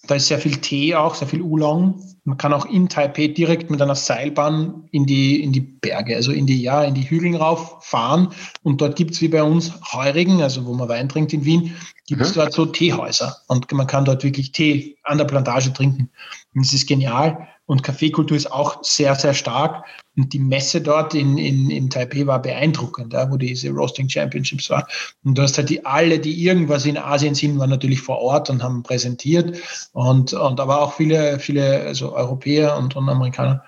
Da 0.07 0.15
ist 0.15 0.27
sehr 0.27 0.39
viel 0.39 0.57
Tee 0.57 0.95
auch, 0.95 1.13
sehr 1.13 1.27
viel 1.27 1.41
Oolong. 1.41 2.01
Man 2.29 2.37
kann 2.37 2.53
auch 2.53 2.67
in 2.67 2.89
Taipei 2.89 3.29
direkt 3.29 3.71
mit 3.71 3.81
einer 3.81 3.95
Seilbahn 3.95 4.87
in 4.91 5.07
die, 5.07 5.41
in 5.41 5.51
die 5.51 5.61
Berge, 5.61 6.15
also 6.15 6.31
in 6.31 6.45
die, 6.45 6.61
ja, 6.61 6.83
in 6.83 6.93
die 6.93 7.09
Hügeln 7.09 7.33
rauf 7.33 7.83
fahren. 7.83 8.27
Und 8.61 8.81
dort 8.81 8.95
gibt 8.95 9.15
es 9.15 9.21
wie 9.21 9.29
bei 9.29 9.41
uns 9.41 9.73
Heurigen, 9.91 10.39
also 10.43 10.63
wo 10.67 10.75
man 10.75 10.87
Wein 10.89 11.09
trinkt 11.09 11.33
in 11.33 11.43
Wien, 11.43 11.75
gibt 12.05 12.21
es 12.21 12.35
mhm. 12.35 12.41
dort 12.41 12.53
so 12.53 12.67
Teehäuser. 12.67 13.35
Und 13.47 13.71
man 13.71 13.87
kann 13.87 14.05
dort 14.05 14.23
wirklich 14.23 14.51
Tee 14.51 14.97
an 15.01 15.17
der 15.17 15.25
Plantage 15.25 15.73
trinken. 15.73 16.11
Und 16.53 16.63
das 16.63 16.71
ist 16.71 16.87
genial. 16.87 17.47
Und 17.65 17.83
Kaffeekultur 17.83 18.35
ist 18.35 18.51
auch 18.51 18.83
sehr, 18.83 19.13
sehr 19.13 19.35
stark. 19.35 19.85
Und 20.17 20.33
die 20.33 20.39
Messe 20.39 20.81
dort 20.81 21.13
in, 21.13 21.37
in, 21.37 21.69
in 21.69 21.89
Taipei 21.91 22.25
war 22.25 22.41
beeindruckend, 22.41 23.13
ja, 23.13 23.31
wo 23.31 23.37
diese 23.37 23.69
Roasting 23.69 24.09
Championships 24.09 24.71
war. 24.71 24.87
Und 25.23 25.37
du 25.37 25.43
hast 25.43 25.57
halt 25.57 25.69
die 25.69 25.85
alle, 25.85 26.17
die 26.17 26.43
irgendwas 26.43 26.87
in 26.87 26.97
Asien 26.97 27.35
sind, 27.35 27.59
waren 27.59 27.69
natürlich 27.69 28.01
vor 28.01 28.17
Ort 28.17 28.49
und 28.49 28.63
haben 28.63 28.81
präsentiert. 28.81 29.57
Und, 29.93 30.33
und 30.33 30.59
aber 30.59 30.81
auch 30.81 30.93
viele, 30.93 31.37
viele 31.37 31.81
also 31.81 32.15
Europäer 32.19 32.77
und, 32.77 32.95
und 32.95 33.09
Amerikaner. 33.09 33.63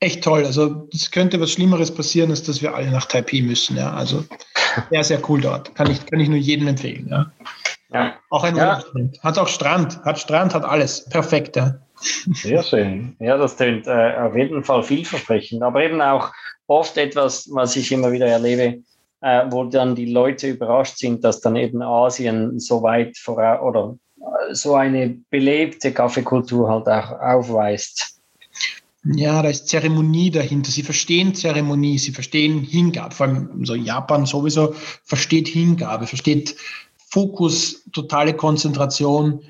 Echt 0.00 0.22
toll. 0.22 0.44
Also 0.44 0.88
es 0.92 1.10
könnte 1.10 1.40
was 1.40 1.50
Schlimmeres 1.50 1.92
passieren, 1.92 2.30
als 2.30 2.44
dass 2.44 2.62
wir 2.62 2.74
alle 2.74 2.90
nach 2.90 3.06
Taipei 3.06 3.42
müssen. 3.42 3.76
Ja. 3.76 3.92
Also 3.92 4.24
sehr, 4.90 5.04
sehr 5.04 5.20
cool 5.28 5.40
dort. 5.40 5.74
Kann 5.74 5.90
ich, 5.90 6.06
kann 6.06 6.20
ich 6.20 6.28
nur 6.28 6.38
jedem 6.38 6.68
empfehlen. 6.68 7.08
Ja. 7.10 7.32
ja. 7.92 8.14
Auch 8.30 8.44
ein 8.44 8.56
ja. 8.56 8.82
Hat 9.22 9.38
auch 9.38 9.48
Strand, 9.48 10.00
hat 10.04 10.18
Strand, 10.18 10.54
hat 10.54 10.64
alles. 10.64 11.08
Perfekt. 11.08 11.56
Ja. 11.56 11.78
Sehr 12.00 12.62
schön. 12.62 13.16
Ja, 13.18 13.36
das 13.36 13.56
klingt 13.56 13.86
äh, 13.86 14.14
auf 14.16 14.36
jeden 14.36 14.62
Fall 14.62 14.82
vielversprechend, 14.84 15.62
aber 15.62 15.82
eben 15.82 16.00
auch 16.00 16.30
oft 16.68 16.96
etwas, 16.96 17.48
was 17.52 17.74
ich 17.74 17.90
immer 17.90 18.12
wieder 18.12 18.26
erlebe, 18.26 18.82
äh, 19.20 19.44
wo 19.50 19.64
dann 19.64 19.96
die 19.96 20.12
Leute 20.12 20.48
überrascht 20.48 20.98
sind, 20.98 21.24
dass 21.24 21.40
dann 21.40 21.56
eben 21.56 21.82
Asien 21.82 22.60
so 22.60 22.82
weit 22.82 23.18
voraus 23.18 23.62
oder 23.62 23.96
so 24.52 24.74
eine 24.74 25.18
belebte 25.30 25.92
Kaffeekultur 25.92 26.68
halt 26.68 26.88
auch 26.88 27.20
aufweist. 27.20 28.18
Ja, 29.04 29.42
da 29.42 29.48
ist 29.48 29.68
Zeremonie 29.68 30.30
dahinter. 30.30 30.70
Sie 30.70 30.82
verstehen 30.82 31.34
Zeremonie, 31.34 31.98
sie 31.98 32.10
verstehen 32.10 32.62
Hingabe. 32.62 33.14
Vor 33.14 33.26
allem 33.26 33.64
so 33.64 33.74
Japan 33.74 34.26
sowieso 34.26 34.74
versteht 35.04 35.48
Hingabe, 35.48 36.06
versteht 36.06 36.56
Fokus, 36.96 37.84
totale 37.92 38.34
Konzentration 38.34 39.40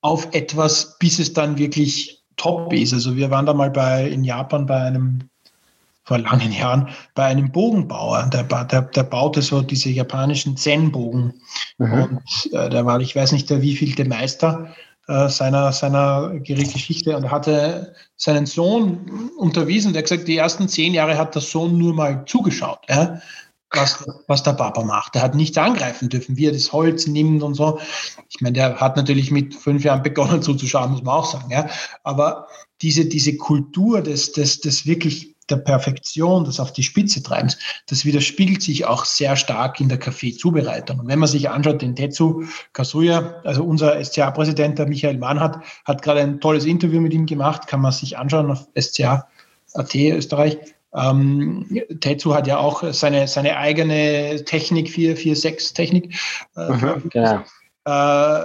auf 0.00 0.28
etwas, 0.32 0.98
bis 0.98 1.18
es 1.18 1.32
dann 1.32 1.56
wirklich 1.58 2.22
top 2.36 2.72
ist. 2.72 2.92
Also 2.92 3.16
wir 3.16 3.30
waren 3.30 3.46
da 3.46 3.54
mal 3.54 3.70
bei, 3.70 4.08
in 4.08 4.24
Japan 4.24 4.66
bei 4.66 4.80
einem, 4.82 5.30
vor 6.04 6.18
langen 6.18 6.52
Jahren, 6.52 6.88
bei 7.14 7.24
einem 7.24 7.50
Bogenbauer, 7.50 8.28
der, 8.32 8.44
der, 8.44 8.82
der 8.82 9.02
baute 9.02 9.42
so 9.42 9.62
diese 9.62 9.90
japanischen 9.90 10.56
Zen-Bogen. 10.56 11.34
Mhm. 11.78 11.92
Und 11.92 12.52
äh, 12.52 12.68
der 12.68 12.84
war, 12.84 13.00
ich 13.00 13.16
weiß 13.16 13.32
nicht, 13.32 13.48
der 13.50 13.62
wievielte 13.62 14.04
Meister 14.04 14.74
äh, 15.08 15.28
seiner, 15.28 15.72
seiner 15.72 16.30
Geschichte 16.40 17.16
und 17.16 17.30
hatte 17.30 17.94
seinen 18.16 18.46
Sohn 18.46 19.30
unterwiesen, 19.38 19.92
der 19.92 20.02
hat 20.02 20.10
gesagt, 20.10 20.28
die 20.28 20.36
ersten 20.36 20.68
zehn 20.68 20.94
Jahre 20.94 21.16
hat 21.16 21.34
der 21.34 21.42
Sohn 21.42 21.78
nur 21.78 21.94
mal 21.94 22.24
zugeschaut. 22.26 22.80
Ja? 22.88 23.20
was, 23.76 24.04
was 24.26 24.42
der 24.42 24.52
Papa 24.52 24.82
macht. 24.84 25.16
Er 25.16 25.22
hat 25.22 25.34
nichts 25.34 25.58
angreifen 25.58 26.08
dürfen, 26.08 26.36
wie 26.36 26.46
er 26.46 26.52
das 26.52 26.72
Holz 26.72 27.06
nimmt 27.06 27.42
und 27.42 27.54
so. 27.54 27.78
Ich 28.28 28.40
meine, 28.40 28.54
der 28.54 28.80
hat 28.80 28.96
natürlich 28.96 29.30
mit 29.30 29.54
fünf 29.54 29.84
Jahren 29.84 30.02
begonnen 30.02 30.42
zuzuschauen, 30.42 30.92
muss 30.92 31.02
man 31.02 31.14
auch 31.14 31.26
sagen. 31.26 31.50
Ja. 31.50 31.68
Aber 32.02 32.46
diese, 32.82 33.06
diese 33.06 33.36
Kultur 33.36 34.00
des, 34.00 34.32
des, 34.32 34.60
des 34.60 34.86
wirklich 34.86 35.33
der 35.50 35.56
Perfektion, 35.56 36.44
das 36.44 36.60
auf 36.60 36.72
die 36.72 36.82
Spitze 36.82 37.22
treibens, 37.22 37.58
das 37.86 38.04
widerspiegelt 38.04 38.62
sich 38.62 38.84
auch 38.84 39.04
sehr 39.04 39.36
stark 39.36 39.80
in 39.80 39.88
der 39.88 39.98
Kaffeezubereitung. 39.98 41.00
Und 41.00 41.08
wenn 41.08 41.18
man 41.18 41.28
sich 41.28 41.50
anschaut, 41.50 41.82
den 41.82 41.96
Tetsu 41.96 42.44
Kasuya, 42.72 43.40
also 43.44 43.64
unser 43.64 44.02
SCA-Präsident, 44.02 44.78
der 44.78 44.86
Michael 44.86 45.18
Mann 45.18 45.40
hat, 45.40 45.58
hat 45.84 46.02
gerade 46.02 46.20
ein 46.20 46.40
tolles 46.40 46.64
Interview 46.64 47.00
mit 47.00 47.12
ihm 47.12 47.26
gemacht, 47.26 47.66
kann 47.66 47.80
man 47.80 47.92
sich 47.92 48.16
anschauen 48.16 48.50
auf 48.50 48.66
SCA.at 48.78 49.94
Österreich. 49.94 50.58
Ähm, 50.94 51.66
Tetsu 52.00 52.34
hat 52.34 52.46
ja 52.46 52.58
auch 52.58 52.84
seine, 52.92 53.26
seine 53.26 53.56
eigene 53.56 54.44
Technik, 54.44 54.88
446-Technik. 54.88 56.14
Äh, 56.56 56.70
mhm, 56.70 57.02
genau. 57.10 57.42
Äh, 57.86 58.40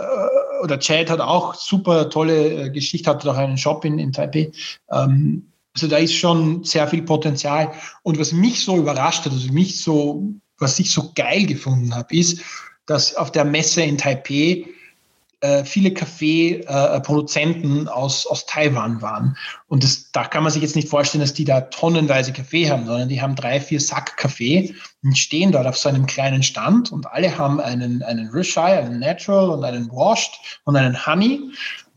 oder 0.63 0.79
Chad 0.79 1.09
hat 1.09 1.21
auch 1.21 1.53
super 1.53 2.09
tolle 2.09 2.65
äh, 2.65 2.69
Geschichte, 2.69 3.09
hat 3.09 3.25
auch 3.25 3.37
einen 3.37 3.57
Shop 3.57 3.85
in, 3.85 3.99
in 3.99 4.11
Taipei. 4.11 4.51
Ähm, 4.91 5.51
also 5.83 5.95
da 5.95 5.97
ist 5.97 6.13
schon 6.13 6.63
sehr 6.63 6.87
viel 6.87 7.03
Potenzial. 7.03 7.71
Und 8.03 8.19
was 8.19 8.31
mich 8.31 8.63
so 8.63 8.77
überrascht 8.77 9.25
hat, 9.25 9.33
also 9.33 9.51
mich 9.51 9.81
so, 9.81 10.33
was 10.57 10.79
ich 10.79 10.91
so 10.91 11.11
geil 11.15 11.45
gefunden 11.45 11.95
habe, 11.95 12.15
ist, 12.15 12.41
dass 12.85 13.15
auf 13.15 13.31
der 13.31 13.45
Messe 13.45 13.81
in 13.81 13.97
Taipei 13.97 14.65
äh, 15.41 15.63
viele 15.63 15.93
Kaffeeproduzenten 15.93 17.87
äh, 17.87 17.89
aus, 17.89 18.27
aus 18.27 18.45
Taiwan 18.45 19.01
waren. 19.01 19.37
Und 19.67 19.85
das, 19.85 20.11
da 20.11 20.25
kann 20.25 20.43
man 20.43 20.51
sich 20.51 20.61
jetzt 20.61 20.75
nicht 20.75 20.89
vorstellen, 20.89 21.21
dass 21.21 21.33
die 21.33 21.45
da 21.45 21.61
tonnenweise 21.61 22.33
Kaffee 22.33 22.69
haben, 22.69 22.85
sondern 22.85 23.07
die 23.07 23.21
haben 23.21 23.35
drei, 23.35 23.61
vier 23.61 23.79
Sack 23.79 24.17
Kaffee 24.17 24.75
und 25.01 25.17
stehen 25.17 25.53
dort 25.53 25.65
auf 25.65 25.77
so 25.77 25.87
einem 25.87 26.05
kleinen 26.07 26.43
Stand 26.43 26.91
und 26.91 27.07
alle 27.07 27.37
haben 27.37 27.61
einen, 27.61 28.03
einen 28.03 28.27
Rishai, 28.27 28.79
einen 28.79 28.99
Natural 28.99 29.51
und 29.51 29.63
einen 29.63 29.89
Washed 29.91 30.59
und 30.65 30.75
einen 30.75 31.05
Honey 31.05 31.39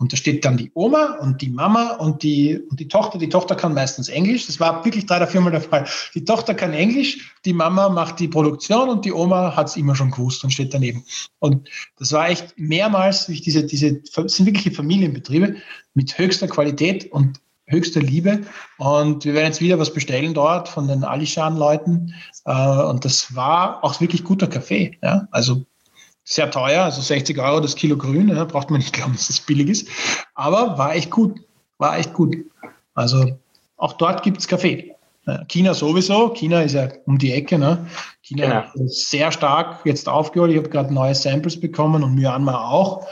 und 0.02 0.12
da 0.12 0.16
steht 0.16 0.44
dann 0.44 0.56
die 0.56 0.72
Oma 0.74 1.18
und 1.20 1.42
die 1.42 1.48
Mama 1.48 1.92
und 1.92 2.24
die, 2.24 2.58
und 2.58 2.80
die 2.80 2.88
Tochter. 2.88 3.18
Die 3.18 3.28
Tochter 3.28 3.54
kann 3.54 3.72
meistens 3.72 4.08
Englisch. 4.08 4.48
Das 4.48 4.58
war 4.58 4.84
wirklich 4.84 5.06
drei 5.06 5.18
oder 5.18 5.28
viermal 5.28 5.52
der 5.52 5.60
Fall. 5.60 5.86
Die 6.12 6.24
Tochter 6.24 6.54
kann 6.54 6.72
Englisch, 6.72 7.32
die 7.44 7.52
Mama 7.52 7.88
macht 7.88 8.18
die 8.18 8.26
Produktion 8.26 8.88
und 8.88 9.04
die 9.04 9.12
Oma 9.12 9.54
hat 9.54 9.68
es 9.68 9.76
immer 9.76 9.94
schon 9.94 10.10
gewusst 10.10 10.42
und 10.42 10.50
steht 10.50 10.74
daneben. 10.74 11.04
Und 11.38 11.68
das 12.00 12.10
war 12.10 12.28
echt 12.28 12.52
mehrmals 12.56 13.26
durch 13.26 13.42
diese, 13.42 13.62
diese, 13.62 14.02
sind 14.02 14.46
wirkliche 14.46 14.72
Familienbetriebe 14.72 15.54
mit 15.94 16.18
höchster 16.18 16.48
Qualität 16.48 17.12
und 17.12 17.38
höchster 17.66 18.00
Liebe. 18.00 18.40
Und 18.78 19.24
wir 19.24 19.34
werden 19.34 19.46
jetzt 19.46 19.60
wieder 19.60 19.78
was 19.78 19.94
bestellen 19.94 20.34
dort 20.34 20.68
von 20.68 20.88
den 20.88 21.04
Alishan-Leuten. 21.04 22.12
Äh, 22.44 22.82
und 22.82 23.04
das 23.04 23.36
war 23.36 23.84
auch 23.84 24.00
wirklich 24.00 24.24
guter 24.24 24.48
Kaffee. 24.48 24.98
Ja? 25.00 25.28
Also 25.30 25.64
sehr 26.24 26.50
teuer, 26.50 26.84
also 26.84 27.00
60 27.00 27.38
Euro 27.38 27.60
das 27.60 27.74
Kilo 27.74 27.96
grün, 27.96 28.28
ja, 28.28 28.44
braucht 28.44 28.70
man 28.70 28.78
nicht 28.78 28.92
glauben, 28.92 29.12
dass 29.12 29.26
das 29.26 29.40
billig 29.40 29.68
ist. 29.68 29.88
Aber 30.34 30.78
war 30.78 30.94
echt 30.94 31.10
gut, 31.10 31.40
war 31.78 31.98
echt 31.98 32.12
gut. 32.12 32.36
Also 32.94 33.38
auch 33.76 33.94
dort 33.94 34.22
gibt 34.22 34.38
es 34.38 34.48
Kaffee. 34.48 34.94
China 35.48 35.72
sowieso, 35.72 36.30
China 36.30 36.62
ist 36.62 36.74
ja 36.74 36.88
um 37.06 37.16
die 37.16 37.32
Ecke. 37.32 37.58
Ne? 37.58 37.86
China 38.22 38.68
genau. 38.72 38.84
ist 38.86 39.08
sehr 39.08 39.30
stark 39.30 39.80
jetzt 39.84 40.08
aufgeholt. 40.08 40.50
Ich 40.50 40.58
habe 40.58 40.68
gerade 40.68 40.92
neue 40.92 41.14
Samples 41.14 41.58
bekommen 41.58 42.02
und 42.02 42.14
Myanmar 42.14 42.68
auch. 42.68 43.06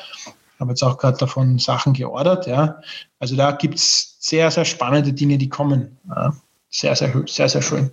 Habe 0.59 0.71
jetzt 0.71 0.83
auch 0.83 0.99
gerade 0.99 1.19
davon 1.19 1.59
Sachen 1.59 1.93
geordert. 1.93 2.47
Ja? 2.47 2.81
Also 3.21 3.37
da 3.37 3.53
gibt 3.53 3.77
es 3.77 4.17
sehr, 4.19 4.51
sehr 4.51 4.65
spannende 4.65 5.13
Dinge, 5.13 5.39
die 5.39 5.49
kommen. 5.49 5.99
Ja? 6.09 6.35
Sehr, 6.69 6.97
sehr, 6.97 7.25
sehr, 7.27 7.49
sehr 7.49 7.63
schön. 7.63 7.91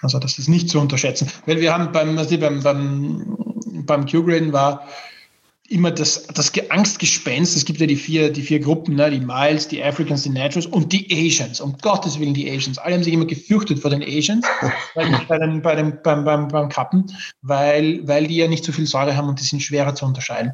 Also 0.00 0.18
das 0.18 0.38
ist 0.38 0.48
nicht 0.48 0.70
zu 0.70 0.80
unterschätzen. 0.80 1.30
Weil 1.46 1.60
wir 1.60 1.72
haben 1.72 1.92
beim, 1.92 2.18
also 2.18 2.38
beim, 2.38 2.62
beim 2.62 3.36
beim 3.86 4.06
Q-Graden 4.06 4.52
war 4.52 4.86
immer 5.68 5.90
das, 5.90 6.26
das 6.26 6.52
Angstgespenst. 6.68 7.56
Es 7.56 7.64
gibt 7.64 7.80
ja 7.80 7.86
die 7.86 7.96
vier, 7.96 8.30
die 8.30 8.42
vier 8.42 8.60
Gruppen, 8.60 8.96
ne? 8.96 9.10
die 9.10 9.20
Miles, 9.20 9.68
die 9.68 9.82
Africans, 9.82 10.22
die 10.22 10.30
Naturals 10.30 10.66
und 10.66 10.92
die 10.92 11.06
Asians. 11.10 11.60
Um 11.60 11.76
Gottes 11.78 12.18
Willen 12.18 12.34
die 12.34 12.50
Asians. 12.50 12.78
Alle 12.78 12.94
haben 12.94 13.02
sich 13.02 13.14
immer 13.14 13.24
gefürchtet 13.24 13.78
vor 13.78 13.90
den 13.90 14.02
Asians 14.02 14.46
bei, 14.94 15.38
den, 15.38 15.62
bei 15.62 15.74
den, 15.74 16.02
beim, 16.02 16.24
beim, 16.24 16.48
beim 16.48 16.68
Kappen, 16.68 17.06
weil, 17.40 18.06
weil 18.06 18.26
die 18.26 18.36
ja 18.36 18.48
nicht 18.48 18.64
so 18.64 18.72
viel 18.72 18.86
Säure 18.86 19.16
haben 19.16 19.28
und 19.28 19.40
die 19.40 19.44
sind 19.44 19.62
schwerer 19.62 19.94
zu 19.94 20.04
unterscheiden. 20.04 20.52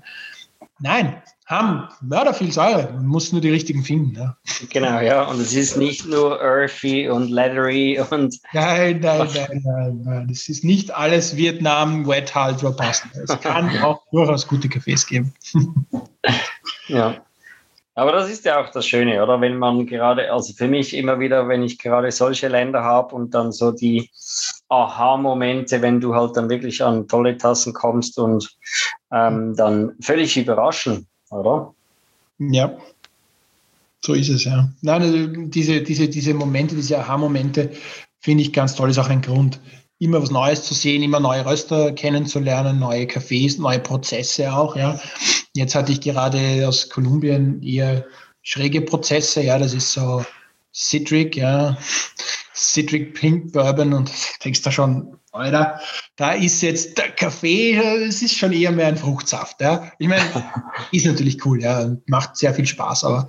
Nein, 0.81 1.21
haben 1.49 1.89
mörder 2.03 2.35
viel 2.35 2.53
Säure. 2.53 2.91
Man 2.93 3.07
muss 3.07 3.33
nur 3.33 3.41
die 3.41 3.51
richtigen 3.51 3.83
finden. 3.83 4.15
Ja. 4.15 4.37
Genau, 4.71 5.01
ja. 5.01 5.23
Und 5.25 5.41
es 5.41 5.55
ist 5.55 5.79
nicht 5.79 6.07
nur 6.07 6.41
earthy 6.43 7.09
und 7.09 7.31
leathery 7.31 7.99
und. 8.11 8.39
Nein, 8.53 9.01
nein, 9.01 9.29
nein, 9.35 9.63
nein, 9.65 10.03
nein. 10.05 10.29
Das 10.29 10.49
ist 10.51 10.63
nicht 10.63 10.95
alles 10.95 11.37
Vietnam 11.37 12.07
Wet 12.07 12.35
Halt 12.35 12.63
Robusta. 12.63 13.09
Es 13.15 13.41
kann 13.41 13.71
auch 13.83 14.03
durchaus 14.13 14.47
gute 14.47 14.69
Cafés 14.69 15.09
geben. 15.09 15.33
ja. 16.89 17.17
Aber 17.95 18.13
das 18.13 18.31
ist 18.31 18.45
ja 18.45 18.61
auch 18.61 18.69
das 18.69 18.87
Schöne, 18.87 19.21
oder? 19.21 19.41
Wenn 19.41 19.57
man 19.57 19.87
gerade, 19.87 20.31
also 20.31 20.53
für 20.53 20.69
mich 20.69 20.95
immer 20.95 21.19
wieder, 21.19 21.49
wenn 21.49 21.63
ich 21.65 21.79
gerade 21.79 22.13
solche 22.13 22.47
Länder 22.47 22.85
habe 22.85 23.15
und 23.15 23.35
dann 23.35 23.53
so 23.53 23.73
die 23.73 24.11
Aha-Momente, 24.69 25.83
wenn 25.83 26.01
du 26.01 26.15
halt 26.15 26.37
dann 26.37 26.49
wirklich 26.49 26.85
an 26.85 27.09
tolle 27.09 27.39
Tassen 27.39 27.73
kommst 27.73 28.19
und 28.19 28.55
ähm, 29.11 29.57
dann 29.57 29.97
völlig 30.01 30.37
überraschen, 30.37 31.09
oder? 31.31 31.75
Ja, 32.39 32.79
so 34.01 34.15
ist 34.15 34.29
es, 34.29 34.45
ja. 34.45 34.69
Nein, 34.83 35.03
also 35.03 35.27
diese, 35.49 35.83
diese, 35.83 36.09
diese 36.09 36.35
Momente, 36.35 36.75
diese 36.75 36.99
Aha-Momente 36.99 37.73
finde 38.21 38.43
ich 38.43 38.53
ganz 38.53 38.75
toll, 38.75 38.91
ist 38.91 38.99
auch 38.99 39.09
ein 39.09 39.23
Grund, 39.23 39.61
immer 39.99 40.23
was 40.23 40.31
Neues 40.31 40.65
zu 40.65 40.75
sehen, 40.75 41.03
immer 41.03 41.21
neue 41.21 41.45
Röster 41.45 41.93
kennenzulernen, 41.93 42.79
neue 42.79 43.05
Cafés, 43.05 43.61
neue 43.61 43.81
Prozesse 43.81 44.53
auch, 44.53 44.77
ja. 44.77 45.01
Jetzt 45.55 45.75
hatte 45.75 45.93
ich 45.93 46.01
gerade 46.01 46.67
aus 46.69 46.89
Kolumbien 46.89 47.63
eher 47.63 48.07
schräge 48.43 48.83
Prozesse, 48.83 49.43
ja, 49.43 49.59
das 49.59 49.75
ist 49.75 49.93
so 49.93 50.25
Citric, 50.73 51.37
ja, 51.37 51.77
Citric 52.55 53.15
Pink 53.15 53.53
Bourbon 53.53 53.93
und 53.93 54.13
denkst 54.45 54.63
da 54.63 54.71
schon, 54.71 55.19
Alter, 55.39 55.81
da 56.17 56.33
ist 56.33 56.61
jetzt 56.63 56.99
der 56.99 57.11
Kaffee, 57.11 57.77
es 58.07 58.23
ist 58.23 58.37
schon 58.37 58.53
eher 58.53 58.73
mehr 58.73 58.89
ein 58.89 58.97
Fruchtsaft, 58.97 59.61
ja. 59.61 59.91
Ich 59.99 60.09
meine, 60.09 60.23
ist 60.93 61.07
natürlich 61.07 61.45
cool, 61.45 61.63
ja, 61.63 61.97
macht 62.07 62.37
sehr 62.37 62.55
viel 62.55 62.67
Spaß, 62.67 63.05
aber 63.05 63.29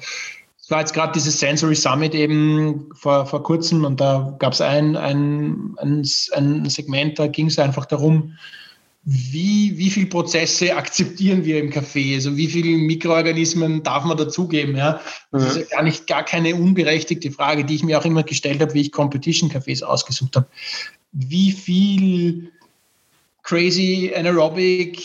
es 0.62 0.70
war 0.72 0.82
jetzt 0.82 0.94
gerade 0.94 1.14
dieses 1.14 1.40
Sensory 1.40 1.76
Summit 1.76 2.14
eben 2.14 2.90
vor, 2.94 3.26
vor 3.26 3.44
kurzem 3.44 3.86
und 3.86 4.00
da 4.00 4.36
gab 4.40 4.54
es 4.54 4.62
ein, 4.62 4.96
ein, 4.96 5.76
ein, 5.78 6.04
ein 6.34 6.70
Segment, 6.70 7.18
da 7.18 7.28
ging 7.28 7.48
es 7.48 7.58
einfach 7.58 7.86
darum, 7.86 8.36
wie, 9.04 9.78
wie 9.78 9.90
viele 9.90 10.08
Prozesse 10.08 10.76
akzeptieren 10.78 11.46
wir 11.46 11.60
im 11.60 11.70
Kaffee? 11.70 12.16
Also 12.16 12.38
wie 12.38 12.48
viele 12.48 12.78
Mikroorganismen 12.78 13.82
darf 13.82 14.04
man 14.04 14.18
dazugeben? 14.18 14.76
Ja? 14.76 15.00
Das 15.32 15.56
ist 15.56 15.58
ja 15.58 15.78
gar 15.78 15.84
nicht 15.84 16.06
gar 16.08 16.24
keine 16.24 16.56
unberechtigte 16.56 17.32
Frage, 17.32 17.66
die 17.66 17.76
ich 17.76 17.84
mir 17.84 17.98
auch 17.98 18.06
immer 18.06 18.24
gestellt 18.24 18.62
habe, 18.62 18.74
wie 18.74 18.82
ich 18.82 18.92
Competition-Cafés 18.92 19.84
ausgesucht 19.84 20.36
habe. 20.36 20.48
Wie 21.12 21.52
viel 21.52 22.52
crazy 23.44 24.12
anaerobic, 24.16 25.02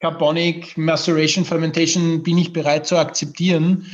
carbonic, 0.00 0.76
maceration, 0.76 1.44
fermentation 1.44 2.22
bin 2.22 2.38
ich 2.38 2.52
bereit 2.52 2.86
zu 2.86 2.96
akzeptieren? 2.96 3.86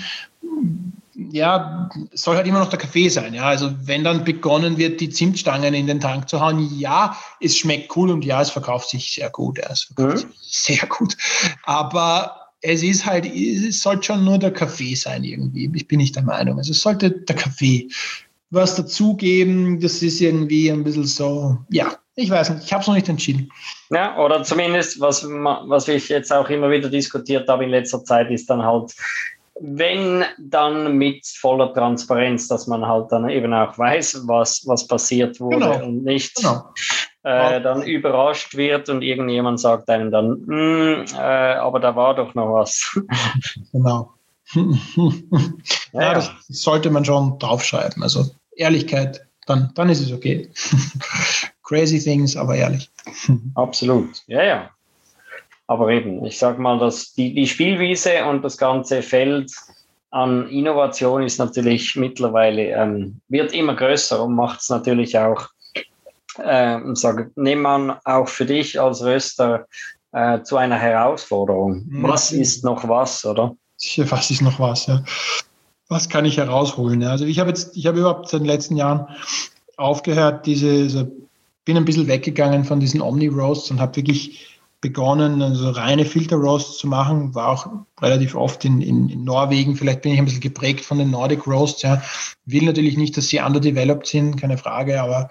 ja, 1.33 1.89
soll 2.13 2.37
halt 2.37 2.47
immer 2.47 2.61
noch 2.61 2.71
der 2.71 2.79
Kaffee 2.79 3.09
sein. 3.09 3.35
Ja, 3.35 3.45
also 3.45 3.71
wenn 3.83 4.05
dann 4.05 4.25
begonnen 4.25 4.79
wird, 4.79 5.01
die 5.01 5.11
Zimtstangen 5.11 5.75
in 5.75 5.87
den 5.87 6.01
Tank 6.01 6.29
zu 6.29 6.41
hauen, 6.41 6.79
ja, 6.79 7.17
es 7.41 7.57
schmeckt 7.57 7.95
cool 7.97 8.11
und 8.11 8.25
ja, 8.25 8.41
es 8.41 8.51
verkauft 8.51 8.89
sich 8.89 9.13
sehr 9.13 9.31
gut. 9.31 9.59
Ja, 9.59 9.69
es 9.71 9.83
verkauft 9.83 10.27
mhm. 10.27 10.33
sich 10.41 10.77
sehr 10.77 10.87
gut. 10.89 11.17
Aber 11.65 12.49
es 12.63 12.83
ist 12.83 13.07
halt, 13.07 13.27
es 13.27 13.83
sollte 13.83 14.05
schon 14.05 14.25
nur 14.25 14.39
der 14.39 14.53
Kaffee 14.53 14.95
sein 14.95 15.25
irgendwie. 15.25 15.71
Ich 15.75 15.89
bin 15.89 15.99
nicht 15.99 16.17
der 16.17 16.23
Meinung. 16.23 16.59
Also 16.59 16.73
es 16.73 16.81
sollte 16.81 17.11
der 17.11 17.37
Kaffee 17.37 17.89
was 18.51 18.77
dazugeben. 18.77 19.81
Das 19.81 20.03
ist 20.03 20.21
irgendwie 20.21 20.71
ein 20.71 20.85
bisschen 20.85 21.05
so, 21.05 21.59
ja, 21.71 21.95
ich 22.17 22.31
weiß 22.31 22.51
nicht, 22.51 22.65
ich 22.65 22.73
habe 22.73 22.83
es 22.83 22.89
noch 22.89 22.95
nicht 22.95 23.09
entschieden. 23.09 23.51
Ja, 23.91 24.19
oder 24.19 24.43
zumindest, 24.43 25.01
was, 25.01 25.25
was 25.25 25.89
ich 25.89 26.09
jetzt 26.09 26.33
auch 26.33 26.49
immer 26.49 26.71
wieder 26.71 26.89
diskutiert 26.89 27.49
habe 27.49 27.65
in 27.65 27.71
letzter 27.71 28.05
Zeit, 28.05 28.31
ist 28.31 28.51
dann 28.51 28.63
halt 28.63 28.93
wenn 29.61 30.25
dann 30.39 30.97
mit 30.97 31.27
voller 31.27 31.73
Transparenz, 31.75 32.49
dass 32.49 32.67
man 32.67 32.87
halt 32.87 33.13
dann 33.13 33.29
eben 33.29 33.53
auch 33.53 33.77
weiß, 33.77 34.23
was, 34.27 34.63
was 34.67 34.87
passiert 34.87 35.39
wurde 35.39 35.59
genau. 35.59 35.85
und 35.85 36.03
nicht 36.03 36.35
genau. 36.37 36.73
äh, 37.25 37.61
dann 37.61 37.83
überrascht 37.83 38.57
wird 38.57 38.89
und 38.89 39.03
irgendjemand 39.03 39.61
sagt 39.61 39.91
einem 39.91 40.11
dann, 40.11 40.45
hm, 40.47 41.05
äh, 41.15 41.55
aber 41.57 41.79
da 41.79 41.95
war 41.95 42.15
doch 42.15 42.35
noch 42.35 42.55
was. 42.55 42.99
genau. 43.73 44.15
ja, 44.55 46.03
ja, 46.03 46.15
das 46.15 46.31
sollte 46.49 46.91
man 46.91 47.05
schon 47.05 47.39
draufschreiben. 47.39 48.03
Also 48.03 48.25
Ehrlichkeit, 48.61 49.27
dann, 49.47 49.73
dann 49.75 49.89
ist 49.89 50.01
es 50.01 50.13
okay. 50.13 50.49
Crazy 51.65 51.99
things, 51.99 52.37
aber 52.37 52.57
ehrlich. 52.57 52.91
Absolut. 53.55 54.23
Ja, 54.27 54.43
ja. 54.43 54.71
Aber 55.67 55.89
eben, 55.91 56.25
ich 56.25 56.39
sage 56.39 56.61
mal, 56.61 56.79
dass 56.79 57.13
die, 57.15 57.33
die 57.33 57.47
Spielwiese 57.47 58.25
und 58.25 58.43
das 58.43 58.59
ganze 58.59 59.03
Feld 59.03 59.53
an 60.11 60.49
Innovation 60.49 61.23
ist 61.23 61.39
natürlich 61.39 61.95
mittlerweile, 61.95 62.71
ähm, 62.71 63.21
wird 63.29 63.53
immer 63.53 63.77
größer 63.77 64.23
und 64.23 64.35
macht 64.35 64.61
es 64.61 64.69
natürlich 64.69 65.17
auch, 65.17 65.47
äh, 66.39 66.79
sage, 66.95 67.31
nimm 67.37 67.63
man 67.63 67.97
auch 68.05 68.29
für 68.29 68.47
dich 68.47 68.81
als 68.81 69.03
Röster 69.03 69.67
äh, 70.13 70.43
zu 70.43 70.57
einer 70.57 70.79
Herausforderung. 70.79 71.85
Mhm. 71.89 72.03
Was 72.03 72.33
ist 72.33 72.65
noch 72.65 72.89
was, 72.89 73.25
oder? 73.25 73.55
Was 73.97 74.31
ist 74.31 74.43
noch 74.43 74.61
was, 74.61 74.87
ja. 74.87 75.03
Was 75.91 76.09
kann 76.09 76.25
ich 76.25 76.37
herausholen? 76.39 77.03
Also 77.03 77.25
ich 77.25 77.41
habe 77.41 77.51
jetzt, 77.51 77.77
ich 77.77 77.87
habe 77.87 77.99
überhaupt 77.99 78.29
seit 78.29 78.41
den 78.41 78.47
letzten 78.47 78.77
Jahren 78.77 79.09
aufgehört, 79.77 80.47
diese, 80.47 80.71
also 80.71 81.11
bin 81.65 81.77
ein 81.77 81.85
bisschen 81.85 82.07
weggegangen 82.07 82.65
von 82.65 82.79
diesen 82.79 83.03
Omni-Roasts 83.03 83.73
und 83.73 83.81
habe 83.81 83.97
wirklich 83.97 84.61
begonnen, 84.81 85.43
also 85.43 85.69
reine 85.71 86.05
Filter-Roasts 86.05 86.79
zu 86.79 86.87
machen, 86.87 87.35
war 87.35 87.49
auch 87.49 87.67
relativ 88.01 88.37
oft 88.37 88.65
in, 88.65 88.81
in, 88.81 89.09
in, 89.09 89.25
Norwegen. 89.25 89.75
Vielleicht 89.75 90.03
bin 90.03 90.13
ich 90.13 90.19
ein 90.21 90.25
bisschen 90.25 90.41
geprägt 90.41 90.85
von 90.85 90.99
den 90.99 91.11
Nordic 91.11 91.47
Roasts. 91.47 91.83
Ja. 91.83 92.01
Will 92.47 92.65
natürlich 92.65 92.97
nicht, 92.97 93.17
dass 93.17 93.27
sie 93.27 93.41
underdeveloped 93.41 94.07
sind, 94.07 94.37
keine 94.37 94.59
Frage, 94.59 95.03
aber 95.03 95.29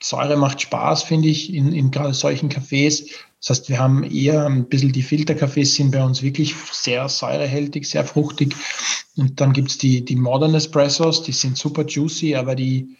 Säure 0.00 0.36
macht 0.36 0.60
Spaß, 0.62 1.02
finde 1.02 1.28
ich, 1.28 1.52
in, 1.52 1.72
in 1.72 1.90
gerade 1.90 2.14
solchen 2.14 2.50
Cafés. 2.50 3.10
Das 3.40 3.50
heißt, 3.50 3.68
wir 3.68 3.78
haben 3.78 4.04
eher 4.04 4.46
ein 4.46 4.68
bisschen 4.68 4.92
die 4.92 5.02
Filtercafés 5.02 5.76
sind 5.76 5.92
bei 5.92 6.02
uns 6.02 6.22
wirklich 6.22 6.54
sehr 6.72 7.08
säurehältig, 7.08 7.88
sehr 7.88 8.04
fruchtig. 8.04 8.54
Und 9.16 9.40
dann 9.40 9.52
gibt 9.52 9.70
es 9.70 9.78
die, 9.78 10.04
die 10.04 10.16
Modern 10.16 10.54
Espressos, 10.54 11.22
die 11.22 11.32
sind 11.32 11.56
super 11.56 11.84
juicy, 11.84 12.36
aber 12.36 12.54
die, 12.54 12.96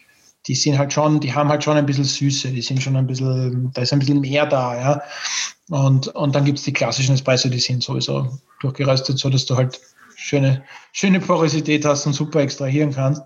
die 0.47 0.55
sind 0.55 0.77
halt 0.77 0.93
schon, 0.93 1.19
die 1.19 1.33
haben 1.33 1.49
halt 1.49 1.63
schon 1.63 1.77
ein 1.77 1.85
bisschen 1.85 2.05
Süße, 2.05 2.49
die 2.49 2.61
sind 2.61 2.81
schon 2.81 2.95
ein 2.95 3.07
bisschen, 3.07 3.71
da 3.73 3.81
ist 3.81 3.93
ein 3.93 3.99
bisschen 3.99 4.21
mehr 4.21 4.45
da, 4.45 4.79
ja. 4.79 5.01
Und, 5.69 6.07
und 6.09 6.35
dann 6.35 6.45
gibt 6.45 6.57
es 6.57 6.65
die 6.65 6.73
klassischen 6.73 7.15
Espresso, 7.15 7.49
die 7.49 7.59
sind 7.59 7.83
sowieso 7.83 8.39
durchgeröstet, 8.61 9.19
so 9.19 9.29
dass 9.29 9.45
du 9.45 9.55
halt 9.55 9.79
schöne, 10.19 10.63
schöne 10.91 11.19
Porosität 11.19 11.85
hast 11.85 12.05
und 12.05 12.13
super 12.13 12.41
extrahieren 12.41 12.93
kannst. 12.93 13.23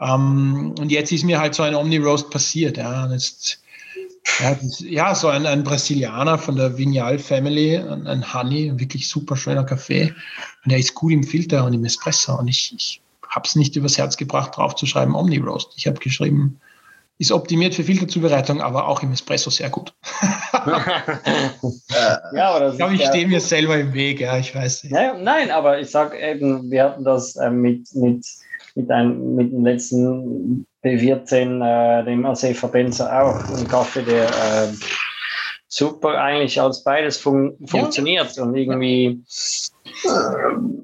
Ähm, 0.00 0.74
und 0.78 0.90
jetzt 0.90 1.12
ist 1.12 1.24
mir 1.24 1.40
halt 1.40 1.54
so 1.54 1.62
ein 1.62 1.74
Omni-Roast 1.74 2.30
passiert, 2.30 2.76
ja. 2.76 3.10
Jetzt, 3.10 3.62
ja, 4.40 4.54
das, 4.54 4.80
ja, 4.80 5.14
so 5.14 5.28
ein, 5.28 5.46
ein 5.46 5.62
Brasilianer 5.62 6.38
von 6.38 6.56
der 6.56 6.76
Vignal 6.76 7.18
Family, 7.18 7.76
ein, 7.76 8.06
ein 8.06 8.34
Honey, 8.34 8.72
wirklich 8.78 9.08
super 9.08 9.36
schöner 9.36 9.64
Kaffee. 9.64 10.12
Und 10.64 10.72
der 10.72 10.78
ist 10.78 10.94
gut 10.94 11.12
im 11.12 11.24
Filter 11.24 11.64
und 11.64 11.72
im 11.72 11.84
Espresso. 11.84 12.38
Und 12.38 12.48
ich, 12.48 12.74
ich 12.76 13.00
habe 13.28 13.46
es 13.46 13.56
nicht 13.56 13.76
übers 13.76 13.98
Herz 13.98 14.16
gebracht, 14.16 14.56
draufzuschreiben 14.56 15.14
Omni 15.14 15.38
Roast. 15.38 15.72
Ich 15.76 15.86
habe 15.86 15.98
geschrieben, 15.98 16.60
ist 17.22 17.30
optimiert 17.30 17.72
für 17.72 17.84
Filterzubereitung, 17.84 18.60
aber 18.60 18.88
auch 18.88 19.00
im 19.04 19.12
Espresso 19.12 19.48
sehr 19.48 19.70
gut. 19.70 19.94
ja, 22.34 22.50
aber 22.50 22.60
das 22.60 22.72
ich 22.72 22.78
glaube, 22.78 22.94
ich 22.94 23.04
stehe 23.04 23.28
mir 23.28 23.40
selber 23.40 23.78
im 23.78 23.94
Weg, 23.94 24.20
ja, 24.20 24.36
ich 24.38 24.52
weiß 24.52 24.82
nicht. 24.82 24.92
Naja, 24.92 25.14
nein, 25.16 25.52
aber 25.52 25.78
ich 25.78 25.88
sage 25.88 26.18
eben, 26.18 26.68
wir 26.68 26.82
hatten 26.82 27.04
das 27.04 27.36
äh, 27.36 27.48
mit, 27.48 27.94
mit, 27.94 28.26
mit, 28.74 28.90
einem, 28.90 29.36
mit 29.36 29.52
dem 29.52 29.64
letzten 29.64 30.66
P14, 30.82 32.00
äh, 32.00 32.04
dem 32.04 32.26
Asefa 32.26 32.66
Benzer 32.66 33.22
auch, 33.22 33.56
ein 33.56 33.68
Kaffee, 33.68 34.02
der 34.02 34.24
äh, 34.24 34.72
super 35.68 36.20
eigentlich 36.20 36.60
als 36.60 36.82
beides 36.82 37.18
fun 37.18 37.56
funktioniert 37.66 38.34
ja. 38.34 38.42
und 38.42 38.56
irgendwie 38.56 39.22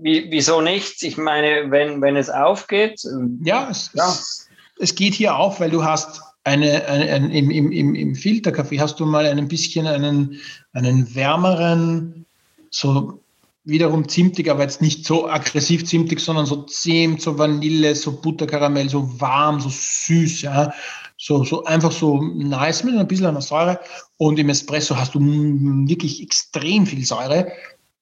wie, 0.00 0.28
wieso 0.30 0.60
nicht? 0.60 1.02
Ich 1.02 1.16
meine, 1.16 1.72
wenn, 1.72 2.00
wenn 2.00 2.14
es 2.14 2.30
aufgeht. 2.30 3.02
Ja, 3.42 3.68
es, 3.68 3.90
ja. 3.92 4.08
Es, 4.08 4.48
es 4.78 4.94
geht 4.94 5.14
hier 5.14 5.34
auf, 5.34 5.58
weil 5.58 5.70
du 5.70 5.82
hast 5.82 6.22
eine, 6.48 6.86
eine, 6.86 7.10
eine, 7.10 7.38
im, 7.38 7.50
im, 7.50 7.94
im 7.94 8.14
Filterkaffee 8.14 8.80
hast 8.80 8.98
du 8.98 9.06
mal 9.06 9.26
ein 9.26 9.48
bisschen 9.48 9.86
einen, 9.86 10.40
einen 10.72 11.14
wärmeren, 11.14 12.24
so 12.70 13.20
wiederum 13.64 14.08
zimtig, 14.08 14.50
aber 14.50 14.62
jetzt 14.62 14.80
nicht 14.80 15.04
so 15.04 15.28
aggressiv 15.28 15.84
zimtig, 15.84 16.20
sondern 16.20 16.46
so 16.46 16.62
Zimt, 16.62 17.20
so 17.20 17.36
Vanille, 17.36 17.94
so 17.94 18.12
Butterkaramell, 18.12 18.88
so 18.88 19.20
warm, 19.20 19.60
so 19.60 19.68
süß, 19.70 20.42
ja. 20.42 20.72
So, 21.20 21.44
so 21.44 21.64
einfach 21.64 21.90
so 21.90 22.22
nice 22.22 22.84
mit 22.84 22.96
ein 22.96 23.08
bisschen 23.08 23.26
einer 23.26 23.42
Säure. 23.42 23.80
Und 24.18 24.38
im 24.38 24.48
Espresso 24.48 24.96
hast 24.96 25.14
du 25.14 25.20
wirklich 25.20 26.22
extrem 26.22 26.86
viel 26.86 27.04
Säure 27.04 27.48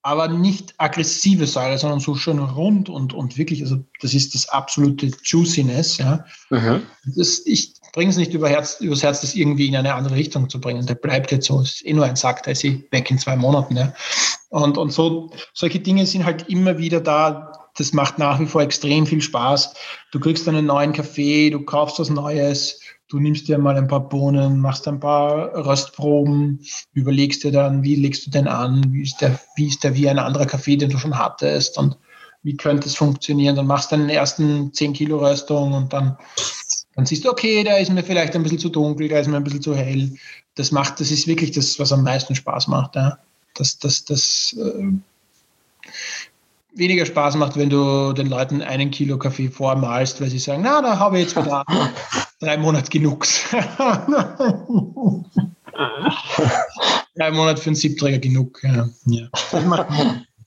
aber 0.06 0.28
nicht 0.28 0.72
aggressive 0.78 1.48
Säure, 1.48 1.78
sondern 1.78 1.98
so 1.98 2.14
schön 2.14 2.38
rund 2.38 2.88
und, 2.88 3.12
und 3.12 3.38
wirklich, 3.38 3.62
also 3.62 3.82
das 4.00 4.14
ist 4.14 4.36
das 4.36 4.48
absolute 4.48 5.10
Juiciness. 5.24 5.98
Ja. 5.98 6.24
Mhm. 6.48 6.82
Das, 7.16 7.42
ich 7.44 7.74
bringe 7.92 8.10
es 8.10 8.16
nicht 8.16 8.32
über 8.32 8.48
Herz, 8.48 8.80
übers 8.80 9.02
Herz, 9.02 9.22
das 9.22 9.34
irgendwie 9.34 9.66
in 9.66 9.74
eine 9.74 9.94
andere 9.94 10.14
Richtung 10.14 10.48
zu 10.48 10.60
bringen. 10.60 10.86
Der 10.86 10.94
bleibt 10.94 11.32
jetzt 11.32 11.48
so, 11.48 11.60
ist 11.60 11.84
eh 11.84 11.92
nur 11.92 12.04
ein 12.04 12.14
Sack, 12.14 12.44
da 12.44 12.52
ist 12.52 12.60
sie 12.60 12.86
weg 12.92 13.10
in 13.10 13.18
zwei 13.18 13.34
Monaten. 13.34 13.76
Ja. 13.76 13.94
Und, 14.48 14.78
und 14.78 14.92
so, 14.92 15.32
solche 15.52 15.80
Dinge 15.80 16.06
sind 16.06 16.24
halt 16.24 16.48
immer 16.48 16.78
wieder 16.78 17.00
da. 17.00 17.50
Das 17.76 17.92
macht 17.92 18.18
nach 18.18 18.40
wie 18.40 18.46
vor 18.46 18.62
extrem 18.62 19.06
viel 19.06 19.20
Spaß. 19.20 19.74
Du 20.12 20.20
kriegst 20.20 20.48
einen 20.48 20.66
neuen 20.66 20.92
Kaffee, 20.92 21.50
du 21.50 21.60
kaufst 21.60 21.98
was 21.98 22.10
Neues, 22.10 22.80
du 23.08 23.18
nimmst 23.18 23.48
dir 23.48 23.58
mal 23.58 23.76
ein 23.76 23.88
paar 23.88 24.08
Bohnen, 24.08 24.60
machst 24.60 24.88
ein 24.88 25.00
paar 25.00 25.54
Röstproben, 25.66 26.60
überlegst 26.92 27.44
dir 27.44 27.52
dann, 27.52 27.82
wie 27.82 27.96
legst 27.96 28.26
du 28.26 28.30
den 28.30 28.48
an, 28.48 28.92
wie 28.92 29.02
ist 29.02 29.20
der, 29.20 29.38
wie 29.56 29.68
ist 29.68 29.84
der 29.84 29.94
wie 29.94 30.08
ein 30.08 30.18
anderer 30.18 30.46
Kaffee, 30.46 30.76
den 30.76 30.90
du 30.90 30.98
schon 30.98 31.18
hattest 31.18 31.78
und 31.78 31.96
wie 32.42 32.56
könnte 32.56 32.88
es 32.88 32.96
funktionieren. 32.96 33.56
Dann 33.56 33.66
machst 33.66 33.92
du 33.92 33.96
deinen 33.96 34.08
ersten 34.08 34.72
10 34.72 34.92
Kilo 34.92 35.18
Röstung 35.18 35.72
und 35.72 35.92
dann, 35.92 36.16
dann 36.94 37.06
siehst 37.06 37.24
du, 37.24 37.30
okay, 37.30 37.62
da 37.64 37.76
ist 37.76 37.92
mir 37.92 38.02
vielleicht 38.02 38.34
ein 38.34 38.42
bisschen 38.42 38.58
zu 38.58 38.68
dunkel, 38.68 39.08
da 39.08 39.18
ist 39.18 39.28
mir 39.28 39.36
ein 39.36 39.44
bisschen 39.44 39.62
zu 39.62 39.74
hell. 39.74 40.14
Das 40.54 40.72
macht, 40.72 41.00
das 41.00 41.10
ist 41.10 41.26
wirklich 41.26 41.50
das, 41.50 41.78
was 41.78 41.92
am 41.92 42.02
meisten 42.02 42.34
Spaß 42.34 42.68
macht. 42.68 42.96
Ja 42.96 43.18
dass 43.58 43.78
das, 43.78 44.04
das 44.04 44.56
äh, 44.58 44.92
weniger 46.76 47.06
Spaß 47.06 47.36
macht, 47.36 47.56
wenn 47.56 47.70
du 47.70 48.12
den 48.12 48.28
Leuten 48.28 48.62
einen 48.62 48.90
Kilo 48.90 49.18
Kaffee 49.18 49.48
vormalst, 49.48 50.20
weil 50.20 50.28
sie 50.30 50.38
sagen, 50.38 50.62
na, 50.62 50.82
da 50.82 50.98
habe 50.98 51.18
ich 51.18 51.24
jetzt 51.24 51.36
wieder 51.36 51.64
drei 52.40 52.56
Monate 52.56 52.90
genug. 52.90 53.26
drei 57.14 57.30
Monate 57.30 57.60
für 57.60 57.70
einen 57.70 57.76
Siebträger 57.76 58.18
genug. 58.18 58.60
Ja. 58.62 58.88
ja. 59.06 59.28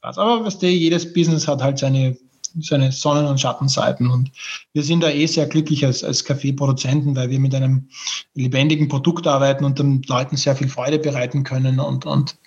Aber 0.02 0.46
was 0.46 0.60
der, 0.60 0.74
jedes 0.74 1.12
Business 1.14 1.48
hat 1.48 1.62
halt 1.62 1.80
seine, 1.80 2.18
seine 2.60 2.92
Sonnen- 2.92 3.26
und 3.28 3.40
Schattenseiten. 3.40 4.10
Und 4.10 4.32
wir 4.74 4.84
sind 4.84 5.02
da 5.02 5.10
eh 5.10 5.26
sehr 5.26 5.48
glücklich 5.48 5.86
als, 5.86 6.04
als 6.04 6.24
Kaffeeproduzenten, 6.24 7.16
weil 7.16 7.30
wir 7.30 7.40
mit 7.40 7.56
einem 7.56 7.90
lebendigen 8.34 8.88
Produkt 8.88 9.28
arbeiten 9.28 9.66
und 9.66 9.80
den 9.80 10.04
Leuten 10.08 10.38
sehr 10.38 10.56
viel 10.56 10.70
Freude 10.70 11.00
bereiten 11.00 11.44
können 11.44 11.80
und, 11.80 12.06
und 12.06 12.38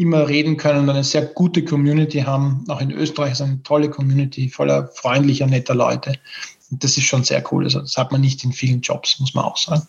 immer 0.00 0.28
reden 0.28 0.56
können 0.56 0.80
und 0.80 0.90
eine 0.90 1.04
sehr 1.04 1.26
gute 1.26 1.62
Community 1.62 2.20
haben. 2.20 2.64
Auch 2.68 2.80
in 2.80 2.90
Österreich 2.90 3.32
ist 3.32 3.42
eine 3.42 3.62
tolle 3.62 3.90
Community 3.90 4.48
voller 4.48 4.88
freundlicher, 4.94 5.46
netter 5.46 5.74
Leute. 5.74 6.14
Und 6.70 6.82
das 6.82 6.96
ist 6.96 7.04
schon 7.04 7.22
sehr 7.22 7.44
cool. 7.52 7.64
Also 7.64 7.80
das 7.80 7.98
hat 7.98 8.10
man 8.10 8.22
nicht 8.22 8.42
in 8.42 8.52
vielen 8.52 8.80
Jobs, 8.80 9.20
muss 9.20 9.34
man 9.34 9.44
auch 9.44 9.58
sagen. 9.58 9.86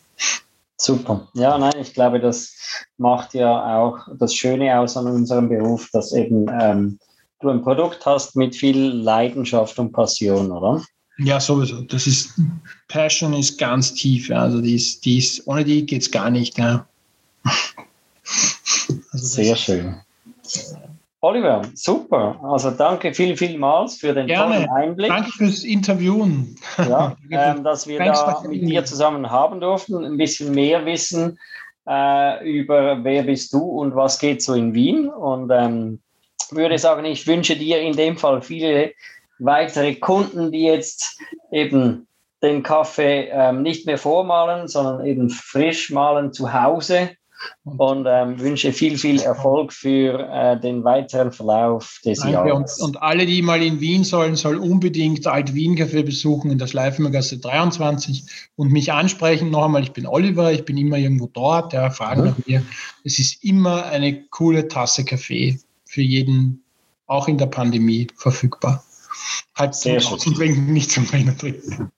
Super. 0.75 1.27
Ja, 1.33 1.57
nein, 1.57 1.75
ich 1.79 1.93
glaube, 1.93 2.19
das 2.19 2.53
macht 2.97 3.33
ja 3.35 3.77
auch 3.77 3.99
das 4.17 4.35
Schöne 4.35 4.77
aus 4.77 4.97
an 4.97 5.07
unserem 5.07 5.47
Beruf, 5.47 5.89
dass 5.93 6.11
eben 6.11 6.47
ähm, 6.59 6.99
du 7.39 7.49
ein 7.49 7.61
Produkt 7.61 8.05
hast 8.05 8.35
mit 8.35 8.55
viel 8.55 8.77
Leidenschaft 8.77 9.79
und 9.79 9.93
Passion, 9.93 10.51
oder? 10.51 10.83
Ja, 11.19 11.39
sowieso. 11.39 11.81
Das 11.81 12.05
ist 12.05 12.33
Passion 12.89 13.33
ist 13.33 13.57
ganz 13.57 13.93
tief. 13.93 14.29
Also 14.31 14.59
die 14.59 14.75
ist, 14.75 15.05
die 15.05 15.19
ist, 15.19 15.47
ohne 15.47 15.63
die 15.63 15.85
geht 15.85 16.01
es 16.01 16.11
gar 16.11 16.29
nicht. 16.29 16.57
Ja. 16.57 16.85
Also 19.11 19.25
Sehr 19.25 19.55
schön. 19.55 19.95
Oliver, 21.23 21.61
super. 21.75 22.39
Also 22.43 22.71
danke 22.71 23.13
viel, 23.13 23.37
vielmals 23.37 23.97
für 23.97 24.13
den 24.13 24.25
Gerne. 24.25 24.55
tollen 24.55 24.69
Einblick. 24.69 25.09
Danke 25.09 25.31
fürs 25.31 25.63
Interviewen. 25.63 26.55
Ja, 26.77 27.15
ähm, 27.31 27.63
dass 27.63 27.85
wir 27.85 27.99
da 27.99 28.43
mit 28.47 28.67
dir 28.67 28.83
zusammen 28.85 29.29
haben 29.29 29.59
durften, 29.59 30.03
ein 30.03 30.17
bisschen 30.17 30.53
mehr 30.53 30.83
wissen 30.85 31.37
äh, 31.87 32.49
über 32.49 33.03
wer 33.03 33.23
bist 33.23 33.53
du 33.53 33.59
und 33.59 33.95
was 33.95 34.19
geht 34.19 34.41
so 34.41 34.53
in 34.53 34.73
Wien. 34.73 35.09
Und 35.09 35.51
ähm, 35.51 35.99
würde 36.49 36.79
sagen, 36.79 37.05
ich 37.05 37.27
wünsche 37.27 37.55
dir 37.55 37.81
in 37.81 37.95
dem 37.95 38.17
Fall 38.17 38.41
viele 38.41 38.93
weitere 39.39 39.95
Kunden, 39.95 40.51
die 40.51 40.63
jetzt 40.63 41.19
eben 41.51 42.07
den 42.41 42.63
Kaffee 42.63 43.29
ähm, 43.31 43.61
nicht 43.61 43.85
mehr 43.85 43.97
vormalen, 43.97 44.67
sondern 44.67 45.05
eben 45.05 45.29
frisch 45.29 45.91
malen 45.91 46.33
zu 46.33 46.51
Hause 46.51 47.11
und 47.63 48.07
ähm, 48.09 48.39
wünsche 48.39 48.73
viel, 48.73 48.97
viel 48.97 49.21
Erfolg 49.21 49.71
für 49.73 50.27
äh, 50.31 50.59
den 50.59 50.83
weiteren 50.83 51.31
Verlauf 51.31 51.99
des 52.05 52.19
Danke. 52.19 52.33
Jahres. 52.33 52.79
Und, 52.79 52.95
und, 52.95 53.01
alle, 53.01 53.25
die 53.25 53.41
mal 53.41 53.61
in 53.61 53.79
Wien 53.79 54.03
sollen, 54.03 54.35
sollen 54.35 54.59
unbedingt 54.59 55.25
Alt-Wien-Café 55.27 56.03
besuchen 56.03 56.51
in 56.51 56.57
der 56.57 56.67
Schleifengasse 56.67 57.39
23 57.39 58.25
und 58.55 58.71
mich 58.71 58.91
ansprechen. 58.91 59.51
Noch 59.51 59.65
einmal, 59.65 59.83
ich 59.83 59.93
bin 59.93 60.07
Oliver, 60.07 60.51
ich 60.51 60.65
bin 60.65 60.77
immer 60.77 60.97
irgendwo 60.97 61.27
dort, 61.27 61.73
ja, 61.73 61.89
fragen 61.89 62.21
mhm. 62.21 62.27
nach 62.27 62.45
mir. 62.45 62.63
Es 63.03 63.19
ist 63.19 63.43
immer 63.43 63.85
eine 63.85 64.23
coole 64.29 64.67
Tasse 64.67 65.05
Kaffee 65.05 65.59
für 65.85 66.01
jeden, 66.01 66.63
auch 67.07 67.27
in 67.27 67.37
der 67.37 67.47
Pandemie, 67.47 68.07
verfügbar. 68.15 68.83
Halt 69.55 69.75
Sehr 69.75 69.99
zum, 69.99 70.19
zum 70.19 70.35
Trinken, 70.35 70.73
nicht 70.73 70.91
zum 70.91 71.05
Rennen 71.05 71.37
trinken. 71.37 71.91